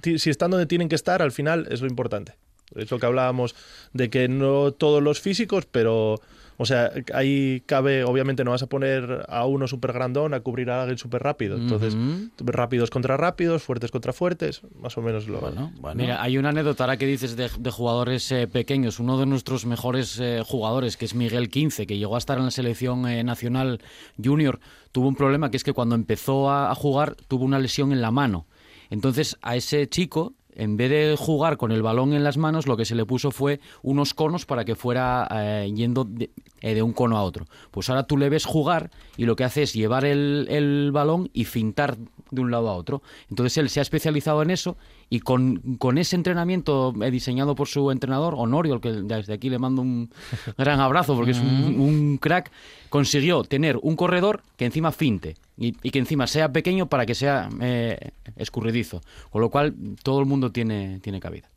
si 0.02 0.30
están 0.30 0.50
donde 0.50 0.66
tienen 0.66 0.88
que 0.88 0.94
estar, 0.94 1.22
al 1.22 1.32
final 1.32 1.66
es 1.70 1.80
lo 1.80 1.88
importante. 1.88 2.34
Es 2.74 2.90
lo 2.90 2.98
que 2.98 3.06
hablábamos 3.06 3.54
de 3.92 4.08
que 4.10 4.28
no 4.28 4.72
todos 4.72 5.02
los 5.02 5.20
físicos, 5.20 5.66
pero... 5.66 6.20
O 6.58 6.66
sea, 6.66 6.92
ahí 7.12 7.62
cabe, 7.66 8.04
obviamente 8.04 8.44
no 8.44 8.52
vas 8.52 8.62
a 8.62 8.68
poner 8.68 9.24
a 9.28 9.46
uno 9.46 9.66
súper 9.66 9.92
grandón 9.92 10.32
a 10.32 10.40
cubrir 10.40 10.70
a 10.70 10.82
alguien 10.82 10.98
súper 10.98 11.22
rápido. 11.22 11.56
Entonces, 11.56 11.96
rápidos 12.38 12.88
contra 12.90 13.16
rápidos, 13.16 13.64
fuertes 13.64 13.90
contra 13.90 14.12
fuertes, 14.12 14.60
más 14.78 14.96
o 14.96 15.02
menos 15.02 15.26
lo... 15.26 15.40
Bueno, 15.40 15.72
bueno. 15.80 16.00
Mira, 16.00 16.22
hay 16.22 16.38
una 16.38 16.50
anécdota 16.50 16.84
ahora 16.84 16.98
que 16.98 17.06
dices 17.06 17.36
de, 17.36 17.50
de 17.58 17.70
jugadores 17.70 18.30
eh, 18.30 18.46
pequeños. 18.46 19.00
Uno 19.00 19.18
de 19.18 19.26
nuestros 19.26 19.66
mejores 19.66 20.20
eh, 20.20 20.42
jugadores, 20.46 20.96
que 20.96 21.06
es 21.06 21.16
Miguel 21.16 21.48
Quince, 21.48 21.86
que 21.86 21.98
llegó 21.98 22.14
a 22.14 22.18
estar 22.18 22.38
en 22.38 22.44
la 22.44 22.50
selección 22.52 23.08
eh, 23.08 23.24
nacional 23.24 23.80
junior, 24.22 24.60
tuvo 24.92 25.08
un 25.08 25.16
problema 25.16 25.50
que 25.50 25.56
es 25.56 25.64
que 25.64 25.72
cuando 25.72 25.96
empezó 25.96 26.48
a, 26.48 26.70
a 26.70 26.74
jugar 26.76 27.16
tuvo 27.26 27.44
una 27.44 27.58
lesión 27.58 27.90
en 27.90 28.02
la 28.02 28.12
mano. 28.12 28.46
Entonces 28.92 29.38
a 29.40 29.56
ese 29.56 29.88
chico, 29.88 30.34
en 30.54 30.76
vez 30.76 30.90
de 30.90 31.16
jugar 31.18 31.56
con 31.56 31.72
el 31.72 31.80
balón 31.80 32.12
en 32.12 32.24
las 32.24 32.36
manos, 32.36 32.66
lo 32.66 32.76
que 32.76 32.84
se 32.84 32.94
le 32.94 33.06
puso 33.06 33.30
fue 33.30 33.58
unos 33.82 34.12
conos 34.12 34.44
para 34.44 34.66
que 34.66 34.76
fuera 34.76 35.26
eh, 35.30 35.72
yendo 35.74 36.04
de, 36.04 36.28
eh, 36.60 36.74
de 36.74 36.82
un 36.82 36.92
cono 36.92 37.16
a 37.16 37.22
otro. 37.22 37.46
Pues 37.70 37.88
ahora 37.88 38.06
tú 38.06 38.18
le 38.18 38.28
ves 38.28 38.44
jugar 38.44 38.90
y 39.16 39.24
lo 39.24 39.34
que 39.34 39.44
hace 39.44 39.62
es 39.62 39.72
llevar 39.72 40.04
el, 40.04 40.46
el 40.50 40.90
balón 40.92 41.30
y 41.32 41.44
fintar 41.44 41.96
de 42.32 42.40
un 42.40 42.50
lado 42.50 42.68
a 42.68 42.74
otro. 42.74 43.02
Entonces 43.30 43.56
él 43.58 43.68
se 43.70 43.78
ha 43.78 43.82
especializado 43.82 44.42
en 44.42 44.50
eso 44.50 44.76
y 45.08 45.20
con, 45.20 45.76
con 45.78 45.98
ese 45.98 46.16
entrenamiento 46.16 46.92
eh, 47.00 47.10
diseñado 47.12 47.54
por 47.54 47.68
su 47.68 47.90
entrenador, 47.92 48.34
Honorio, 48.36 48.74
al 48.74 48.80
que 48.80 48.90
desde 48.90 49.34
aquí 49.34 49.48
le 49.50 49.60
mando 49.60 49.82
un 49.82 50.10
gran 50.58 50.80
abrazo 50.80 51.14
porque 51.14 51.30
es 51.32 51.38
un, 51.38 51.78
un 51.78 52.18
crack, 52.18 52.50
consiguió 52.88 53.44
tener 53.44 53.78
un 53.82 53.94
corredor 53.94 54.42
que 54.56 54.64
encima 54.64 54.90
finte 54.90 55.36
y, 55.56 55.76
y 55.82 55.90
que 55.90 55.98
encima 56.00 56.26
sea 56.26 56.50
pequeño 56.52 56.88
para 56.88 57.06
que 57.06 57.14
sea 57.14 57.48
eh, 57.60 58.10
escurridizo. 58.36 59.02
Con 59.30 59.42
lo 59.42 59.50
cual 59.50 59.74
todo 60.02 60.18
el 60.20 60.26
mundo 60.26 60.50
tiene, 60.50 60.98
tiene 61.00 61.20
cabida. 61.20 61.48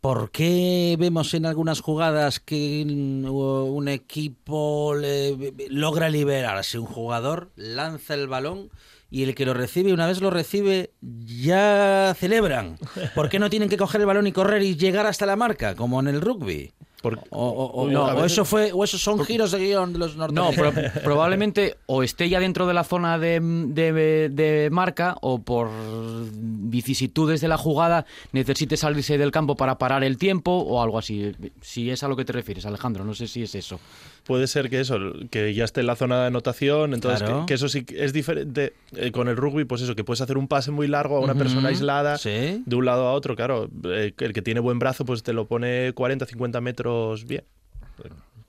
¿Por 0.00 0.30
qué 0.30 0.96
vemos 0.98 1.34
en 1.34 1.44
algunas 1.44 1.82
jugadas 1.82 2.40
que 2.40 2.82
un 2.86 3.26
un 3.26 3.86
equipo 3.88 4.94
le- 4.94 5.52
logra 5.68 6.08
liberarse? 6.08 6.78
Un 6.78 6.86
jugador 6.86 7.50
lanza 7.56 8.14
el 8.14 8.26
balón 8.26 8.70
y 9.10 9.22
el 9.24 9.34
que 9.34 9.44
lo 9.44 9.54
recibe, 9.54 9.92
una 9.92 10.06
vez 10.06 10.20
lo 10.20 10.30
recibe, 10.30 10.90
ya 11.02 12.14
celebran. 12.18 12.78
¿Por 13.14 13.28
qué 13.28 13.38
no 13.38 13.50
tienen 13.50 13.68
que 13.68 13.76
coger 13.76 14.00
el 14.00 14.06
balón 14.06 14.26
y 14.26 14.32
correr 14.32 14.62
y 14.62 14.76
llegar 14.76 15.06
hasta 15.06 15.26
la 15.26 15.36
marca, 15.36 15.74
como 15.74 15.98
en 16.00 16.08
el 16.08 16.20
rugby? 16.20 16.72
Por- 17.02 17.18
O, 17.30 18.24
eso 18.26 18.44
fue, 18.44 18.72
o 18.74 18.84
esos 18.84 19.00
son 19.00 19.24
giros 19.24 19.52
de 19.52 19.58
guion 19.58 19.94
de 19.94 19.98
los 19.98 20.16
No, 20.16 20.26
norteamericanos. 20.28 20.92
pro- 20.92 21.02
probablemente 21.02 21.76
o 21.86 22.02
esté 22.02 22.28
ya 22.28 22.38
dentro 22.40 22.66
de 22.66 22.74
la 22.74 22.84
zona 22.84 23.18
de, 23.18 23.40
de- 23.40 24.28
de 24.28 24.68
marca 24.70 25.16
o 25.22 25.40
por 25.40 25.70
vicisitudes 26.32 27.40
de 27.40 27.48
la 27.48 27.56
jugada 27.56 28.04
necesite 28.32 28.76
salirse 28.76 29.18
del 29.18 29.30
campo 29.30 29.56
para 29.56 29.78
parar 29.78 30.04
el 30.04 30.18
tiempo 30.18 30.52
o 30.52 30.82
algo 30.82 30.98
así. 30.98 31.32
Si 31.62 31.90
es 31.90 32.02
a 32.02 32.08
lo 32.08 32.16
que 32.16 32.24
te 32.26 32.32
refieres, 32.32 32.66
Alejandro, 32.66 33.04
no 33.04 33.14
sé 33.14 33.26
si 33.26 33.42
es 33.42 33.54
eso. 33.54 33.80
Puede 34.24 34.46
ser 34.46 34.70
que 34.70 34.80
eso, 34.80 34.98
que 35.30 35.54
ya 35.54 35.64
esté 35.64 35.80
en 35.80 35.86
la 35.86 35.96
zona 35.96 36.20
de 36.20 36.26
anotación, 36.28 36.94
entonces 36.94 37.22
Claro. 37.22 37.40
que, 37.40 37.46
que 37.46 37.54
eso 37.54 37.68
sí 37.68 37.84
es 37.94 38.12
diferente 38.12 38.74
eh, 38.96 39.10
con 39.12 39.28
el 39.28 39.36
rugby, 39.36 39.64
pues 39.64 39.82
eso, 39.82 39.94
que 39.96 40.04
puedes 40.04 40.20
hacer 40.20 40.38
un 40.38 40.46
pase 40.48 40.70
muy 40.70 40.86
largo 40.86 41.16
a 41.16 41.20
una 41.20 41.34
persona 41.34 41.68
aislada 41.70 42.18
Sí. 42.18 42.62
de 42.64 42.76
un 42.76 42.84
lado 42.84 43.06
a 43.08 43.12
otro, 43.12 43.34
claro, 43.36 43.68
eh, 43.84 44.12
el 44.18 44.32
que 44.32 44.42
tiene 44.42 44.60
buen 44.60 44.78
brazo 44.78 45.04
pues 45.04 45.22
te 45.22 45.32
lo 45.32 45.46
pone 45.46 45.92
40, 45.94 46.26
50 46.26 46.60
metros 46.60 47.24
bien. 47.26 47.44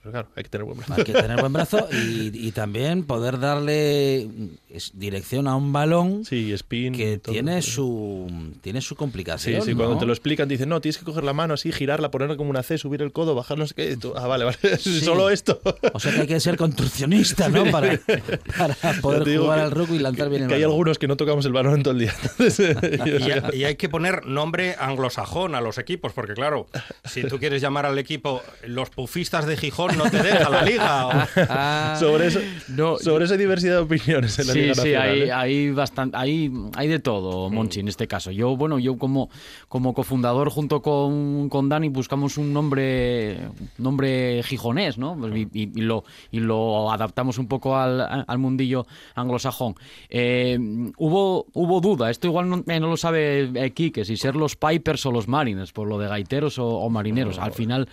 Pero 0.04 0.12
claro, 0.14 0.30
hay 0.36 0.44
que 0.44 0.50
tener 0.50 0.66
buen 0.66 0.78
brazo. 0.80 0.94
Hay 0.98 1.04
que 1.04 1.14
tener 1.14 1.40
buen 1.40 1.54
brazo 1.54 1.88
y, 1.92 2.32
y 2.48 2.52
también 2.54 3.04
poder 3.04 3.40
darle 3.40 4.28
es- 4.74 4.92
dirección 4.94 5.48
a 5.48 5.56
un 5.56 5.72
balón 5.74 6.24
Sí, 6.26 6.52
spin. 6.54 6.94
que 6.94 7.18
todo. 7.18 7.34
tiene 7.34 7.62
su 7.62 8.30
tiene 8.62 8.82
su 8.82 8.96
complicación. 8.96 9.62
sí, 9.64 9.74
cuando 9.74 9.96
¿no? 9.96 10.00
te 10.00 10.06
lo 10.06 10.14
explican 10.14 10.48
dicen, 10.50 10.70
no, 10.70 10.82
tienes 10.82 10.98
que 10.98 11.06
coger 11.06 11.24
la 11.24 11.34
mano 11.34 11.54
así, 11.54 11.72
girarla, 11.72 12.12
ponerla 12.12 12.38
como 12.38 12.50
una 12.50 12.64
C, 12.64 12.78
subir 12.78 13.02
el 13.02 13.12
codo, 13.12 13.36
bajar 13.36 13.58
no 13.58 13.68
sé 13.68 13.74
qué. 13.76 13.92
y 13.92 13.96
tú, 13.98 14.14
ah, 14.16 14.28
vale, 14.28 14.46
vale, 14.46 14.58
solo 14.78 15.30
esto. 15.30 15.60
O 15.94 16.00
sea 16.00 16.14
que 16.14 16.22
hay 16.22 16.28
que 16.28 16.40
ser 16.40 16.58
construccionista, 16.58 17.50
¿no? 17.50 17.66
Para, 17.72 18.00
para 18.58 18.76
poder 19.02 19.38
jugar 19.38 19.60
que- 19.60 19.64
al 19.66 19.72
rugby 19.72 19.96
y 19.96 20.00
lanzar 20.00 20.30
bien 20.30 20.44
el 20.44 20.48
Que 20.50 20.56
hay 20.56 20.64
algunos 20.64 20.98
que 21.00 21.08
no 21.08 21.18
tocamos 21.18 21.46
el 21.46 21.54
balón 21.54 21.76
en 21.76 21.84
todo 21.84 21.94
el 21.94 22.00
día. 22.00 22.14
Entonces, 22.40 22.78
Y, 23.06 23.32
hay- 23.32 23.42
y 23.54 23.64
hay 23.66 23.76
que 23.76 23.90
poner 23.90 24.26
nombre 24.26 24.76
anglosajón 24.80 25.56
a 25.56 25.62
los 25.62 25.78
equipos, 25.78 26.14
porque 26.14 26.34
claro, 26.34 26.68
si 27.06 27.24
tú 27.24 27.40
quieres 27.40 27.62
llamar 27.62 27.86
al 27.86 27.98
equipo 28.00 28.42
los 28.66 28.90
pufistas 28.90 29.46
de 29.46 29.58
Gijón, 29.58 29.98
no 29.98 30.10
te 30.10 30.22
deja 30.22 30.50
la 30.50 30.62
liga. 30.64 31.08
o- 31.08 31.12
Ah, 31.50 31.98
sobre 32.00 32.28
eso, 32.28 32.40
No, 32.70 32.98
sobre 32.98 33.26
esa 33.26 33.38
diversidad 33.38 33.76
de 33.78 33.82
opiniones 33.82 34.38
en 34.40 34.48
la 34.48 34.54
Sí, 34.54 34.61
Sí, 34.64 34.68
Nacional, 34.70 35.10
hay, 35.10 35.30
hay 35.30 35.72
bastante, 35.72 36.18
hay, 36.18 36.52
hay 36.76 36.88
de 36.88 37.00
todo, 37.00 37.50
Monchi, 37.50 37.80
en 37.80 37.88
este 37.88 38.08
caso. 38.08 38.32
Yo, 38.32 38.56
bueno, 38.56 38.80
yo 38.80 38.98
como, 38.98 39.30
como 39.68 39.94
cofundador 39.94 40.50
junto 40.50 40.82
con, 40.82 41.50
con 41.50 41.70
Dani 41.70 41.90
buscamos 41.90 42.38
un 42.38 42.54
nombre, 42.54 43.38
nombre 43.78 44.42
gijonés, 44.44 44.98
¿no? 44.98 45.16
Pues 45.18 45.34
Y, 45.36 45.48
y- 45.54 45.72
y 45.76 45.82
lo, 45.82 46.04
y 46.32 46.40
lo 46.40 46.92
adaptamos 46.92 47.38
un 47.38 47.48
poco 47.48 47.76
al, 47.78 48.02
al 48.28 48.38
mundillo 48.38 48.86
anglosajón. 49.16 49.76
Eh, 50.10 50.58
hubo, 50.98 51.46
hubo 51.54 51.82
duda, 51.82 52.10
esto 52.10 52.28
igual 52.28 52.50
no, 52.50 52.64
eh, 52.68 52.80
no 52.80 52.88
lo 52.88 52.98
sabe 52.98 53.50
eh, 53.54 53.72
Quique, 53.72 54.06
si 54.06 54.18
ser 54.18 54.36
los 54.36 54.56
Pipers 54.56 55.06
o 55.06 55.12
los 55.12 55.28
Mariners, 55.28 55.72
por 55.72 55.88
lo 55.88 55.98
de 55.98 56.08
gaiteros 56.08 56.60
o, 56.60 56.68
o 56.68 56.90
marineros. 56.90 57.40
Al 57.40 57.52
final 57.54 57.88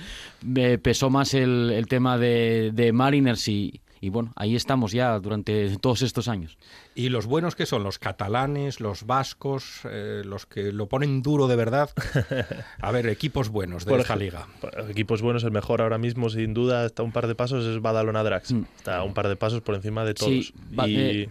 eh, 0.56 0.78
pesó 0.82 1.10
más 1.10 1.34
el, 1.34 1.70
el 1.74 1.86
tema 1.86 2.18
de, 2.18 2.70
de 2.72 2.92
Mariners 2.92 3.46
y, 3.48 3.80
y 4.01 4.09
bueno, 4.11 4.32
ahí 4.36 4.55
estamos 4.57 4.92
ya 4.92 5.18
durante 5.18 5.76
todos 5.78 6.03
estos 6.03 6.28
años. 6.28 6.59
Y 6.94 7.09
los 7.09 7.26
buenos 7.26 7.55
que 7.55 7.66
son 7.66 7.82
los 7.82 7.99
catalanes, 7.99 8.80
los 8.80 9.05
vascos, 9.07 9.80
eh, 9.84 10.22
los 10.24 10.46
que 10.46 10.72
lo 10.72 10.86
ponen 10.86 11.22
duro 11.22 11.46
de 11.46 11.57
verdad. 11.57 11.90
A 12.80 12.90
ver, 12.92 13.07
equipos 13.09 13.49
buenos 13.49 13.84
de 13.84 13.90
Por 13.90 14.01
esta 14.01 14.16
liga. 14.16 14.46
Equipos 14.88 15.22
buenos, 15.22 15.44
el 15.44 15.51
mejor 15.53 15.80
ahora 15.82 15.99
mismo, 15.99 16.28
sin 16.30 16.55
duda, 16.55 16.86
está 16.86 17.03
un 17.03 17.12
par 17.12 17.26
de 17.26 17.34
pasos, 17.34 17.64
es 17.66 17.80
Badalona 17.80 18.22
Drax. 18.22 18.53
Mm. 18.53 18.64
Está 18.76 19.03
un 19.03 19.14
par 19.14 19.28
de 19.28 19.36
pasos 19.36 19.61
por 19.61 19.74
encima 19.74 20.05
de 20.05 20.14
todos. 20.14 20.30
Sí, 20.30 20.55
va- 20.78 20.88
y, 20.88 20.96
eh, 20.96 21.28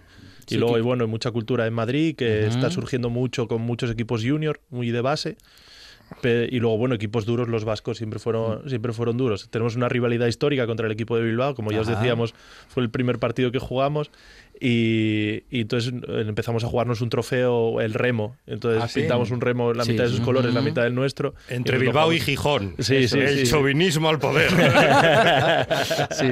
y 0.47 0.51
sí 0.51 0.57
luego 0.57 0.73
que- 0.73 0.77
hay, 0.79 0.83
bueno, 0.83 1.03
hay 1.05 1.09
mucha 1.09 1.31
cultura 1.31 1.67
en 1.67 1.73
Madrid, 1.73 2.15
que 2.15 2.47
está 2.47 2.69
surgiendo 2.71 3.09
mucho 3.09 3.47
con 3.47 3.61
muchos 3.61 3.91
equipos 3.91 4.23
junior, 4.25 4.61
muy 4.69 4.91
de 4.91 5.01
base. 5.01 5.37
Y 6.49 6.59
luego, 6.59 6.77
bueno, 6.77 6.95
equipos 6.95 7.25
duros, 7.25 7.47
los 7.47 7.63
vascos 7.65 7.97
siempre 7.97 8.19
fueron, 8.19 8.63
Mm. 8.65 8.69
siempre 8.69 8.93
fueron 8.93 9.17
duros. 9.17 9.49
Tenemos 9.49 9.75
una 9.75 9.89
rivalidad 9.89 10.27
histórica 10.27 10.65
contra 10.65 10.85
el 10.85 10.91
equipo 10.91 11.15
de 11.17 11.23
Bilbao, 11.23 11.53
como 11.55 11.71
ya 11.71 11.81
os 11.81 11.87
decíamos, 11.87 12.33
fue 12.67 12.83
el 12.83 12.89
primer 12.89 13.19
partido 13.19 13.51
que 13.51 13.59
jugamos. 13.59 14.09
Y, 14.59 15.43
y 15.49 15.61
entonces 15.61 15.93
eh, 16.07 16.25
empezamos 16.27 16.63
a 16.63 16.67
jugarnos 16.67 17.01
un 17.01 17.09
trofeo, 17.09 17.79
el 17.81 17.93
remo. 17.93 18.35
Entonces 18.47 18.81
Ah, 18.83 18.87
¿sí? 18.87 18.99
pintamos 19.01 19.31
un 19.31 19.41
remo, 19.41 19.73
la 19.73 19.83
Sí. 19.83 19.91
mitad 19.91 20.03
de 20.05 20.09
sus 20.09 20.19
colores, 20.21 20.53
la 20.53 20.61
mitad 20.61 20.83
del 20.83 20.95
nuestro. 20.95 21.33
Entre 21.49 21.75
lo 21.77 21.81
Bilbao 21.81 22.11
y. 22.13 22.19
Gijón. 22.19 22.75
Sí, 22.79 22.95
Eso, 22.97 23.15
sí, 23.17 23.21
el 23.23 23.45
sí. 23.45 23.51
chauvinismo 23.51 24.09
al 24.09 24.19
poder. 24.19 24.49
Sí. 26.11 26.27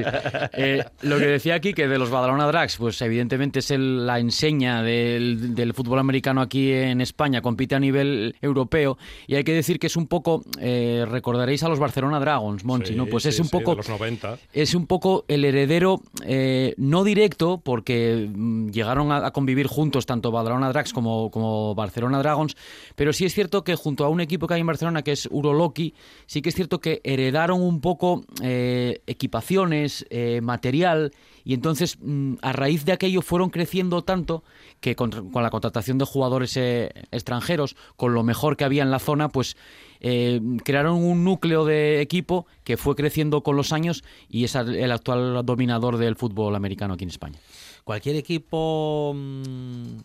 Eh, 0.54 0.84
lo 1.02 1.18
que 1.18 1.26
decía 1.28 1.56
aquí, 1.56 1.74
que 1.74 1.88
de 1.88 1.98
los 1.98 2.10
Badalona 2.10 2.48
Drags, 2.48 2.78
pues 2.78 3.02
evidentemente 3.02 3.60
es 3.60 3.72
el- 3.72 4.06
la 4.06 4.20
enseña 4.20 4.82
del, 4.84 5.54
del 5.56 5.74
fútbol 5.74 6.00
americano 6.00 6.42
aquí 6.42 6.72
en 6.72 7.02
España, 7.02 7.42
compite 7.42 7.76
a 7.76 7.80
nivel 7.80 8.36
europeo, 8.42 8.98
y 9.28 9.36
hay 9.36 9.44
que 9.44 9.54
decir 9.54 9.80
que 9.80 9.88
es 9.88 9.96
un 9.96 10.08
poco, 10.08 10.44
eh, 10.60 11.06
recordaréis 11.10 11.64
a 11.64 11.70
los 11.70 11.80
Barcelona 11.80 12.20
Dragons, 12.20 12.64
Monchi, 12.66 12.94
Sí, 12.94 12.96
¿no? 12.96 13.06
Pues 13.08 13.26
es 13.26 13.40
un 13.40 13.46
sí, 13.46 13.52
poco... 13.52 13.72
de 13.72 13.78
los 13.78 13.90
90. 13.90 14.38
es 14.54 14.74
un 14.76 14.88
poco 14.88 15.26
el 15.28 15.46
heredero 15.46 16.02
eh, 16.26 16.74
no 16.78 17.04
directo, 17.04 17.62
porque 17.64 18.14
mm, 18.16 18.70
llegaron 18.70 19.11
a, 19.11 19.32
convivir 19.32 19.68
juntos 19.68 20.05
tanto 20.05 20.32
Badalona 20.32 20.72
como, 20.93 21.30
como 21.32 21.76
Barcelona 21.76 22.20
Dragons, 22.20 22.55
pero 22.95 23.13
sí 23.13 23.26
es 23.26 23.34
cierto 23.34 23.63
que 23.63 23.76
junto 23.76 24.05
a 24.05 24.09
un 24.09 24.22
equipo 24.22 24.47
que 24.47 24.55
hay 24.55 24.61
en 24.61 24.68
Barcelona 24.68 25.03
que 25.03 25.11
es 25.11 25.28
Uroloki, 25.32 25.93
sí 26.26 26.41
que 26.41 26.49
es 26.49 26.55
cierto 26.55 26.80
que 26.80 27.01
heredaron 27.03 27.61
un 27.61 27.82
poco 27.82 28.24
eh, 28.41 29.01
equipaciones, 29.07 30.05
eh, 30.09 30.41
material, 30.41 31.11
y 31.43 31.53
entonces 31.53 31.97
mm, 32.01 32.36
a 32.41 32.53
raíz 32.53 32.86
de 32.86 32.91
aquello 32.91 33.22
fueron 33.22 33.49
creciendo 33.49 34.03
tanto 34.03 34.43
que 34.82 34.95
con, 34.95 35.32
con 35.32 35.43
la 35.43 35.49
contratación 35.49 35.97
de 35.97 36.05
jugadores 36.05 36.57
eh, 36.57 36.91
extranjeros, 37.11 37.76
con 37.95 38.13
lo 38.13 38.24
mejor 38.24 38.57
que 38.57 38.63
había 38.63 38.84
en 38.84 38.91
la 38.91 38.99
zona, 38.99 39.30
pues 39.30 39.55
eh, 40.07 40.39
crearon 40.63 41.03
un 41.03 41.24
núcleo 41.24 41.66
de 41.66 42.01
equipo 42.01 42.45
que 42.63 42.78
fue 42.78 42.95
creciendo 42.95 43.41
con 43.41 43.55
los 43.55 43.74
años 43.74 44.03
y 44.30 44.43
es 44.43 44.55
el 44.55 44.91
actual 44.91 45.43
dominador 45.45 45.97
del 45.97 46.16
fútbol 46.16 46.55
americano 46.55 46.93
aquí 46.93 47.03
en 47.03 47.09
España. 47.09 47.39
Cualquier 47.86 48.16
equipo 48.18 49.14
mm, 49.16 50.00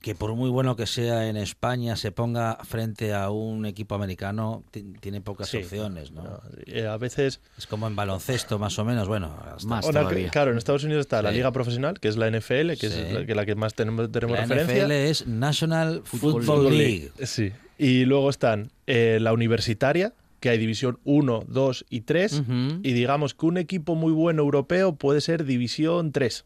que 0.00 0.14
por 0.14 0.34
muy 0.34 0.48
bueno 0.48 0.74
que 0.74 0.86
sea 0.86 1.28
en 1.28 1.36
España 1.36 1.96
se 1.96 2.12
ponga 2.12 2.56
frente 2.64 3.12
a 3.12 3.30
un 3.30 3.66
equipo 3.66 3.94
americano 3.94 4.64
ti- 4.70 4.94
tiene 5.00 5.20
pocas 5.20 5.48
Sí. 5.48 5.58
opciones, 5.58 6.12
¿no? 6.12 6.40
Eh, 6.66 6.86
a 6.86 6.96
veces 6.96 7.40
Es 7.58 7.66
como 7.66 7.86
en 7.88 7.94
baloncesto 7.96 8.58
más 8.58 8.78
o 8.78 8.84
menos, 8.84 9.06
bueno, 9.06 9.36
hasta- 9.54 9.68
Más 9.68 9.86
todavía. 9.86 10.30
claro, 10.30 10.50
en 10.52 10.56
Estados 10.56 10.84
Unidos 10.84 11.02
está 11.02 11.20
la 11.20 11.30
liga 11.30 11.52
profesional, 11.52 12.00
que 12.00 12.08
es 12.08 12.16
la 12.16 12.26
NFL, 12.28 12.76
que 12.78 12.88
Sí. 12.88 12.98
es 13.00 13.12
la 13.12 13.26
que, 13.26 13.34
la 13.34 13.44
que 13.44 13.54
más 13.54 13.74
tenemos, 13.74 14.10
tenemos 14.10 14.36
la 14.38 14.46
referencia. 14.46 14.84
NFL 14.86 14.92
es 15.10 15.26
National 15.26 16.00
Football, 16.04 16.42
Football 16.42 16.78
League. 16.78 17.10
Sí. 17.24 17.52
Y 17.76 18.04
luego 18.06 18.30
están 18.30 18.70
eh, 18.86 19.18
la 19.20 19.32
universitaria, 19.34 20.14
que 20.40 20.48
hay 20.48 20.56
división 20.58 20.98
1, 21.04 21.42
2 21.48 21.84
y 21.90 22.00
3. 22.02 22.40
Ujú. 22.40 22.80
Y 22.82 22.92
digamos 22.94 23.34
que 23.34 23.44
un 23.44 23.58
equipo 23.58 23.94
muy 23.96 24.12
bueno 24.12 24.40
europeo 24.42 24.94
puede 24.94 25.20
ser 25.20 25.44
división 25.44 26.12
3. 26.12 26.44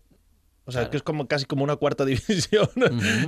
O 0.65 0.71
sea, 0.71 0.91
que 0.91 0.97
es 0.97 1.03
como 1.03 1.27
casi 1.27 1.45
como 1.45 1.65
una 1.65 1.77
cuarta 1.77 2.05
división. 2.07 2.69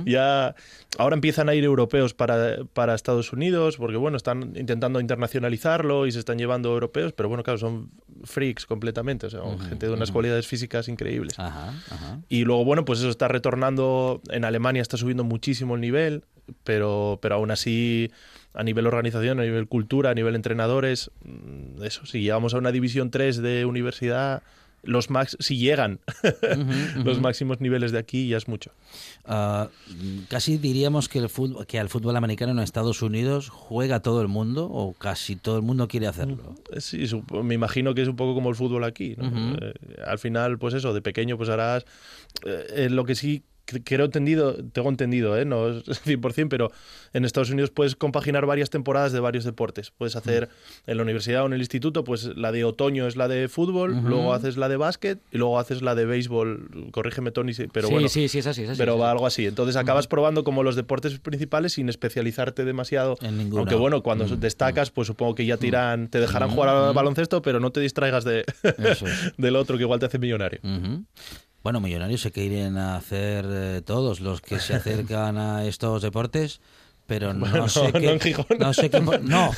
ya 0.05 0.55
ahora 0.97 1.15
empiezan 1.15 1.49
a 1.49 1.55
ir 1.55 1.63
europeos 1.63 2.13
para, 2.13 2.63
para 2.73 2.95
Estados 2.95 3.33
Unidos, 3.33 3.77
porque 3.77 3.97
bueno, 3.97 4.17
están 4.17 4.53
intentando 4.55 4.99
internacionalizarlo 4.99 6.07
y 6.07 6.11
se 6.11 6.19
están 6.19 6.37
llevando 6.37 6.69
europeos, 6.69 7.13
pero 7.13 7.27
bueno, 7.27 7.43
claro, 7.43 7.57
son 7.57 7.91
freaks 8.23 8.65
completamente, 8.65 9.27
o 9.27 9.29
sea, 9.29 9.41
gente 9.67 9.87
de 9.87 9.93
unas 9.93 10.11
cualidades 10.11 10.47
físicas 10.47 10.87
increíbles. 10.87 11.37
Ajá, 11.37 11.73
ajá. 11.89 12.19
Y 12.29 12.45
luego, 12.45 12.63
bueno, 12.63 12.85
pues 12.85 12.99
eso 12.99 13.09
está 13.09 13.27
retornando. 13.27 14.21
En 14.29 14.45
Alemania 14.45 14.81
está 14.81 14.97
subiendo 14.97 15.23
muchísimo 15.23 15.75
el 15.75 15.81
nivel, 15.81 16.23
pero, 16.63 17.19
pero 17.21 17.35
aún 17.35 17.51
así, 17.51 18.11
a 18.53 18.63
nivel 18.63 18.87
organización, 18.87 19.39
a 19.39 19.43
nivel 19.43 19.67
cultura, 19.67 20.11
a 20.11 20.13
nivel 20.13 20.35
entrenadores, 20.35 21.11
mm, 21.23 21.83
eso, 21.83 22.05
si 22.05 22.21
llegamos 22.21 22.53
a 22.53 22.57
una 22.57 22.71
división 22.71 23.11
3 23.11 23.41
de 23.41 23.65
universidad, 23.65 24.43
los 24.85 25.09
max, 25.09 25.35
si 25.39 25.57
llegan 25.57 25.99
los 27.03 27.19
máximos 27.19 27.59
niveles 27.61 27.91
de 27.91 27.99
aquí, 27.99 28.27
ya 28.27 28.37
es 28.37 28.47
mucho. 28.47 28.71
Ah, 29.25 29.69
casi 30.29 30.57
diríamos 30.57 31.09
que, 31.09 31.19
el 31.19 31.29
fútbol, 31.29 31.65
que 31.65 31.79
al 31.79 31.89
fútbol 31.89 32.15
americano 32.15 32.51
en 32.51 32.59
Estados 32.59 33.01
Unidos 33.01 33.49
juega 33.49 34.01
todo 34.01 34.21
el 34.21 34.27
mundo 34.27 34.65
o 34.71 34.93
casi 34.93 35.35
todo 35.35 35.57
el 35.57 35.63
mundo 35.63 35.87
quiere 35.87 36.07
hacerlo. 36.07 36.55
Sí, 36.77 37.03
sup- 37.07 37.43
me 37.43 37.55
imagino 37.55 37.93
que 37.93 38.01
es 38.03 38.07
un 38.07 38.15
poco 38.15 38.33
como 38.33 38.49
el 38.49 38.55
fútbol 38.55 38.83
aquí. 38.83 39.15
Eh, 39.19 39.73
al 40.05 40.19
final, 40.19 40.57
pues 40.57 40.73
eso, 40.73 40.93
de 40.93 41.01
pequeño, 41.01 41.37
pues 41.37 41.49
harás. 41.49 41.85
eh, 42.45 42.65
eh, 42.75 42.89
lo 42.89 43.05
que 43.05 43.15
sí 43.15 43.43
creo 43.65 44.05
entendido, 44.05 44.55
tengo 44.71 44.89
entendido, 44.89 45.37
¿eh? 45.37 45.45
no 45.45 45.69
es 45.69 45.85
100%, 46.05 46.47
pero 46.49 46.71
en 47.13 47.25
Estados 47.25 47.49
Unidos 47.49 47.71
puedes 47.71 47.95
compaginar 47.95 48.45
varias 48.45 48.69
temporadas 48.69 49.11
de 49.11 49.19
varios 49.19 49.43
deportes. 49.43 49.91
Puedes 49.91 50.15
hacer 50.15 50.49
en 50.87 50.97
la 50.97 51.03
universidad 51.03 51.43
o 51.43 51.45
en 51.47 51.53
el 51.53 51.59
instituto, 51.59 52.03
pues 52.03 52.35
la 52.35 52.51
de 52.51 52.63
otoño 52.63 53.07
es 53.07 53.15
la 53.15 53.27
de 53.27 53.47
fútbol, 53.47 54.01
luego 54.03 54.33
haces 54.33 54.57
la 54.57 54.69
de 54.69 54.77
básquet 54.77 55.19
y 55.31 55.37
luego 55.37 55.59
haces 55.59 55.81
la 55.81 55.95
de 55.95 56.05
béisbol. 56.05 56.89
Corrígeme, 56.91 57.31
Tony, 57.31 57.53
pero 57.71 57.87
sí, 57.87 57.93
bueno. 57.93 58.09
sí, 58.09 58.27
sí, 58.27 58.39
es 58.39 58.47
así. 58.47 58.63
Es 58.63 58.69
así, 58.71 58.77
Pero 58.77 58.97
va 58.97 59.11
algo 59.11 59.25
así. 59.25 59.45
Entonces 59.45 59.75
acabas 59.75 60.07
probando 60.07 60.43
como 60.43 60.63
los 60.63 60.75
deportes 60.75 61.19
principales 61.19 61.73
sin 61.73 61.89
especializarte 61.89 62.65
demasiado. 62.65 63.17
En 63.21 63.37
ninguno. 63.37 63.59
Aunque 63.59 63.75
bueno, 63.75 64.03
cuando 64.03 64.25
destacas, 64.37 64.91
pues 64.91 65.07
supongo 65.07 65.35
que 65.35 65.45
ya 65.45 65.57
te 65.57 65.67
irán, 65.67 66.09
te 66.09 66.19
dejarán 66.19 66.51
jugar 66.51 66.69
al 66.69 66.93
baloncesto, 66.93 67.41
pero 67.41 67.59
no 67.59 67.71
te 67.71 67.79
distraigas 67.79 68.23
de, 68.23 68.45
es. 68.77 69.03
del 69.37 69.55
otro 69.55 69.77
que 69.77 69.83
igual 69.83 69.99
te 69.99 70.07
hace 70.07 70.19
millonario. 70.19 70.59
Bueno, 71.65 71.81
millonarios 71.81 72.21
sé 72.21 72.31
que 72.31 72.43
irían 72.43 72.77
a 72.77 72.95
hacer 72.95 73.43
eh, 73.49 73.81
todos 73.83 74.19
los 74.19 74.39
que 74.39 74.59
se 74.59 74.75
acercan 74.75 75.39
a 75.39 75.65
estos 75.65 76.03
deportes, 76.03 76.61
pero 77.07 77.33
no 77.35 77.39
Bueno, 77.41 77.67
sé 77.69 77.91
no 77.91 77.99
qué, 77.99 78.11
en 78.11 78.19
Gijón. 78.19 78.45
no 78.59 78.73
sé 78.73 78.89
qué 78.89 78.99
no, 79.21 79.51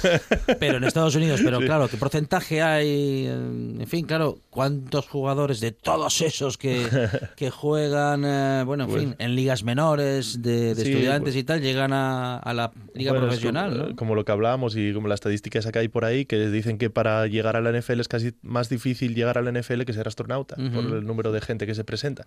pero 0.59 0.77
en 0.77 0.83
Estados 0.83 1.15
Unidos, 1.15 1.41
pero 1.43 1.59
claro, 1.59 1.87
qué 1.87 1.97
porcentaje 1.97 2.61
hay, 2.61 3.25
eh, 3.27 3.31
en 3.79 3.87
fin, 3.87 4.05
claro, 4.05 4.39
cuántos 4.49 5.07
jugadores 5.07 5.59
de 5.59 5.71
todos 5.71 6.21
esos 6.21 6.57
que, 6.57 6.85
que 7.35 7.49
juegan, 7.49 8.23
eh, 8.25 8.63
bueno, 8.65 8.85
en 8.85 8.91
fin, 8.91 9.15
en 9.19 9.35
ligas 9.35 9.63
menores 9.63 10.41
de, 10.41 10.57
de 10.69 10.75
Pues 10.75 10.87
Sí, 10.87 10.91
estudiantes 10.93 11.33
pues- 11.33 11.35
y 11.35 11.43
tal, 11.43 11.61
llegan 11.61 11.93
a, 11.93 12.37
a 12.37 12.53
la 12.53 12.71
liga 12.93 13.11
Bueno, 13.11 13.27
profesional, 13.27 13.71
como, 13.77 13.87
¿no? 13.89 13.95
como 13.95 14.15
lo 14.15 14.25
que 14.25 14.31
hablábamos 14.31 14.75
y 14.75 14.93
como 14.93 15.07
la 15.07 15.15
estadística 15.15 15.59
esa 15.59 15.71
que 15.71 15.79
hay 15.79 15.87
por 15.87 16.05
ahí, 16.05 16.25
que 16.25 16.49
dicen 16.49 16.77
que 16.77 16.89
para 16.89 17.27
llegar 17.27 17.55
a 17.55 17.61
la 17.61 17.71
NFL 17.71 17.99
es 17.99 18.07
casi 18.07 18.33
más 18.41 18.69
difícil 18.69 19.15
llegar 19.15 19.37
a 19.37 19.41
la 19.41 19.51
NFL 19.51 19.83
que 19.83 19.93
ser 19.93 20.07
astronauta, 20.07 20.55
por 20.55 20.83
el 20.97 21.05
número 21.05 21.31
de 21.31 21.41
gente 21.41 21.65
que 21.65 21.75
se 21.75 21.83
presenta. 21.83 22.25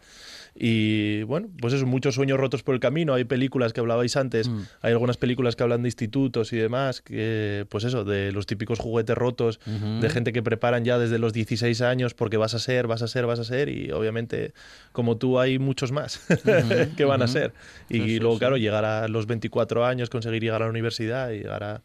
Y 0.54 1.22
bueno, 1.24 1.48
pues 1.60 1.74
eso, 1.74 1.86
muchos 1.86 2.14
sueños 2.14 2.38
rotos 2.38 2.62
por 2.62 2.74
el 2.74 2.80
camino. 2.80 3.14
Hay 3.14 3.24
películas 3.24 3.72
que 3.72 3.80
hablabais 3.80 4.16
antes, 4.16 4.48
Mm. 4.48 4.60
hay 4.82 4.92
algunas 4.92 5.09
películas 5.16 5.56
que 5.56 5.62
hablan 5.62 5.82
de 5.82 5.88
institutos 5.88 6.52
y 6.52 6.56
demás, 6.56 7.00
que 7.00 7.66
pues 7.68 7.84
eso, 7.84 8.04
de 8.04 8.32
los 8.32 8.46
típicos 8.46 8.78
juguetes 8.78 9.16
rotos, 9.16 9.60
Ujú. 9.66 10.00
de 10.00 10.08
gente 10.10 10.32
que 10.32 10.42
preparan 10.42 10.84
ya 10.84 10.98
desde 10.98 11.18
los 11.18 11.32
16 11.32 11.80
años 11.82 12.14
porque 12.14 12.36
vas 12.36 12.54
a 12.54 12.58
ser, 12.58 12.86
vas 12.86 13.02
a 13.02 13.08
ser, 13.08 13.26
vas 13.26 13.38
a 13.38 13.44
ser, 13.44 13.68
y 13.68 13.90
obviamente 13.92 14.52
como 14.92 15.16
tú 15.16 15.38
hay 15.38 15.58
muchos 15.58 15.92
más 15.92 16.20
que 16.96 17.04
van 17.04 17.22
a 17.22 17.24
ujú. 17.26 17.32
ser. 17.32 17.52
Y 17.88 17.94
Sí, 17.98 18.08
sí, 18.08 18.18
luego, 18.18 18.34
sí. 18.34 18.38
claro, 18.40 18.56
llegar 18.56 18.84
a 18.84 19.08
los 19.08 19.26
24 19.26 19.84
años, 19.84 20.10
conseguir 20.10 20.42
llegar 20.42 20.62
a 20.62 20.66
la 20.66 20.70
universidad 20.70 21.30
y 21.30 21.38
llegar 21.38 21.62
a, 21.64 21.80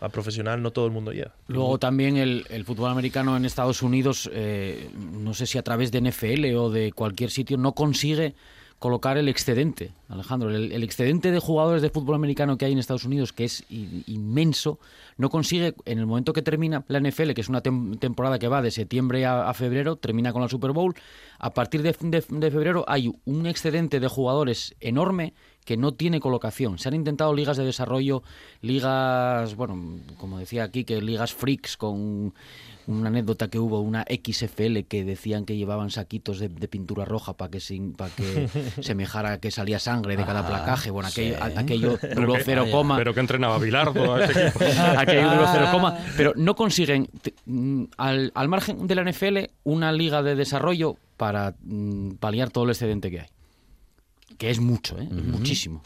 a 0.00 0.08
profesional, 0.08 0.60
no 0.62 0.70
todo 0.72 0.86
el 0.86 0.92
mundo 0.92 1.12
llega. 1.12 1.32
Luego 1.48 1.78
también 1.78 2.16
el, 2.16 2.44
el 2.50 2.64
fútbol 2.64 2.90
americano 2.90 3.36
en 3.36 3.44
Estados 3.44 3.82
Unidos, 3.82 4.28
eh, 4.32 4.88
no 4.94 5.34
sé 5.34 5.46
si 5.46 5.56
a 5.58 5.62
través 5.62 5.92
de 5.92 5.98
NFL 6.00 6.54
o 6.56 6.70
de 6.70 6.92
cualquier 6.92 7.30
sitio, 7.30 7.56
no 7.56 7.72
consigue 7.74 8.34
colocar 8.78 9.16
el 9.16 9.28
excedente, 9.28 9.92
Alejandro. 10.08 10.50
El, 10.50 10.82
excedente 10.82 11.30
de 11.30 11.38
jugadores 11.38 11.80
de 11.80 11.88
fútbol 11.90 12.16
americano 12.16 12.58
que 12.58 12.66
hay 12.66 12.72
en 12.72 12.78
Estados 12.78 13.04
Unidos, 13.04 13.32
que 13.32 13.44
es 13.44 13.64
inmenso, 13.70 14.78
no 15.16 15.30
consigue, 15.30 15.74
en 15.86 15.98
el 15.98 16.06
momento 16.06 16.32
que 16.32 16.42
termina 16.42 16.84
la 16.88 17.00
NFL, 17.00 17.32
que 17.32 17.40
es 17.40 17.48
una 17.48 17.62
tem- 17.62 17.98
temporada 17.98 18.38
que 18.38 18.48
va 18.48 18.60
de 18.60 18.70
septiembre 18.70 19.24
a, 19.24 19.48
a 19.48 19.54
febrero, 19.54 19.96
termina 19.96 20.32
con 20.32 20.42
la 20.42 20.48
Super 20.48 20.72
Bowl, 20.72 20.94
a 21.38 21.50
partir 21.54 21.82
de, 21.82 21.96
de- 22.00 22.24
de 22.28 22.50
febrero 22.50 22.84
hay 22.86 23.10
un 23.24 23.46
excedente 23.46 24.00
de 24.00 24.08
jugadores 24.08 24.74
enorme 24.80 25.32
que 25.64 25.78
no 25.78 25.94
tiene 25.94 26.20
colocación. 26.20 26.78
Se 26.78 26.88
han 26.88 26.94
intentado 26.94 27.32
ligas 27.32 27.56
de 27.56 27.64
desarrollo, 27.64 28.22
ligas, 28.60 29.54
bueno, 29.54 29.98
como 30.18 30.38
decía 30.38 30.64
aquí, 30.64 30.84
que 30.84 31.00
ligas 31.00 31.32
freaks 31.32 31.76
con 31.78 32.34
una 32.86 33.08
anécdota 33.08 33.48
que 33.48 33.58
hubo, 33.58 33.80
una 33.80 34.04
XFL 34.08 34.80
que 34.88 35.04
decían 35.04 35.44
que 35.44 35.56
llevaban 35.56 35.90
saquitos 35.90 36.38
de, 36.38 36.48
de 36.48 36.68
pintura 36.68 37.04
roja 37.04 37.34
para 37.34 37.50
que, 37.50 37.60
sin- 37.60 37.92
para 37.94 38.14
que 38.14 38.48
semejara 38.82 39.38
que 39.40 39.50
salía 39.50 39.78
sangre 39.78 40.16
de 40.16 40.24
cada 40.24 40.40
Ah, 40.40 40.46
placaje. 40.48 40.90
Bueno, 40.90 41.08
aquello, 41.08 41.36
sí. 41.36 41.52
aquello 41.56 41.98
duró 42.14 42.34
cero 42.44 42.66
coma. 42.70 42.96
Pero 42.96 43.14
que 43.14 43.20
entrenaba 43.20 43.58
Bilardo 43.58 44.14
a 44.14 44.24
ese 44.24 44.48
equipo. 44.48 44.64
aquello 44.98 45.30
duró 45.30 45.46
cero 45.52 45.68
coma. 45.72 45.96
Ah. 45.98 46.04
Pero 46.16 46.32
no 46.36 46.54
consiguen, 46.54 47.08
mm, 47.46 47.84
al, 47.96 48.32
al 48.34 48.48
margen 48.48 48.86
de 48.86 48.94
la 48.94 49.02
NFL, 49.10 49.38
una 49.64 49.92
liga 49.92 50.22
de 50.22 50.34
desarrollo 50.34 50.96
para 51.16 51.54
mm, 51.62 52.12
paliar 52.20 52.50
todo 52.50 52.64
el 52.64 52.70
excedente 52.70 53.10
que 53.10 53.20
hay. 53.20 53.26
Que 54.38 54.50
es 54.50 54.58
mucho, 54.60 54.98
¿eh? 55.00 55.08
Muchísimo. 55.10 55.80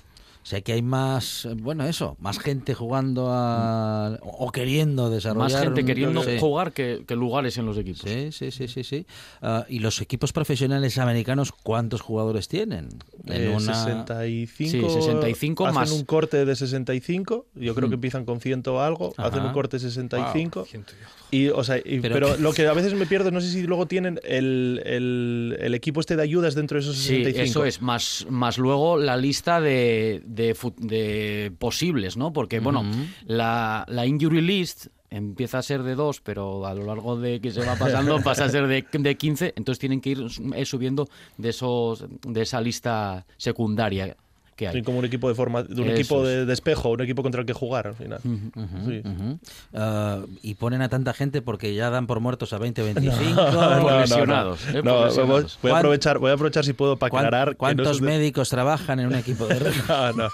O 0.49 0.51
sea 0.51 0.63
que 0.63 0.73
hay 0.73 0.81
más, 0.81 1.47
bueno, 1.57 1.85
eso, 1.85 2.17
más 2.21 2.39
gente 2.39 2.73
jugando 2.73 3.29
a, 3.31 4.19
o 4.23 4.51
queriendo 4.51 5.11
desarrollar. 5.11 5.51
Más 5.53 5.61
gente 5.61 5.85
queriendo 5.85 6.23
jugar 6.41 6.73
que, 6.73 7.05
que 7.07 7.17
lugares 7.17 7.59
en 7.59 7.67
los 7.67 7.77
equipos. 7.77 8.11
Sí, 8.11 8.33
sí, 8.33 8.51
sí, 8.51 8.67
sí, 8.67 8.83
sí. 8.83 9.07
Ah, 9.43 9.67
¿Y 9.69 9.81
los 9.81 10.01
equipos 10.01 10.33
profesionales 10.33 10.97
americanos 10.97 11.53
cuántos 11.53 12.01
jugadores 12.01 12.49
tienen? 12.49 12.89
En 13.29 13.43
Eh, 13.43 13.49
una- 13.51 13.61
65, 13.74 14.89
Sí, 14.89 14.95
65 14.95 15.66
hacen 15.66 15.74
más. 15.74 15.91
un 15.93 16.05
corte 16.05 16.45
de 16.45 16.57
65, 16.57 17.47
yo 17.55 17.74
creo 17.74 17.87
Mm. 17.89 17.91
que 17.91 17.95
empiezan 17.95 18.24
con 18.24 18.41
100 18.41 18.62
o 18.68 18.81
algo, 18.81 19.12
Ajá. 19.16 19.29
hacen 19.29 19.43
un 19.45 19.53
corte 19.53 19.76
de 19.76 19.81
65. 19.81 20.64
Ciento 20.64 20.93
y 21.31 21.49
o 21.49 21.62
sea, 21.62 21.76
y- 21.79 22.01
Pero 22.01 22.14
pero 22.14 22.37
que- 22.37 22.43
lo 22.43 22.53
que 22.55 22.66
a 22.66 22.72
veces 22.72 22.95
me 22.95 23.05
pierdo, 23.05 23.31
no 23.31 23.41
sé 23.43 23.51
si 23.51 23.62
luego 23.62 23.87
tienen 23.87 24.18
el, 24.24 24.81
el- 24.87 25.57
el 25.61 25.74
equipo 25.74 26.01
este 26.01 26.16
de 26.16 26.22
ayudas 26.22 26.55
dentro 26.55 26.76
de 26.76 26.81
esos 26.83 26.97
Sí, 26.97 27.18
65. 27.18 27.43
eso 27.45 27.64
es, 27.66 27.83
más, 27.83 28.26
más 28.31 28.57
luego 28.57 28.97
la 28.97 29.16
lista 29.18 29.61
de, 29.61 30.22
de, 30.24 30.57
de 30.79 31.53
posibles, 31.59 32.16
¿no? 32.16 32.33
Porque, 32.33 32.61
bueno, 32.61 32.81
Ujú. 32.81 32.89
la, 33.26 33.85
la 33.89 34.07
injury 34.07 34.41
list 34.41 34.87
empieza 35.11 35.59
a 35.59 35.63
ser 35.63 35.83
de 35.83 35.95
dos, 35.95 36.21
pero 36.21 36.67
a 36.67 36.75
lo 36.75 36.85
largo 36.85 37.19
de 37.19 37.41
que 37.41 37.51
se 37.51 37.65
va 37.65 37.77
pasando 37.77 38.21
pasa 38.25 38.45
a 38.45 38.49
ser 38.49 38.67
de, 38.67 38.85
de 38.91 39.17
15, 39.17 39.55
entonces 39.57 39.79
tienen 39.79 40.01
que 40.01 40.11
ir 40.11 40.27
eh, 40.55 40.65
subiendo 40.65 41.09
de, 41.37 41.49
esos, 41.51 42.05
de 42.27 42.43
esa 42.43 42.61
lista 42.61 43.25
secundaria 43.37 44.17
que 44.57 44.67
hay. 44.67 44.75
Sí, 44.75 44.83
como 44.83 44.99
un 44.99 45.05
equipo 45.05 45.29
de 45.29 45.37
forma, 45.37 45.63
de 45.63 45.81
un 45.81 45.87
Eso 45.89 45.95
equipo 46.01 46.25
de, 46.27 46.45
de 46.45 46.53
espejo, 46.53 46.91
un 46.91 47.01
equipo 47.01 47.23
contra 47.23 47.41
el 47.43 47.47
que 47.47 47.53
jugar 47.53 47.87
al 47.87 47.95
final. 47.95 48.19
Sí. 48.25 49.03
Ujú. 49.05 49.39
Ah, 49.73 50.23
y 50.43 50.55
ponen 50.57 50.83
a 50.83 50.89
tanta 50.89 51.15
gente 51.15 51.43
porque 51.43 51.77
ya 51.77 51.91
dan 51.91 52.09
por 52.09 52.19
muertos 52.19 52.53
a 52.53 52.59
20, 52.59 52.83
25. 52.83 53.41
No, 53.41 53.45
Por 53.81 53.93
no, 53.93 54.01
lesionados, 54.01 54.67
no. 54.67 54.71
eh, 54.73 54.83
No, 54.83 54.83
por 54.83 54.93
voy- 54.95 55.05
lesionados. 55.07 55.59
voy, 55.63 55.71
a 55.71 55.73
¿Cuán- 55.73 55.79
aprovechar, 55.79 56.19
voy 56.19 56.31
a 56.31 56.35
aprovechar 56.35 56.65
si 56.65 56.73
puedo 56.73 56.97
para 56.97 57.11
¿Cuán- 57.11 57.27
aclarar. 57.27 57.49
que 57.51 57.53
no 57.53 57.59
¿Cuántos 57.59 58.01
de- 58.01 58.07
médicos 58.07 58.49
trabajan 58.51 58.99
en 58.99 59.07
un 59.07 59.15
equipo 59.15 59.47
de? 59.47 59.61
No, 59.89 60.13
no. 60.13 60.29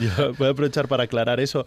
Yo 0.00 0.32
voy 0.38 0.46
a 0.48 0.50
aprovechar 0.52 0.88
para 0.88 1.02
aclarar 1.04 1.38
eso. 1.38 1.66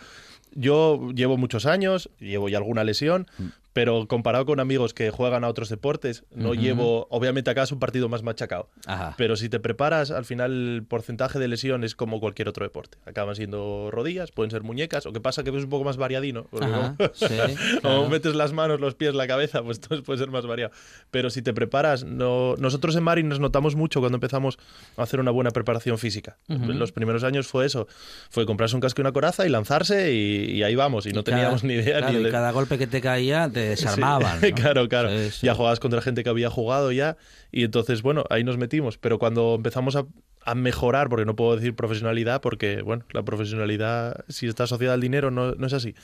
Yo 0.56 1.12
llevo 1.12 1.38
muchos 1.38 1.66
años, 1.66 2.10
llevo 2.20 2.49
ya 2.49 2.58
alguna 2.58 2.84
lesión, 2.84 3.28
pero 3.76 4.08
comparado 4.08 4.46
con 4.46 4.62
amigos 4.62 4.94
que 4.94 5.12
juegan 5.12 5.44
a 5.44 5.50
otros 5.50 5.68
deportes, 5.68 6.24
no 6.34 6.52
Ujú. 6.52 6.62
llevo, 6.62 7.08
obviamente 7.10 7.52
acá 7.52 7.64
es 7.64 7.74
un 7.74 7.80
partido 7.80 8.08
más 8.08 8.24
machacado, 8.24 8.70
Ajá. 8.86 9.16
pero 9.18 9.36
si 9.36 9.50
te 9.50 9.60
preparas, 9.60 10.12
al 10.12 10.24
final 10.24 10.54
el 10.78 10.84
porcentaje 10.88 11.40
de 11.40 11.50
lesión 11.50 11.84
es 11.84 11.94
como 11.94 12.22
cualquier 12.22 12.48
otro 12.48 12.64
deporte. 12.66 12.98
Acaban 13.06 13.36
siendo 13.36 13.90
rodillas, 13.92 14.32
pueden 14.32 14.50
ser 14.50 14.64
muñecas, 14.64 15.06
o 15.06 15.12
que 15.12 15.20
pasa 15.20 15.44
que 15.44 15.50
es 15.50 15.64
un 15.66 15.70
poco 15.70 15.84
más 15.84 15.98
variadino. 15.98 16.46
porque 16.50 16.68
Ajá, 16.68 16.96
como- 16.98 17.10
sí, 17.16 17.26
claro. 17.82 18.08
metes 18.08 18.34
las 18.34 18.54
manos, 18.54 18.80
los 18.80 18.96
pies, 18.96 19.14
la 19.14 19.28
cabeza, 19.28 19.62
pues 19.62 19.80
entonces 19.80 20.06
puede 20.06 20.20
ser 20.20 20.30
más 20.32 20.46
variado. 20.46 20.72
Pero 21.12 21.30
si 21.30 21.42
te 21.42 21.54
preparas, 21.54 22.06
no, 22.06 22.56
nosotros 22.58 22.96
en 22.96 23.04
Mari 23.04 23.24
nos 23.24 23.42
notamos 23.42 23.76
mucho 23.76 24.00
cuando 24.00 24.16
empezamos 24.16 24.58
a 24.96 25.04
hacer 25.04 25.20
una 25.20 25.32
buena 25.32 25.52
preparación 25.52 25.98
física. 25.98 26.38
Ujú. 26.48 26.72
En 26.72 26.80
los 26.80 26.94
primeros 26.94 27.26
años 27.26 27.48
fue 27.48 27.66
eso, 27.66 27.88
fue 28.30 28.46
comprarse 28.46 28.74
un 28.76 28.80
casco 28.82 29.02
y 29.02 29.04
una 29.04 29.12
coraza 29.12 29.46
y 29.46 29.50
lanzarse 29.50 30.14
y, 30.14 30.52
y 30.54 30.64
ahí 30.64 30.76
vamos, 30.76 31.06
y 31.08 31.12
no 31.12 31.20
Y 31.20 31.24
cada- 31.26 31.38
teníamos 31.40 31.66
ni 31.66 31.74
idea 31.74 31.98
claro, 31.98 32.14
ni 32.14 32.20
y 32.22 32.24
de... 32.24 32.32
cada 32.32 32.52
golpe 32.52 32.78
que 32.78 32.88
te 32.88 33.02
caía 33.02 33.50
te 33.52 33.64
desarmaban. 33.68 34.39
Sí, 34.39 34.49
¿no? 34.51 34.55
claro, 34.61 34.88
claro. 34.88 35.09
Sí, 35.09 35.32
sí. 35.32 35.45
Ya 35.45 35.55
jugabas 35.55 35.80
contra 35.80 36.01
gente 36.01 36.24
que 36.24 36.30
había 36.30 36.49
jugado 36.49 36.91
ya 36.91 37.18
y 37.51 37.63
entonces, 37.63 38.01
bueno, 38.01 38.26
ahí 38.30 38.43
nos 38.43 38.57
metimos. 38.57 38.97
Pero 38.97 39.20
cuando 39.20 39.55
empezamos 39.55 39.95
a, 39.95 40.05
a 40.45 40.55
mejorar, 40.55 41.09
porque 41.09 41.26
no 41.26 41.36
puedo 41.36 41.55
decir 41.55 41.76
profesionalidad, 41.76 42.41
porque, 42.41 42.82
bueno, 42.82 43.03
la 43.11 43.24
profesionalidad, 43.24 44.26
si 44.30 44.47
está 44.47 44.66
asociada 44.66 44.93
al 44.93 45.01
dinero, 45.01 45.32
no, 45.32 45.53
no 45.55 45.68
es 45.68 45.74
así. 45.74 45.95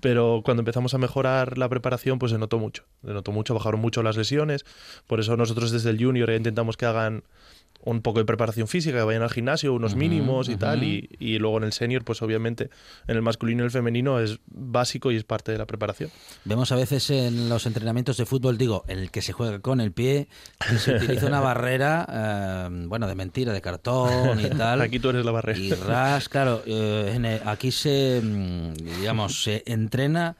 Pero 0.00 0.42
cuando 0.44 0.62
empezamos 0.62 0.94
a 0.94 0.98
mejorar 0.98 1.58
la 1.58 1.68
preparación, 1.68 2.18
pues 2.18 2.32
se 2.32 2.38
notó 2.38 2.58
mucho. 2.58 2.84
Se 3.04 3.12
notó 3.12 3.32
mucho, 3.32 3.54
bajaron 3.54 3.80
mucho 3.80 4.02
las 4.02 4.16
lesiones. 4.16 4.64
Por 5.06 5.20
eso 5.20 5.36
nosotros 5.36 5.70
desde 5.70 5.90
el 5.90 6.02
junior 6.02 6.28
ya 6.28 6.36
intentamos 6.36 6.76
que 6.76 6.86
hagan 6.86 7.24
un 7.86 8.00
poco 8.00 8.18
de 8.18 8.24
preparación 8.24 8.66
física, 8.66 8.96
que 8.98 9.02
vayan 9.04 9.22
al 9.22 9.30
gimnasio, 9.30 9.72
unos 9.74 9.94
mínimos 9.94 10.48
y 10.48 10.56
tal. 10.56 10.82
Y, 10.84 11.10
y 11.18 11.38
luego 11.38 11.58
en 11.58 11.64
el 11.64 11.72
senior, 11.72 12.02
pues 12.04 12.22
obviamente 12.22 12.70
en 13.06 13.16
el 13.16 13.22
masculino 13.22 13.62
y 13.62 13.66
el 13.66 13.70
femenino 13.70 14.20
es 14.20 14.38
básico 14.46 15.12
y 15.12 15.16
es 15.16 15.24
parte 15.24 15.52
de 15.52 15.58
la 15.58 15.66
preparación. 15.66 16.10
Vemos 16.44 16.72
a 16.72 16.76
veces 16.76 17.10
en 17.10 17.48
los 17.48 17.66
entrenamientos 17.66 18.16
de 18.16 18.24
fútbol, 18.26 18.56
digo, 18.56 18.84
el 18.88 19.10
que 19.10 19.20
se 19.22 19.32
juega 19.34 19.58
con 19.58 19.80
el 19.80 19.92
pie, 19.92 20.28
que 20.66 20.78
se 20.78 20.96
utiliza 20.96 21.26
una 21.26 21.40
barrera, 21.40 22.06
eh, 22.10 22.84
bueno, 22.86 23.06
de 23.06 23.14
mentira, 23.14 23.52
de 23.52 23.60
cartón 23.60 24.40
y 24.40 24.48
tal. 24.48 24.80
Aquí 24.80 24.98
tú 24.98 25.10
eres 25.10 25.24
la 25.24 25.32
barrera. 25.32 25.58
Y 25.58 25.72
ras, 25.74 26.28
claro, 26.28 26.62
eh, 26.66 27.12
en 27.14 27.24
el- 27.26 27.42
aquí 27.46 27.70
se, 27.70 28.20
mm, 28.24 28.72
digamos, 29.00 29.42
se 29.42 29.62
entrena 29.66 30.36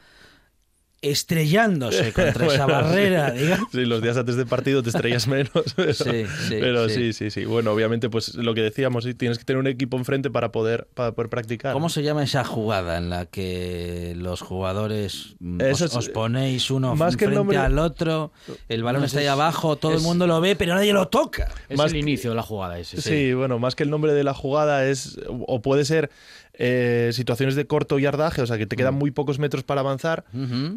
estrellándose 1.11 2.13
contra 2.15 2.47
esa 2.47 2.67
barrera, 2.67 3.33
sí. 3.33 3.39
digamos. 3.43 3.69
Sí, 3.73 3.85
los 3.85 4.03
días 4.03 4.17
antes 4.17 4.37
del 4.37 4.47
partido 4.47 4.83
te 4.83 4.91
estrellas 4.91 5.27
menos. 5.27 5.51
Pero, 5.77 5.95
Sí, 5.95 6.25
sí, 6.49 6.57
pero 6.61 6.89
sí. 6.89 6.95
sí. 6.95 7.13
sí, 7.13 7.31
sí, 7.31 7.45
Bueno, 7.45 7.73
obviamente, 7.73 8.09
pues 8.11 8.35
lo 8.35 8.55
que 8.55 8.63
decíamos, 8.63 9.07
tienes 9.17 9.39
que 9.39 9.45
tener 9.45 9.59
un 9.61 9.67
equipo 9.67 9.97
enfrente 9.97 10.31
para 10.31 10.53
poder, 10.53 10.87
para 10.95 11.13
poder 11.13 11.29
practicar. 11.31 11.73
¿Cómo 11.73 11.89
se 11.89 12.03
llama 12.03 12.23
esa 12.25 12.45
jugada 12.45 12.99
en 12.99 13.11
la 13.11 13.27
que 13.27 14.15
los 14.17 14.41
jugadores 14.41 15.35
mm, 15.41 15.61
os, 15.61 15.67
Eso 15.67 15.85
es- 15.87 15.97
os 15.97 16.09
ponéis 16.09 16.71
uno 16.71 16.95
más 16.97 17.17
que 17.17 17.25
el 17.25 17.31
frente 17.31 17.37
nombre- 17.39 17.59
al 17.59 17.79
otro, 17.79 18.33
el 18.69 18.83
balón 18.83 19.03
No, 19.03 19.07
está 19.07 19.19
ahí 19.21 19.27
es- 19.27 19.31
abajo, 19.31 19.77
todo 19.77 19.93
el 19.95 20.01
mundo 20.01 20.27
lo 20.27 20.41
ve, 20.41 20.57
pero 20.57 20.75
nadie 20.75 20.93
lo 20.93 21.09
toca? 21.09 21.49
Es 21.69 21.77
Más 21.79 21.87
el 21.87 21.93
que- 21.95 21.99
inicio 21.99 22.31
de 22.31 22.37
la 22.37 22.43
jugada 22.43 22.79
ese. 22.79 23.01
Sí, 23.01 23.33
bueno, 23.33 23.59
más 23.59 23.75
que 23.75 23.83
el 23.83 23.91
nombre 23.91 24.13
de 24.13 24.25
la 24.25 24.35
jugada 24.35 24.87
es, 24.87 25.19
o 25.29 25.61
puede 25.63 25.85
ser 25.85 26.11
eh, 26.59 27.11
situaciones 27.13 27.55
de 27.57 27.67
corto 27.67 27.99
yardaje, 27.99 28.43
o 28.43 28.47
sea, 28.47 28.59
que 28.59 28.67
te 28.67 28.77
Mm. 28.77 28.79
quedan 28.79 28.95
muy 28.95 29.11
pocos 29.11 29.39
metros 29.39 29.65
para 29.65 29.81
avanzar, 29.81 30.25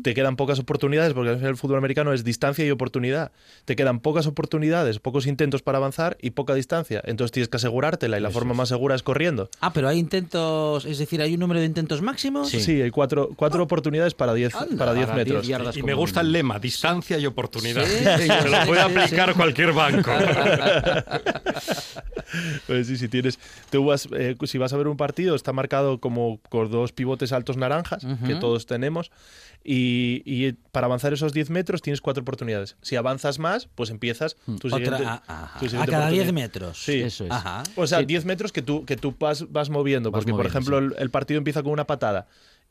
te 0.03 0.13
quedan 0.13 0.36
pocas 0.36 0.59
oportunidades, 0.59 1.13
porque 1.13 1.30
al 1.30 1.36
final 1.38 1.51
el 1.51 1.57
fútbol 1.57 1.78
americano 1.78 2.13
es 2.13 2.23
distancia 2.23 2.65
y 2.65 2.71
oportunidad. 2.71 3.32
Te 3.65 3.75
quedan 3.75 3.99
pocas 3.99 4.28
oportunidades, 4.28 4.99
pocos 4.99 5.28
intentos 5.28 5.61
para 5.61 5.78
avanzar 5.78 6.17
y 6.21 6.32
poca 6.32 6.53
distancia. 6.55 7.01
Entonces 7.05 7.32
tienes 7.32 7.49
que 7.49 7.57
asegurártela 7.57 8.17
y 8.17 8.21
la 8.21 8.30
forma 8.32 8.53
más 8.53 8.69
segura 8.69 8.95
es 8.95 9.03
corriendo. 9.03 9.49
Ah, 9.61 9.71
pero 9.73 9.88
hay 9.88 9.97
intentos, 9.99 10.86
es 10.86 10.97
decir, 10.97 11.21
hay 11.21 11.34
un 11.36 11.39
número 11.41 11.59
de 11.59 11.65
intentos 11.67 12.01
máximos. 12.01 12.49
Sí, 12.49 12.82
hay 12.82 12.89
cuatro, 12.91 13.30
cuatro 13.36 13.61
oportunidades 13.63 14.13
para 14.13 14.34
10 14.34 14.55
Anda, 14.55 14.78
para 14.78 14.93
10 14.93 15.07
para 15.07 15.23
10 15.23 15.47
metros. 15.47 15.78
Y 15.78 15.84
me 15.84 15.93
gusta 15.93 16.21
el 16.21 16.32
lema, 16.32 16.59
distancia 16.59 17.17
y 17.19 17.25
oportunidad. 17.25 17.86
Sí, 17.86 18.03
Se 18.03 18.17
sí, 18.23 18.28
lo 18.28 18.61
sí, 18.61 18.67
puede 18.67 18.82
sí, 18.84 18.88
aplicar 18.97 19.30
sí. 19.30 19.36
cualquier 19.36 19.73
banco. 19.73 20.11
Pues 22.67 22.88
sí, 22.88 22.97
si 22.97 23.07
tienes, 23.07 23.39
tú 23.71 23.86
vas, 23.86 24.07
eh, 24.11 24.36
si 24.45 24.57
vas 24.57 24.73
a 24.73 24.78
ver 24.78 24.88
un 24.89 24.97
partido, 24.97 25.34
está 25.34 25.53
marcado 25.53 25.66
como 25.99 26.39
con 26.49 26.70
dos 26.72 26.91
pivotes 26.91 27.32
altos 27.32 27.57
naranjas, 27.57 28.05
que 28.26 28.34
Ujú. 28.34 28.39
todos 28.39 28.65
tenemos, 28.65 29.11
y, 29.63 30.22
y 30.26 30.53
para 30.72 30.86
avanzar 30.86 31.11
esos 31.13 31.34
10 31.34 31.49
metros 31.49 31.82
tienes 31.82 31.99
cuatro 32.01 32.22
oportunidades. 32.22 32.78
Si 32.82 32.95
avanzas 32.95 33.38
más, 33.39 33.68
pues 33.76 33.89
empiezas 33.89 34.36
tu 34.45 34.53
Otra, 34.68 34.70
siguiente, 34.78 35.05
a, 35.05 35.24
ajá. 35.28 35.59
tu 35.59 35.65
A 35.65 35.70
siguiente 35.70 35.91
cada 35.91 36.09
10 36.09 36.22
oportunidad. 36.24 36.34
metros. 36.34 36.84
Sí. 36.84 37.01
Eso 37.01 37.26
es. 37.26 37.32
Ajá. 37.32 37.63
O 37.76 37.86
sea, 37.88 37.99
Sí. 37.99 38.05
10 38.05 38.26
metros 38.26 38.51
que 38.51 38.61
tú, 38.61 38.86
que 38.86 38.95
tú 38.95 39.13
vas, 39.20 39.51
vas 39.51 39.70
moviendo, 39.70 40.09
Vas 40.11 40.20
porque 40.20 40.32
por 40.32 40.39
moviendo, 40.45 40.59
ejemplo 40.59 40.80
sí. 40.80 40.95
el, 40.97 41.03
el 41.03 41.09
partido 41.11 41.38
empieza 41.39 41.63
con 41.63 41.72
una 41.74 41.86
patada. 41.88 42.28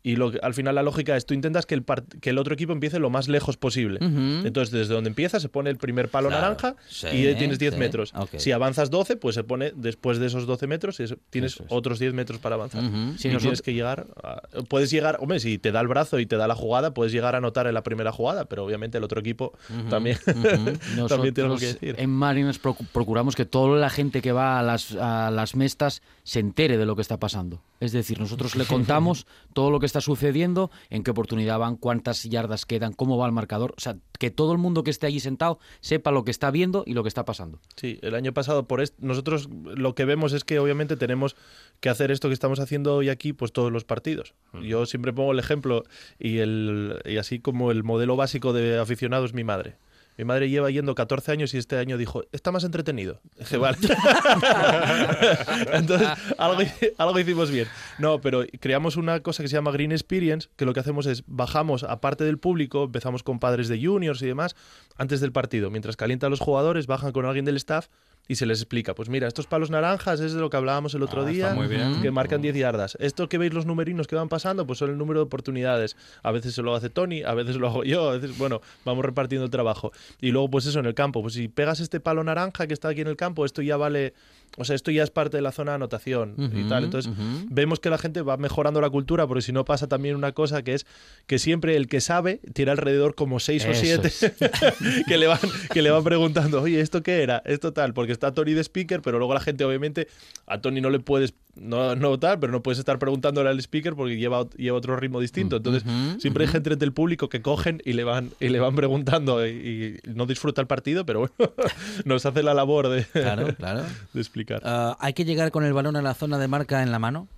Y 0.08 0.14
lo 0.14 0.30
que- 0.30 0.38
al 0.40 0.54
final 0.54 0.76
la 0.76 0.84
lógica 0.84 1.16
es, 1.16 1.26
tú 1.26 1.34
intentas 1.34 1.66
que 1.66 1.74
el, 1.74 1.82
par- 1.82 2.04
que 2.20 2.30
el 2.30 2.38
otro 2.38 2.54
equipo 2.54 2.72
empiece 2.72 3.00
lo 3.00 3.10
más 3.10 3.26
lejos 3.26 3.56
posible. 3.56 3.98
Entonces, 4.00 4.70
desde 4.70 4.94
donde 4.94 5.08
empieza 5.08 5.40
se 5.40 5.48
pone 5.48 5.68
el 5.68 5.78
primer 5.78 6.08
palo 6.10 6.28
Claro, 6.28 6.42
naranja 6.42 6.76
sí, 6.88 7.08
y 7.08 7.34
tienes 7.34 7.58
10 7.58 7.74
sí, 7.74 7.80
metros. 7.80 8.12
Si 8.36 8.52
avanzas 8.52 8.88
12, 8.90 9.16
pues 9.16 9.34
se 9.34 9.42
pone 9.42 9.72
después 9.74 10.18
de 10.18 10.26
esos 10.26 10.46
12 10.46 10.68
metros 10.68 11.00
y 11.00 11.06
tienes 11.30 11.54
Eso 11.54 11.64
es. 11.64 11.68
otros 11.72 11.98
10 11.98 12.14
metros 12.14 12.38
para 12.38 12.54
avanzar. 12.54 12.84
Ujú. 12.84 12.92
Sí, 13.18 13.26
y 13.26 13.32
nosotros- 13.32 13.42
tienes 13.42 13.62
que 13.62 13.74
llegar. 13.74 14.06
a- 14.22 14.42
puedes 14.68 14.90
llegar, 14.92 15.18
hombre, 15.20 15.40
si 15.40 15.58
te 15.58 15.72
da 15.72 15.80
el 15.80 15.88
brazo 15.88 16.20
y 16.20 16.26
te 16.26 16.36
da 16.36 16.46
la 16.46 16.54
jugada, 16.54 16.94
puedes 16.94 17.12
llegar 17.12 17.34
a 17.34 17.38
anotar 17.38 17.66
en 17.66 17.74
la 17.74 17.82
primera 17.82 18.12
jugada, 18.12 18.44
pero 18.44 18.64
obviamente 18.64 18.98
el 18.98 19.04
otro 19.04 19.18
equipo 19.18 19.54
también, 19.90 20.18
también 21.08 21.34
tiene 21.34 21.48
algo 21.48 21.58
que 21.58 21.66
decir. 21.66 21.96
En 21.98 22.10
Marines 22.10 22.62
procu- 22.62 22.86
procuramos 22.92 23.34
que 23.36 23.44
toda 23.44 23.76
la 23.78 23.90
gente 23.90 24.22
que 24.22 24.32
va 24.32 24.58
a 24.60 24.62
las, 24.62 24.92
a 24.94 25.30
las 25.32 25.56
mestas 25.56 26.02
se 26.22 26.38
entere 26.40 26.78
de 26.78 26.86
lo 26.86 26.94
que 26.96 27.02
está 27.02 27.18
pasando. 27.18 27.60
Es 27.80 27.92
decir, 27.92 28.18
nosotros 28.20 28.56
le 28.56 28.64
contamos 28.66 29.26
todo 29.52 29.70
lo 29.70 29.80
que 29.80 29.86
está 29.86 29.95
sucediendo, 30.00 30.70
en 30.90 31.02
qué 31.02 31.10
oportunidad 31.10 31.58
van, 31.58 31.76
cuántas 31.76 32.22
yardas 32.24 32.66
quedan, 32.66 32.92
cómo 32.92 33.18
va 33.18 33.26
el 33.26 33.32
marcador. 33.32 33.74
O 33.76 33.80
sea, 33.80 33.96
que 34.18 34.30
todo 34.30 34.52
el 34.52 34.58
mundo 34.58 34.82
que 34.82 34.90
esté 34.90 35.06
allí 35.06 35.20
sentado 35.20 35.58
sepa 35.80 36.10
lo 36.10 36.24
que 36.24 36.30
está 36.30 36.50
viendo 36.50 36.84
y 36.86 36.94
lo 36.94 37.02
que 37.02 37.08
está 37.08 37.24
pasando. 37.24 37.60
Sí, 37.76 37.98
el 38.02 38.14
año 38.14 38.32
pasado 38.32 38.66
por 38.66 38.82
nosotros 38.98 39.48
lo 39.50 39.94
que 39.94 40.04
vemos 40.04 40.32
es 40.32 40.44
que 40.44 40.58
obviamente 40.58 40.96
tenemos 40.96 41.36
que 41.80 41.88
hacer 41.88 42.10
esto 42.10 42.28
que 42.28 42.34
estamos 42.34 42.60
haciendo 42.60 42.94
hoy 42.96 43.08
aquí, 43.08 43.32
pues 43.32 43.52
todos 43.52 43.72
los 43.72 43.84
partidos. 43.84 44.34
Yo 44.62 44.86
siempre 44.86 45.12
pongo 45.12 45.32
el 45.32 45.38
ejemplo 45.38 45.84
y 46.18 46.38
el 46.38 47.00
y 47.04 47.18
así 47.18 47.40
como 47.40 47.70
el 47.70 47.84
modelo 47.84 48.16
básico 48.16 48.52
de 48.52 48.78
aficionado 48.78 49.24
es 49.24 49.34
mi 49.34 49.44
madre. 49.44 49.76
Mi 50.16 50.24
madre 50.24 50.48
lleva 50.48 50.70
yendo 50.70 50.94
14 50.94 51.32
años 51.32 51.52
y 51.54 51.58
este 51.58 51.76
año 51.76 51.98
dijo, 51.98 52.22
está 52.32 52.52
más 52.52 52.64
entretenido. 52.64 53.20
Dije, 53.38 53.56
vale. 53.58 53.76
Entonces, 55.72 56.08
algo, 56.38 56.62
algo 56.98 57.20
hicimos 57.20 57.50
bien. 57.50 57.68
No, 57.98 58.20
pero 58.20 58.44
creamos 58.60 58.96
una 58.96 59.20
cosa 59.20 59.42
que 59.42 59.48
se 59.48 59.56
llama 59.56 59.72
Green 59.72 59.92
Experience, 59.92 60.48
que 60.56 60.64
lo 60.64 60.72
que 60.72 60.80
hacemos 60.80 61.06
es 61.06 61.24
bajamos, 61.26 61.84
aparte 61.84 62.24
del 62.24 62.38
público, 62.38 62.84
empezamos 62.84 63.22
con 63.22 63.38
padres 63.38 63.68
de 63.68 63.84
juniors 63.84 64.22
y 64.22 64.26
demás, 64.26 64.56
antes 64.96 65.20
del 65.20 65.32
partido. 65.32 65.70
Mientras 65.70 65.96
calientan 65.96 66.30
los 66.30 66.40
jugadores, 66.40 66.86
bajan 66.86 67.12
con 67.12 67.26
alguien 67.26 67.44
del 67.44 67.56
staff 67.56 67.88
y 68.28 68.34
se 68.36 68.46
les 68.46 68.60
explica, 68.60 68.94
pues 68.94 69.08
mira, 69.08 69.28
estos 69.28 69.46
palos 69.46 69.70
naranjas 69.70 70.20
es 70.20 70.32
de 70.32 70.40
lo 70.40 70.50
que 70.50 70.56
hablábamos 70.56 70.94
el 70.94 71.02
otro 71.02 71.22
Ah, 71.22 71.26
día, 71.26 71.54
muy 71.54 71.66
bien. 71.68 72.02
que 72.02 72.10
marcan 72.10 72.42
10 72.42 72.56
yardas. 72.56 72.96
Esto 73.00 73.28
que 73.28 73.38
veis 73.38 73.52
los 73.54 73.66
numerinos 73.66 74.06
que 74.06 74.16
van 74.16 74.28
pasando, 74.28 74.66
pues 74.66 74.78
son 74.80 74.90
el 74.90 74.98
número 74.98 75.20
de 75.20 75.24
oportunidades. 75.26 75.96
A 76.22 76.32
veces 76.32 76.54
se 76.54 76.62
lo 76.62 76.74
hace 76.74 76.90
Tony, 76.90 77.22
a 77.22 77.34
veces 77.34 77.56
lo 77.56 77.68
hago 77.68 77.84
yo, 77.84 78.10
a 78.10 78.18
veces, 78.18 78.36
bueno, 78.38 78.60
vamos 78.84 79.04
repartiendo 79.04 79.44
el 79.44 79.50
trabajo. 79.50 79.92
Y 80.20 80.30
luego, 80.32 80.50
pues 80.50 80.66
eso, 80.66 80.80
en 80.80 80.86
el 80.86 80.94
campo, 80.94 81.22
pues 81.22 81.34
si 81.34 81.48
pegas 81.48 81.80
este 81.80 82.00
palo 82.00 82.24
naranja 82.24 82.66
que 82.66 82.74
está 82.74 82.88
aquí 82.88 83.00
en 83.00 83.08
el 83.08 83.16
campo, 83.16 83.44
esto 83.44 83.62
ya 83.62 83.76
vale, 83.76 84.14
o 84.56 84.64
sea, 84.64 84.74
esto 84.74 84.90
ya 84.90 85.02
es 85.02 85.10
parte 85.10 85.36
de 85.36 85.42
la 85.42 85.52
zona 85.52 85.72
de 85.72 85.76
anotación 85.76 86.34
y 86.54 86.68
tal. 86.68 86.84
Entonces, 86.84 87.12
vemos 87.50 87.80
que 87.80 87.90
la 87.90 87.98
gente 87.98 88.22
va 88.22 88.36
mejorando 88.36 88.80
la 88.80 88.90
cultura, 88.90 89.26
porque 89.26 89.42
si 89.42 89.52
no 89.52 89.64
pasa 89.64 89.86
también 89.86 90.16
una 90.16 90.32
cosa 90.32 90.62
que 90.62 90.74
es 90.74 90.86
que 91.26 91.38
siempre 91.38 91.76
el 91.76 91.88
que 91.88 92.00
sabe 92.00 92.40
tiene 92.54 92.70
alrededor 92.70 93.14
como 93.14 93.40
seis 93.40 93.66
o 93.66 93.74
siete 93.74 94.10
que, 95.06 95.18
le 95.18 95.26
van, 95.26 95.38
que 95.72 95.82
le 95.82 95.90
van 95.90 96.04
preguntando, 96.04 96.62
oye, 96.62 96.80
¿esto 96.80 97.02
qué 97.02 97.22
era? 97.22 97.42
Esto 97.44 97.72
tal, 97.72 97.92
porque 97.92 98.12
está 98.12 98.32
Tony 98.32 98.52
de 98.52 98.62
speaker, 98.62 99.02
pero 99.02 99.18
luego 99.18 99.34
la 99.34 99.40
gente, 99.40 99.64
obviamente, 99.64 100.08
a 100.46 100.60
Tony 100.60 100.80
no 100.80 100.90
le 100.90 101.00
puedes, 101.00 101.34
no, 101.56 101.94
no 101.96 102.18
tal, 102.18 102.38
pero 102.38 102.52
no 102.52 102.62
puedes 102.62 102.78
estar 102.78 102.98
preguntándole 102.98 103.48
al 103.50 103.58
speaker 103.60 103.94
porque 103.94 104.16
lleva, 104.16 104.46
lleva 104.56 104.76
otro 104.78 104.96
ritmo 104.96 105.20
distinto. 105.20 105.56
Entonces, 105.56 105.82
Ujú, 105.84 106.20
siempre 106.20 106.44
hay 106.44 106.50
gente 106.50 106.76
del 106.76 106.92
público 106.92 107.28
que 107.28 107.42
cogen 107.42 107.80
y 107.84 107.94
le 107.94 108.04
van, 108.04 108.30
y 108.40 108.48
le 108.48 108.60
van 108.60 108.74
preguntando 108.76 109.46
y, 109.46 109.98
y 110.04 110.10
no 110.10 110.26
disfruta 110.26 110.60
el 110.60 110.66
partido, 110.66 111.04
pero 111.06 111.20
bueno, 111.20 111.34
nos 112.04 112.26
hace 112.26 112.42
la 112.42 112.54
labor 112.54 112.88
de, 112.88 113.04
Claro, 113.04 113.54
claro. 113.56 113.82
de 114.12 114.20
explicar. 114.20 114.60
Ah, 114.64 114.96
¿Hay 115.00 115.12
que 115.14 115.24
llegar 115.24 115.50
con 115.50 115.64
el 115.64 115.72
balón 115.72 115.96
a 115.96 116.02
la 116.02 116.14
zona 116.14 116.38
de 116.38 116.48
marca 116.48 116.82
en 116.82 116.90
la 116.92 116.98
mano? 116.98 117.28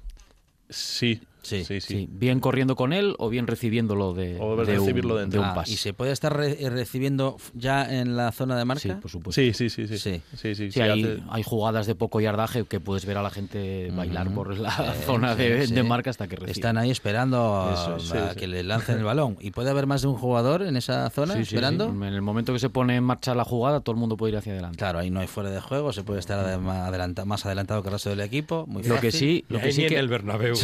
Sí, 0.71 1.21
Sí, 1.49 1.65
sí, 1.65 1.81
sí. 1.81 1.95
Sí, 1.95 2.09
bien 2.11 2.41
corriendo 2.41 2.77
con 2.77 2.93
él 2.93 3.15
o 3.19 3.29
bien 3.29 3.47
recibiéndolo 3.47 4.15
de, 4.15 4.37
O 4.41 4.57
de 4.57 4.65
recibirlo 4.77 5.17
un, 5.23 5.31
de 5.31 5.39
un 5.39 5.45
Ah, 5.45 5.55
pase. 5.55 5.73
¿Y 5.73 5.77
se 5.77 5.93
puede 5.93 6.13
estar 6.13 6.37
re- 6.37 6.57
eh, 6.63 6.71
recibiendo 6.71 7.37
ya 7.55 7.93
en 8.01 8.17
la 8.17 8.33
zona 8.33 8.57
de 8.57 8.65
marca? 8.65 8.81
Sí, 8.83 8.91
por 9.01 9.11
supuesto. 9.11 9.41
Sí, 9.41 9.53
sí, 9.55 9.71
sí, 9.71 9.87
sí. 9.89 9.99
Sí. 9.99 10.21
Sí, 10.35 10.55
sí, 10.55 10.55
Sí, 10.55 10.71
sí, 10.73 10.81
hay, 10.81 11.03
hace- 11.03 11.23
hay 11.31 11.43
jugadas 11.43 11.87
de 11.87 11.95
poco 11.95 12.21
yardaje 12.21 12.65
que 12.65 12.81
puedes 12.81 13.07
ver 13.07 13.17
a 13.19 13.23
la 13.23 13.31
gente 13.31 13.91
bailar 13.95 14.31
por 14.33 14.57
la 14.59 14.71
Sí, 14.95 15.03
zona 15.05 15.35
sí, 15.35 15.43
de, 15.43 15.67
sí. 15.67 15.75
de 15.75 15.83
marca 15.83 16.11
hasta 16.11 16.29
que 16.29 16.37
recibe. 16.37 16.53
Están 16.53 16.79
ahí 16.79 16.91
esperando 16.91 17.63
a, 17.63 17.75
Eso 17.75 17.97
es, 17.97 18.13
a 18.13 18.29
sí, 18.29 18.33
sí. 18.35 18.39
que 18.41 18.47
le 18.47 18.63
lancen 18.63 18.99
el 18.99 19.05
balón. 19.05 19.37
¿Y 19.41 19.51
puede 19.51 19.71
haber 19.71 19.87
más 19.87 20.03
de 20.03 20.09
un 20.09 20.15
jugador 20.17 20.63
en 20.63 20.77
esa 20.77 21.09
zona 21.11 21.35
Sí, 21.35 21.41
sí, 21.41 21.45
sí. 21.47 21.55
esperando? 21.57 21.89
En 21.89 22.03
el 22.03 22.23
momento 22.23 22.53
que 22.53 22.59
se 22.59 22.69
pone 22.71 22.97
en 22.97 23.05
marcha 23.05 23.35
la 23.35 23.45
jugada, 23.45 23.81
todo 23.81 23.95
el 23.95 23.99
mundo 24.01 24.17
puede 24.17 24.33
ir 24.33 24.39
hacia 24.39 24.53
adelante. 24.53 24.77
Claro, 24.79 24.99
ahí 24.99 25.11
no 25.11 25.21
hay 25.21 25.27
fuera 25.27 25.51
de 25.51 25.61
juego, 25.61 25.93
se 25.93 26.03
puede 26.03 26.21
estar 26.21 26.39
adelanta- 26.45 27.25
más 27.25 27.47
adelantado 27.47 27.83
que 27.83 27.89
el 27.89 27.93
resto 27.93 28.11
del 28.11 28.21
equipo. 28.21 28.67
Muy 28.67 28.83
Lo 28.83 28.97
que 29.01 29.11
fácil. 29.11 29.13
sí, 29.13 29.45
lo 29.49 29.61
que 29.61 29.73
sí 29.73 29.79
ni 29.79 29.85
en 29.87 29.89
que 29.91 29.99
el 29.99 30.09
Bernabéu. 30.09 30.55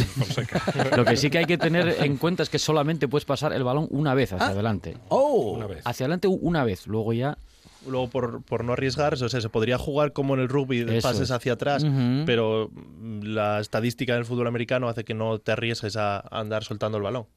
Lo 0.95 1.05
que 1.05 1.17
sí 1.17 1.29
que 1.29 1.39
hay 1.39 1.45
que 1.45 1.57
tener 1.57 1.95
en 1.99 2.17
cuenta 2.17 2.43
es 2.43 2.49
que 2.49 2.59
solamente 2.59 3.07
puedes 3.07 3.25
pasar 3.25 3.53
el 3.53 3.63
balón 3.63 3.87
una 3.91 4.13
vez 4.13 4.33
hacia 4.33 4.47
Ah. 4.47 4.51
adelante. 4.51 4.97
¡Oh! 5.09 5.53
Una 5.57 5.67
vez. 5.67 5.81
Hacia 5.85 6.05
adelante 6.05 6.27
una 6.27 6.63
vez, 6.63 6.87
luego 6.87 7.13
ya 7.13 7.37
Luego, 7.87 8.07
por, 8.09 8.41
por 8.41 8.63
no 8.63 8.73
arriesgar, 8.73 9.13
o 9.13 9.29
sea, 9.29 9.39
se 9.41 9.47
podría 9.49 9.77
jugar 9.77 10.11
como 10.11 10.33
en 10.33 10.39
el 10.39 10.49
rugby, 10.49 10.83
de 10.83 10.97
Eso 10.97 11.07
pases 11.07 11.21
es. 11.23 11.31
hacia 11.31 11.53
atrás, 11.53 11.85
pero 12.25 12.71
mm, 12.73 13.21
la 13.25 13.59
estadística 13.59 14.13
en 14.13 14.19
el 14.19 14.25
fútbol 14.25 14.47
americano 14.47 14.89
hace 14.89 15.03
que 15.03 15.13
no 15.13 15.37
te 15.37 15.51
arriesgues 15.51 15.95
a, 15.95 16.19
andar 16.31 16.63
soltando 16.63 16.97
el 16.97 17.03
balón. 17.03 17.27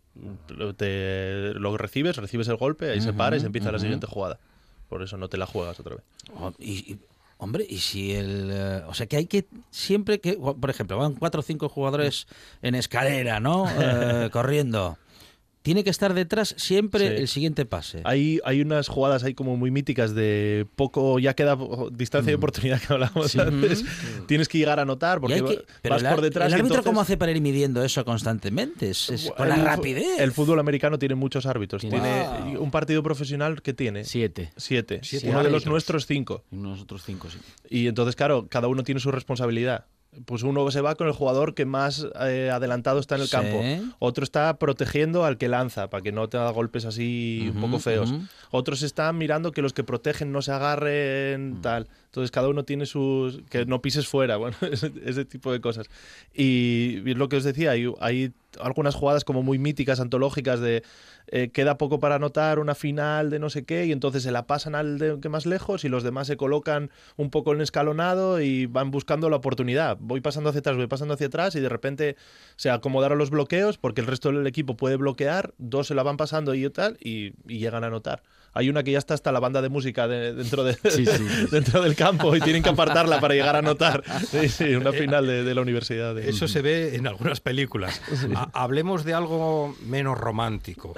Lo- 0.49 0.75
Te, 0.75 1.53
lo 1.53 1.77
recibes, 1.77 2.17
recibes 2.17 2.49
el 2.49 2.57
golpe, 2.57 2.91
ahí 2.91 3.03
se 3.03 3.13
para 3.13 3.37
y 3.37 3.41
se 3.41 3.47
empieza 3.47 3.71
la 3.71 3.79
siguiente 3.79 4.07
jugada. 4.07 4.39
Por 4.89 5.03
eso 5.03 5.19
no 5.19 5.29
te 5.29 5.37
la 5.37 5.45
juegas 5.45 5.79
otra 5.81 5.97
vez. 5.97 6.05
Oh, 6.41 6.51
Y, 6.59 6.93
y, 6.93 6.99
hombre, 7.39 7.67
y 7.69 7.79
si 7.79 8.13
el. 8.13 8.51
eh, 8.53 8.83
o 8.87 8.95
sea, 8.95 9.07
que 9.07 9.17
hay 9.17 9.27
que. 9.27 9.47
Siempre 9.71 10.21
que. 10.21 10.35
Por 10.35 10.71
ejemplo, 10.71 10.99
van 10.99 11.15
cuatro 11.15 11.41
o 11.41 11.43
cinco 11.43 11.69
jugadores 11.69 12.27
en 12.63 12.75
escalera, 12.75 13.41
¿no? 13.41 13.67
Eh, 13.81 14.29
corriendo. 14.31 14.99
Tiene 15.69 15.85
que 15.85 15.91
estar 15.91 16.15
detrás 16.15 16.55
siempre 16.57 17.01
Sí. 17.09 17.15
el 17.21 17.29
siguiente 17.29 17.67
pase. 17.67 18.01
Hay, 18.05 18.41
hay 18.43 18.63
unas 18.63 18.89
jugadas 18.89 19.23
ahí 19.23 19.35
como 19.35 19.55
muy 19.59 19.71
míticas 19.71 20.15
de 20.15 20.67
poco, 20.77 21.19
ya 21.19 21.35
queda 21.35 21.59
distancia 21.93 22.31
de 22.31 22.37
oportunidad 22.37 22.81
que 22.81 22.91
hablábamos 22.95 23.37
antes. 23.37 23.85
Tienes 24.27 24.49
que 24.49 24.57
llegar 24.57 24.79
a 24.79 24.83
anotar 24.83 25.21
porque 25.21 25.43
que- 25.45 25.63
pero 25.83 25.97
vas 25.97 26.03
el, 26.03 26.09
por 26.09 26.23
detrás. 26.23 26.47
¿El 26.47 26.55
árbitro 26.55 26.77
entonces- 26.77 26.87
cómo 26.89 27.03
hace 27.03 27.19
para 27.19 27.33
ir 27.33 27.43
midiendo 27.43 27.85
eso 27.85 28.03
constantemente? 28.07 28.89
Es, 28.89 29.11
es 29.11 29.31
con 29.37 29.47
la 29.47 29.57
el 29.57 29.61
fu- 29.61 29.67
rapidez. 29.67 30.19
El 30.21 30.33
fútbol 30.33 30.59
americano 30.59 30.99
tiene 30.99 31.15
muchos 31.17 31.45
árbitros. 31.45 31.83
Tiene- 31.83 31.99
Tiene 32.01 32.59
un 32.59 32.71
partido 32.71 33.03
profesional 33.03 33.61
que 33.61 33.75
tiene 33.75 34.05
siete. 34.05 34.51
siete. 34.57 35.01
Siete 35.03 35.29
Uno 35.29 35.43
de 35.45 35.51
los 35.51 35.67
nuestros 35.67 36.07
cinco. 36.07 36.45
Y 36.51 36.57
nosotros 36.57 37.03
cinco, 37.05 37.29
sí. 37.29 37.39
Y 37.69 37.89
entonces, 37.89 38.17
claro, 38.17 38.47
cada 38.49 38.69
uno 38.69 38.85
tiene 38.85 39.01
su 39.01 39.11
responsabilidad. 39.11 39.85
Pues 40.25 40.43
uno 40.43 40.69
se 40.71 40.81
va 40.81 40.95
con 40.95 41.07
el 41.07 41.13
jugador 41.13 41.55
que 41.55 41.67
más 41.67 42.07
eh, 42.21 42.51
adelantado 42.53 42.99
está 42.99 43.17
en 43.17 43.21
el 43.21 43.27
Sí. 43.29 43.33
campo. 43.37 43.61
Otro 43.99 44.25
está 44.25 44.59
protegiendo 44.59 45.25
al 45.25 45.37
que 45.37 45.49
lanza 45.49 45.91
para 45.91 46.03
que 46.03 46.13
no 46.13 46.29
te 46.29 46.39
haga 46.39 46.51
golpes 46.51 46.87
así 46.87 47.51
un 47.55 47.61
poco 47.61 47.79
feos. 47.79 48.13
Otros 48.51 48.83
están 48.83 49.19
mirando 49.19 49.53
que 49.53 49.61
los 49.63 49.73
que 49.75 49.85
protegen 49.85 50.33
no 50.33 50.41
se 50.43 50.51
agarren, 50.53 51.61
tal. 51.61 51.89
Entonces 52.07 52.31
cada 52.31 52.49
uno 52.49 52.65
tiene 52.65 52.87
sus... 52.87 53.43
que 53.51 53.67
no 53.67 53.83
pises 53.83 54.09
fuera, 54.09 54.37
bueno, 54.39 54.57
ese, 54.73 54.91
ese 55.05 55.25
tipo 55.27 55.53
de 55.53 55.61
cosas. 55.61 55.87
Y, 56.35 57.03
y 57.05 57.11
es 57.11 57.17
lo 57.19 57.29
que 57.29 57.37
os 57.37 57.45
decía, 57.45 57.73
hay, 57.73 57.93
hay 58.01 58.33
algunas 58.61 58.95
jugadas 58.95 59.25
como 59.25 59.43
muy 59.43 59.59
míticas, 59.59 60.01
antológicas 60.01 60.61
de 60.61 60.83
eh, 61.29 61.51
queda 61.51 61.79
poco 61.79 62.01
para 62.01 62.17
anotar 62.17 62.59
una 62.59 62.75
final 62.75 63.31
de 63.31 63.39
no 63.39 63.51
sé 63.51 63.65
qué 63.65 63.87
y 63.87 63.93
entonces 63.93 64.23
se 64.23 64.33
la 64.33 64.47
pasan 64.47 64.75
al 64.75 64.99
de 64.99 65.21
que 65.21 65.29
más 65.29 65.47
lejos 65.47 65.85
y 65.85 65.89
los 65.89 66.03
demás 66.03 66.27
se 66.27 66.37
colocan 66.37 66.91
un 67.17 67.31
poco 67.31 67.53
en 67.53 67.61
escalonado 67.61 68.41
y 68.41 68.67
van 68.67 68.91
buscando 68.91 69.31
la 69.31 69.37
oportunidad. 69.37 69.99
Voy 70.01 70.21
pasando 70.21 70.51
hacia 70.51 70.61
atrás, 70.61 70.77
voy 70.77 70.87
pasando 70.87 71.15
hacia 71.15 71.27
atrás 71.27 71.55
y 71.55 71.61
de 71.61 71.69
repente 71.69 72.17
se 72.57 72.71
acomodaron 72.71 73.19
los 73.19 73.31
bloqueos 73.31 73.79
porque 73.79 74.01
el 74.01 74.07
resto 74.07 74.33
del 74.33 74.47
equipo 74.47 74.77
puede 74.77 74.97
bloquear, 74.97 75.55
dos 75.59 75.89
se 75.89 75.95
la 75.95 76.03
van 76.03 76.17
pasando 76.17 76.55
y 76.55 76.69
tal 76.71 76.97
y, 77.01 77.35
y 77.47 77.59
llegan 77.59 77.85
a 77.85 77.89
anotar. 77.89 78.23
Hay 78.55 78.69
una 78.69 78.83
que 78.83 78.93
ya 78.93 78.99
está 78.99 79.15
hasta 79.15 79.31
la 79.33 79.41
banda 79.41 79.63
de 79.63 79.69
música 79.69 80.09
de- 80.09 80.33
dentro, 80.35 80.65
de, 80.65 80.75
Sí, 80.75 81.05
sí, 81.05 81.07
sí. 81.07 81.47
dentro 81.51 81.83
del 81.83 81.95
campo 81.95 82.35
y 82.35 82.41
tienen 82.41 82.63
que 82.63 82.71
apartarla 82.71 83.21
para 83.21 83.35
llegar 83.35 83.55
a 83.57 83.61
anotar. 83.61 84.03
Sí, 84.27 84.49
sí, 84.49 84.75
una 84.75 84.93
final 84.93 85.27
de, 85.27 85.45
de 85.45 85.55
la 85.55 85.61
universidad. 85.61 86.15
de- 86.15 86.29
Eso 86.29 86.49
se 86.49 86.63
ve 86.63 86.97
en 86.97 87.07
algunas 87.07 87.41
películas. 87.41 88.01
Ha- 88.35 88.51
hablemos 88.55 89.05
de 89.05 89.15
algo 89.15 89.77
menos 89.87 90.19
romántico, 90.19 90.95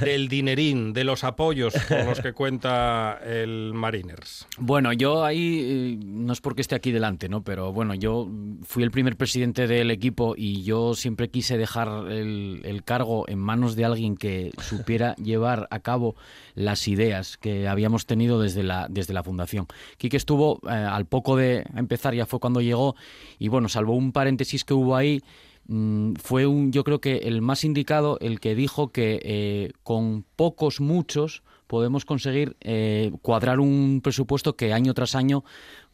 del 0.00 0.28
dinerín, 0.28 0.92
de 0.92 1.04
los 1.04 1.24
apoyos 1.24 1.74
con 1.88 2.06
los 2.06 2.20
que 2.20 2.32
cuenta 2.32 3.18
el 3.24 3.72
Mariners. 3.74 4.46
Bueno, 4.58 4.92
yo 4.92 5.24
ahí, 5.24 5.96
eh, 6.00 6.04
no 6.04 6.32
es 6.32 6.40
porque 6.40 6.62
esté 6.62 6.74
aquí 6.74 6.92
delante, 6.92 7.28
¿no? 7.28 7.42
Pero 7.42 7.72
bueno, 7.72 7.94
yo 7.94 8.28
fui 8.64 8.82
el 8.84 8.90
primer 8.90 9.16
presidente 9.16 9.66
del 9.66 9.90
equipo 9.90 10.34
y 10.36 10.62
yo 10.62 10.94
siempre 10.94 11.28
quise 11.28 11.58
dejar 11.58 12.10
el, 12.10 12.60
el 12.64 12.84
cargo 12.84 13.28
en 13.28 13.38
manos 13.38 13.76
de 13.76 13.84
alguien 13.84 14.16
que 14.16 14.52
supiera 14.60 15.14
llevar 15.16 15.66
a 15.70 15.80
cabo 15.80 16.14
las 16.54 16.86
ideas 16.88 16.91
que 17.40 17.68
habíamos 17.68 18.06
tenido 18.06 18.40
desde 18.40 18.62
la, 18.62 18.86
desde 18.88 19.14
la 19.14 19.22
fundación. 19.22 19.66
Quique 19.96 20.16
estuvo 20.16 20.60
eh, 20.68 20.70
al 20.70 21.06
poco 21.06 21.36
de 21.36 21.64
empezar, 21.76 22.14
ya 22.14 22.26
fue 22.26 22.40
cuando 22.40 22.60
llegó, 22.60 22.94
y 23.38 23.48
bueno, 23.48 23.68
salvo 23.68 23.94
un 23.94 24.12
paréntesis 24.12 24.64
que 24.64 24.74
hubo 24.74 24.96
ahí, 24.96 25.22
mm, 25.68 26.14
fue 26.14 26.46
un, 26.46 26.72
yo 26.72 26.84
creo 26.84 27.00
que 27.00 27.18
el 27.18 27.42
más 27.42 27.64
indicado, 27.64 28.18
el 28.20 28.40
que 28.40 28.54
dijo 28.54 28.92
que 28.92 29.20
eh, 29.22 29.72
con 29.82 30.24
pocos, 30.36 30.80
muchos, 30.80 31.42
podemos 31.66 32.04
conseguir 32.04 32.56
eh, 32.60 33.12
cuadrar 33.22 33.58
un 33.58 34.00
presupuesto 34.02 34.56
que 34.56 34.74
año 34.74 34.92
tras 34.92 35.14
año 35.14 35.42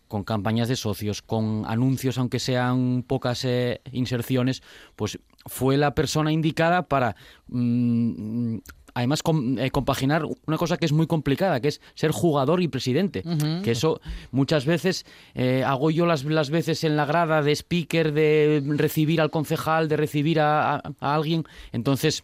con 0.09 0.25
campañas 0.25 0.69
de 0.69 0.75
socios, 0.75 1.23
con 1.23 1.65
anuncios, 1.67 2.19
aunque 2.19 2.41
sean 2.41 3.05
pocas 3.07 3.45
eh, 3.45 3.83
inserciones, 3.93 4.63
pues 4.97 5.21
fue 5.47 5.77
la 5.77 5.95
persona 5.95 6.33
indicada 6.33 6.89
para 6.89 7.15
mm, 7.49 8.57
además 8.99 9.23
com- 9.23 9.59
eh, 9.59 9.71
compaginar 9.71 10.25
una 10.47 10.57
cosa 10.59 10.77
que 10.77 10.85
es 10.87 10.93
muy 10.93 11.07
complicada, 11.07 11.61
que 11.61 11.69
es 11.69 11.81
ser 11.95 12.11
jugador 12.11 12.61
y 12.63 12.69
presidente. 12.69 13.23
Que 13.63 13.71
eso 13.71 14.01
muchas 14.33 14.67
veces 14.67 15.07
eh, 15.35 15.63
hago 15.65 15.91
yo 15.91 16.05
las, 16.05 16.25
las 16.25 16.51
veces 16.51 16.85
en 16.85 16.97
la 16.97 17.07
grada 17.07 17.41
de 17.43 17.53
speaker, 17.53 18.13
de 18.13 18.63
recibir 18.77 19.21
al 19.21 19.31
concejal, 19.31 19.89
de 19.89 19.97
recibir 19.97 20.41
a, 20.41 20.75
a- 20.77 20.83
a 21.01 21.15
alguien. 21.15 21.45
Entonces 21.73 22.23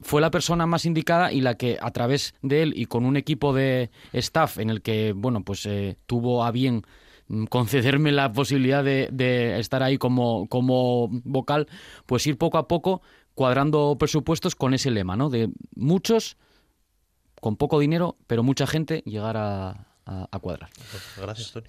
fue 0.00 0.20
la 0.20 0.30
persona 0.30 0.66
más 0.66 0.84
indicada 0.84 1.32
y 1.32 1.40
la 1.40 1.54
que 1.56 1.78
a 1.80 1.90
través 1.90 2.34
de 2.42 2.62
él 2.62 2.72
y 2.76 2.86
con 2.86 3.04
un 3.04 3.16
equipo 3.16 3.52
de 3.52 3.90
staff 4.12 4.58
en 4.58 4.70
el 4.70 4.82
que 4.82 5.12
bueno 5.14 5.42
pues 5.44 5.64
eh, 5.66 5.96
tuvo 6.06 6.42
a 6.44 6.50
bien 6.50 6.82
mm, 7.28 7.44
concederme 7.44 8.10
la 8.10 8.32
posibilidad 8.32 8.82
de, 8.82 9.08
de 9.12 9.60
estar 9.60 9.80
ahí 9.82 9.98
como, 9.98 10.48
como 10.48 11.08
vocal, 11.24 11.68
pues 12.06 12.26
ir 12.26 12.36
poco 12.36 12.58
a 12.58 12.66
poco 12.66 13.00
cuadrando 13.34 13.96
presupuestos 13.98 14.54
con 14.54 14.74
ese 14.74 14.90
lema, 14.90 15.16
¿no? 15.16 15.30
De 15.30 15.50
muchos, 15.74 16.36
con 17.40 17.56
poco 17.56 17.78
dinero, 17.78 18.16
pero 18.26 18.42
mucha 18.42 18.66
gente 18.66 19.02
llegar 19.04 19.36
a, 19.36 19.91
a- 20.06 20.26
a 20.30 20.38
cuadrar. 20.40 20.68
Gracias, 21.20 21.52
Tony. 21.52 21.66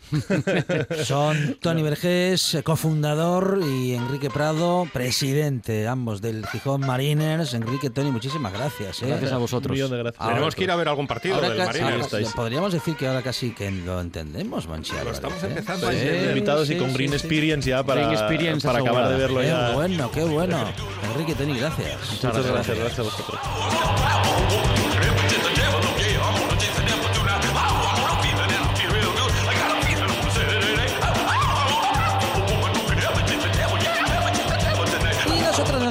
Son 1.05 1.57
Tony 1.61 1.83
Vergés, 1.83 2.55
eh, 2.55 2.63
cofundador, 2.63 3.59
y 3.63 3.93
Enrique 3.93 4.29
Prado, 4.29 4.87
presidente, 4.91 5.87
ambos 5.87 6.21
del 6.21 6.45
Gijón 6.47 6.81
Mariners. 6.81 7.53
Enrique, 7.53 7.89
Tony, 7.89 8.11
muchísimas 8.11 8.51
gracias. 8.53 9.01
¿eh? 9.03 9.07
Gracias 9.07 9.31
a 9.31 9.35
Un 9.35 9.41
vosotros. 9.43 9.71
millón 9.71 9.91
de 9.91 9.97
gracias. 9.97 10.19
Ahora, 10.21 10.33
Tenemos 10.35 10.55
que 10.55 10.63
ir 10.63 10.71
a 10.71 10.75
ver 10.75 10.87
algún 10.89 11.07
partido 11.07 11.35
Ahora 11.35 11.49
del 11.49 11.57
casi- 11.59 11.81
Mariners. 11.81 12.05
estáis. 12.05 12.31
podríamos 12.33 12.73
decir 12.73 12.95
que 12.95 13.07
ahora 13.07 13.21
casi 13.21 13.51
que 13.51 13.69
lo 13.71 14.01
entendemos, 14.01 14.67
Monchi 14.67 14.93
Lo 15.03 15.11
estamos 15.11 15.41
¿eh? 15.43 15.47
empezando 15.47 15.89
Sí, 15.91 15.97
entender. 15.97 16.29
invitados 16.29 16.69
y 16.69 16.73
sí, 16.73 16.79
con 16.79 16.89
sí, 16.89 16.93
Green 16.95 17.09
sí. 17.11 17.15
Experience 17.17 17.69
ya 17.69 17.83
para, 17.83 18.11
Experience 18.11 18.65
para 18.67 18.79
acabar 18.79 19.09
de 19.09 19.17
verlo 19.17 19.41
Qué 19.41 19.47
ya. 19.47 19.71
bueno, 19.73 20.11
qué 20.11 20.23
bueno. 20.23 20.65
Enrique, 21.13 21.35
Tony, 21.35 21.57
gracias. 21.57 21.97
Muchas 22.23 22.47
gracias, 22.47 22.77
gracias 22.79 22.99
a 22.99 23.03
vosotros. 23.03 23.39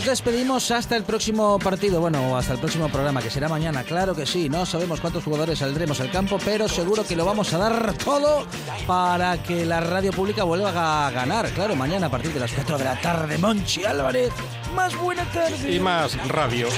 Nos 0.03 0.07
despedimos. 0.07 0.71
Hasta 0.71 0.97
el 0.97 1.05
próximo 1.05 1.59
partido, 1.59 2.01
bueno, 2.01 2.37
hasta 2.37 2.55
el 2.55 2.59
próximo 2.59 2.89
programa, 2.89 3.21
que 3.23 3.31
será 3.31 3.49
mañana, 3.49 3.85
claro 3.85 4.15
que 4.15 4.27
sí, 4.27 4.49
no 4.49 4.65
sabemos 4.67 5.01
cuántos 5.01 5.23
jugadores 5.23 5.59
saldremos 5.59 6.01
al 6.01 6.11
campo, 6.11 6.39
pero 6.45 6.69
seguro 6.69 7.05
que 7.05 7.15
lo 7.15 7.25
vamos 7.25 7.53
a 7.53 7.59
dar 7.59 7.93
todo 7.95 8.47
para 8.87 9.43
que 9.43 9.65
la 9.65 9.81
radio 9.81 10.13
pública 10.13 10.45
vuelva 10.45 11.07
a 11.07 11.11
ganar, 11.11 11.49
claro, 11.51 11.77
mañana 11.77 12.07
a 12.07 12.11
partir 12.11 12.33
de 12.33 12.41
las 12.41 12.53
4 12.53 12.79
de 12.79 12.85
la 12.85 13.01
tarde, 13.01 13.39
Monchi 13.39 13.85
Álvarez, 13.85 14.33
más 14.75 14.97
buena 14.97 15.25
tarde. 15.27 15.73
Y 15.73 15.79
más 15.79 16.17
radio. 16.29 16.69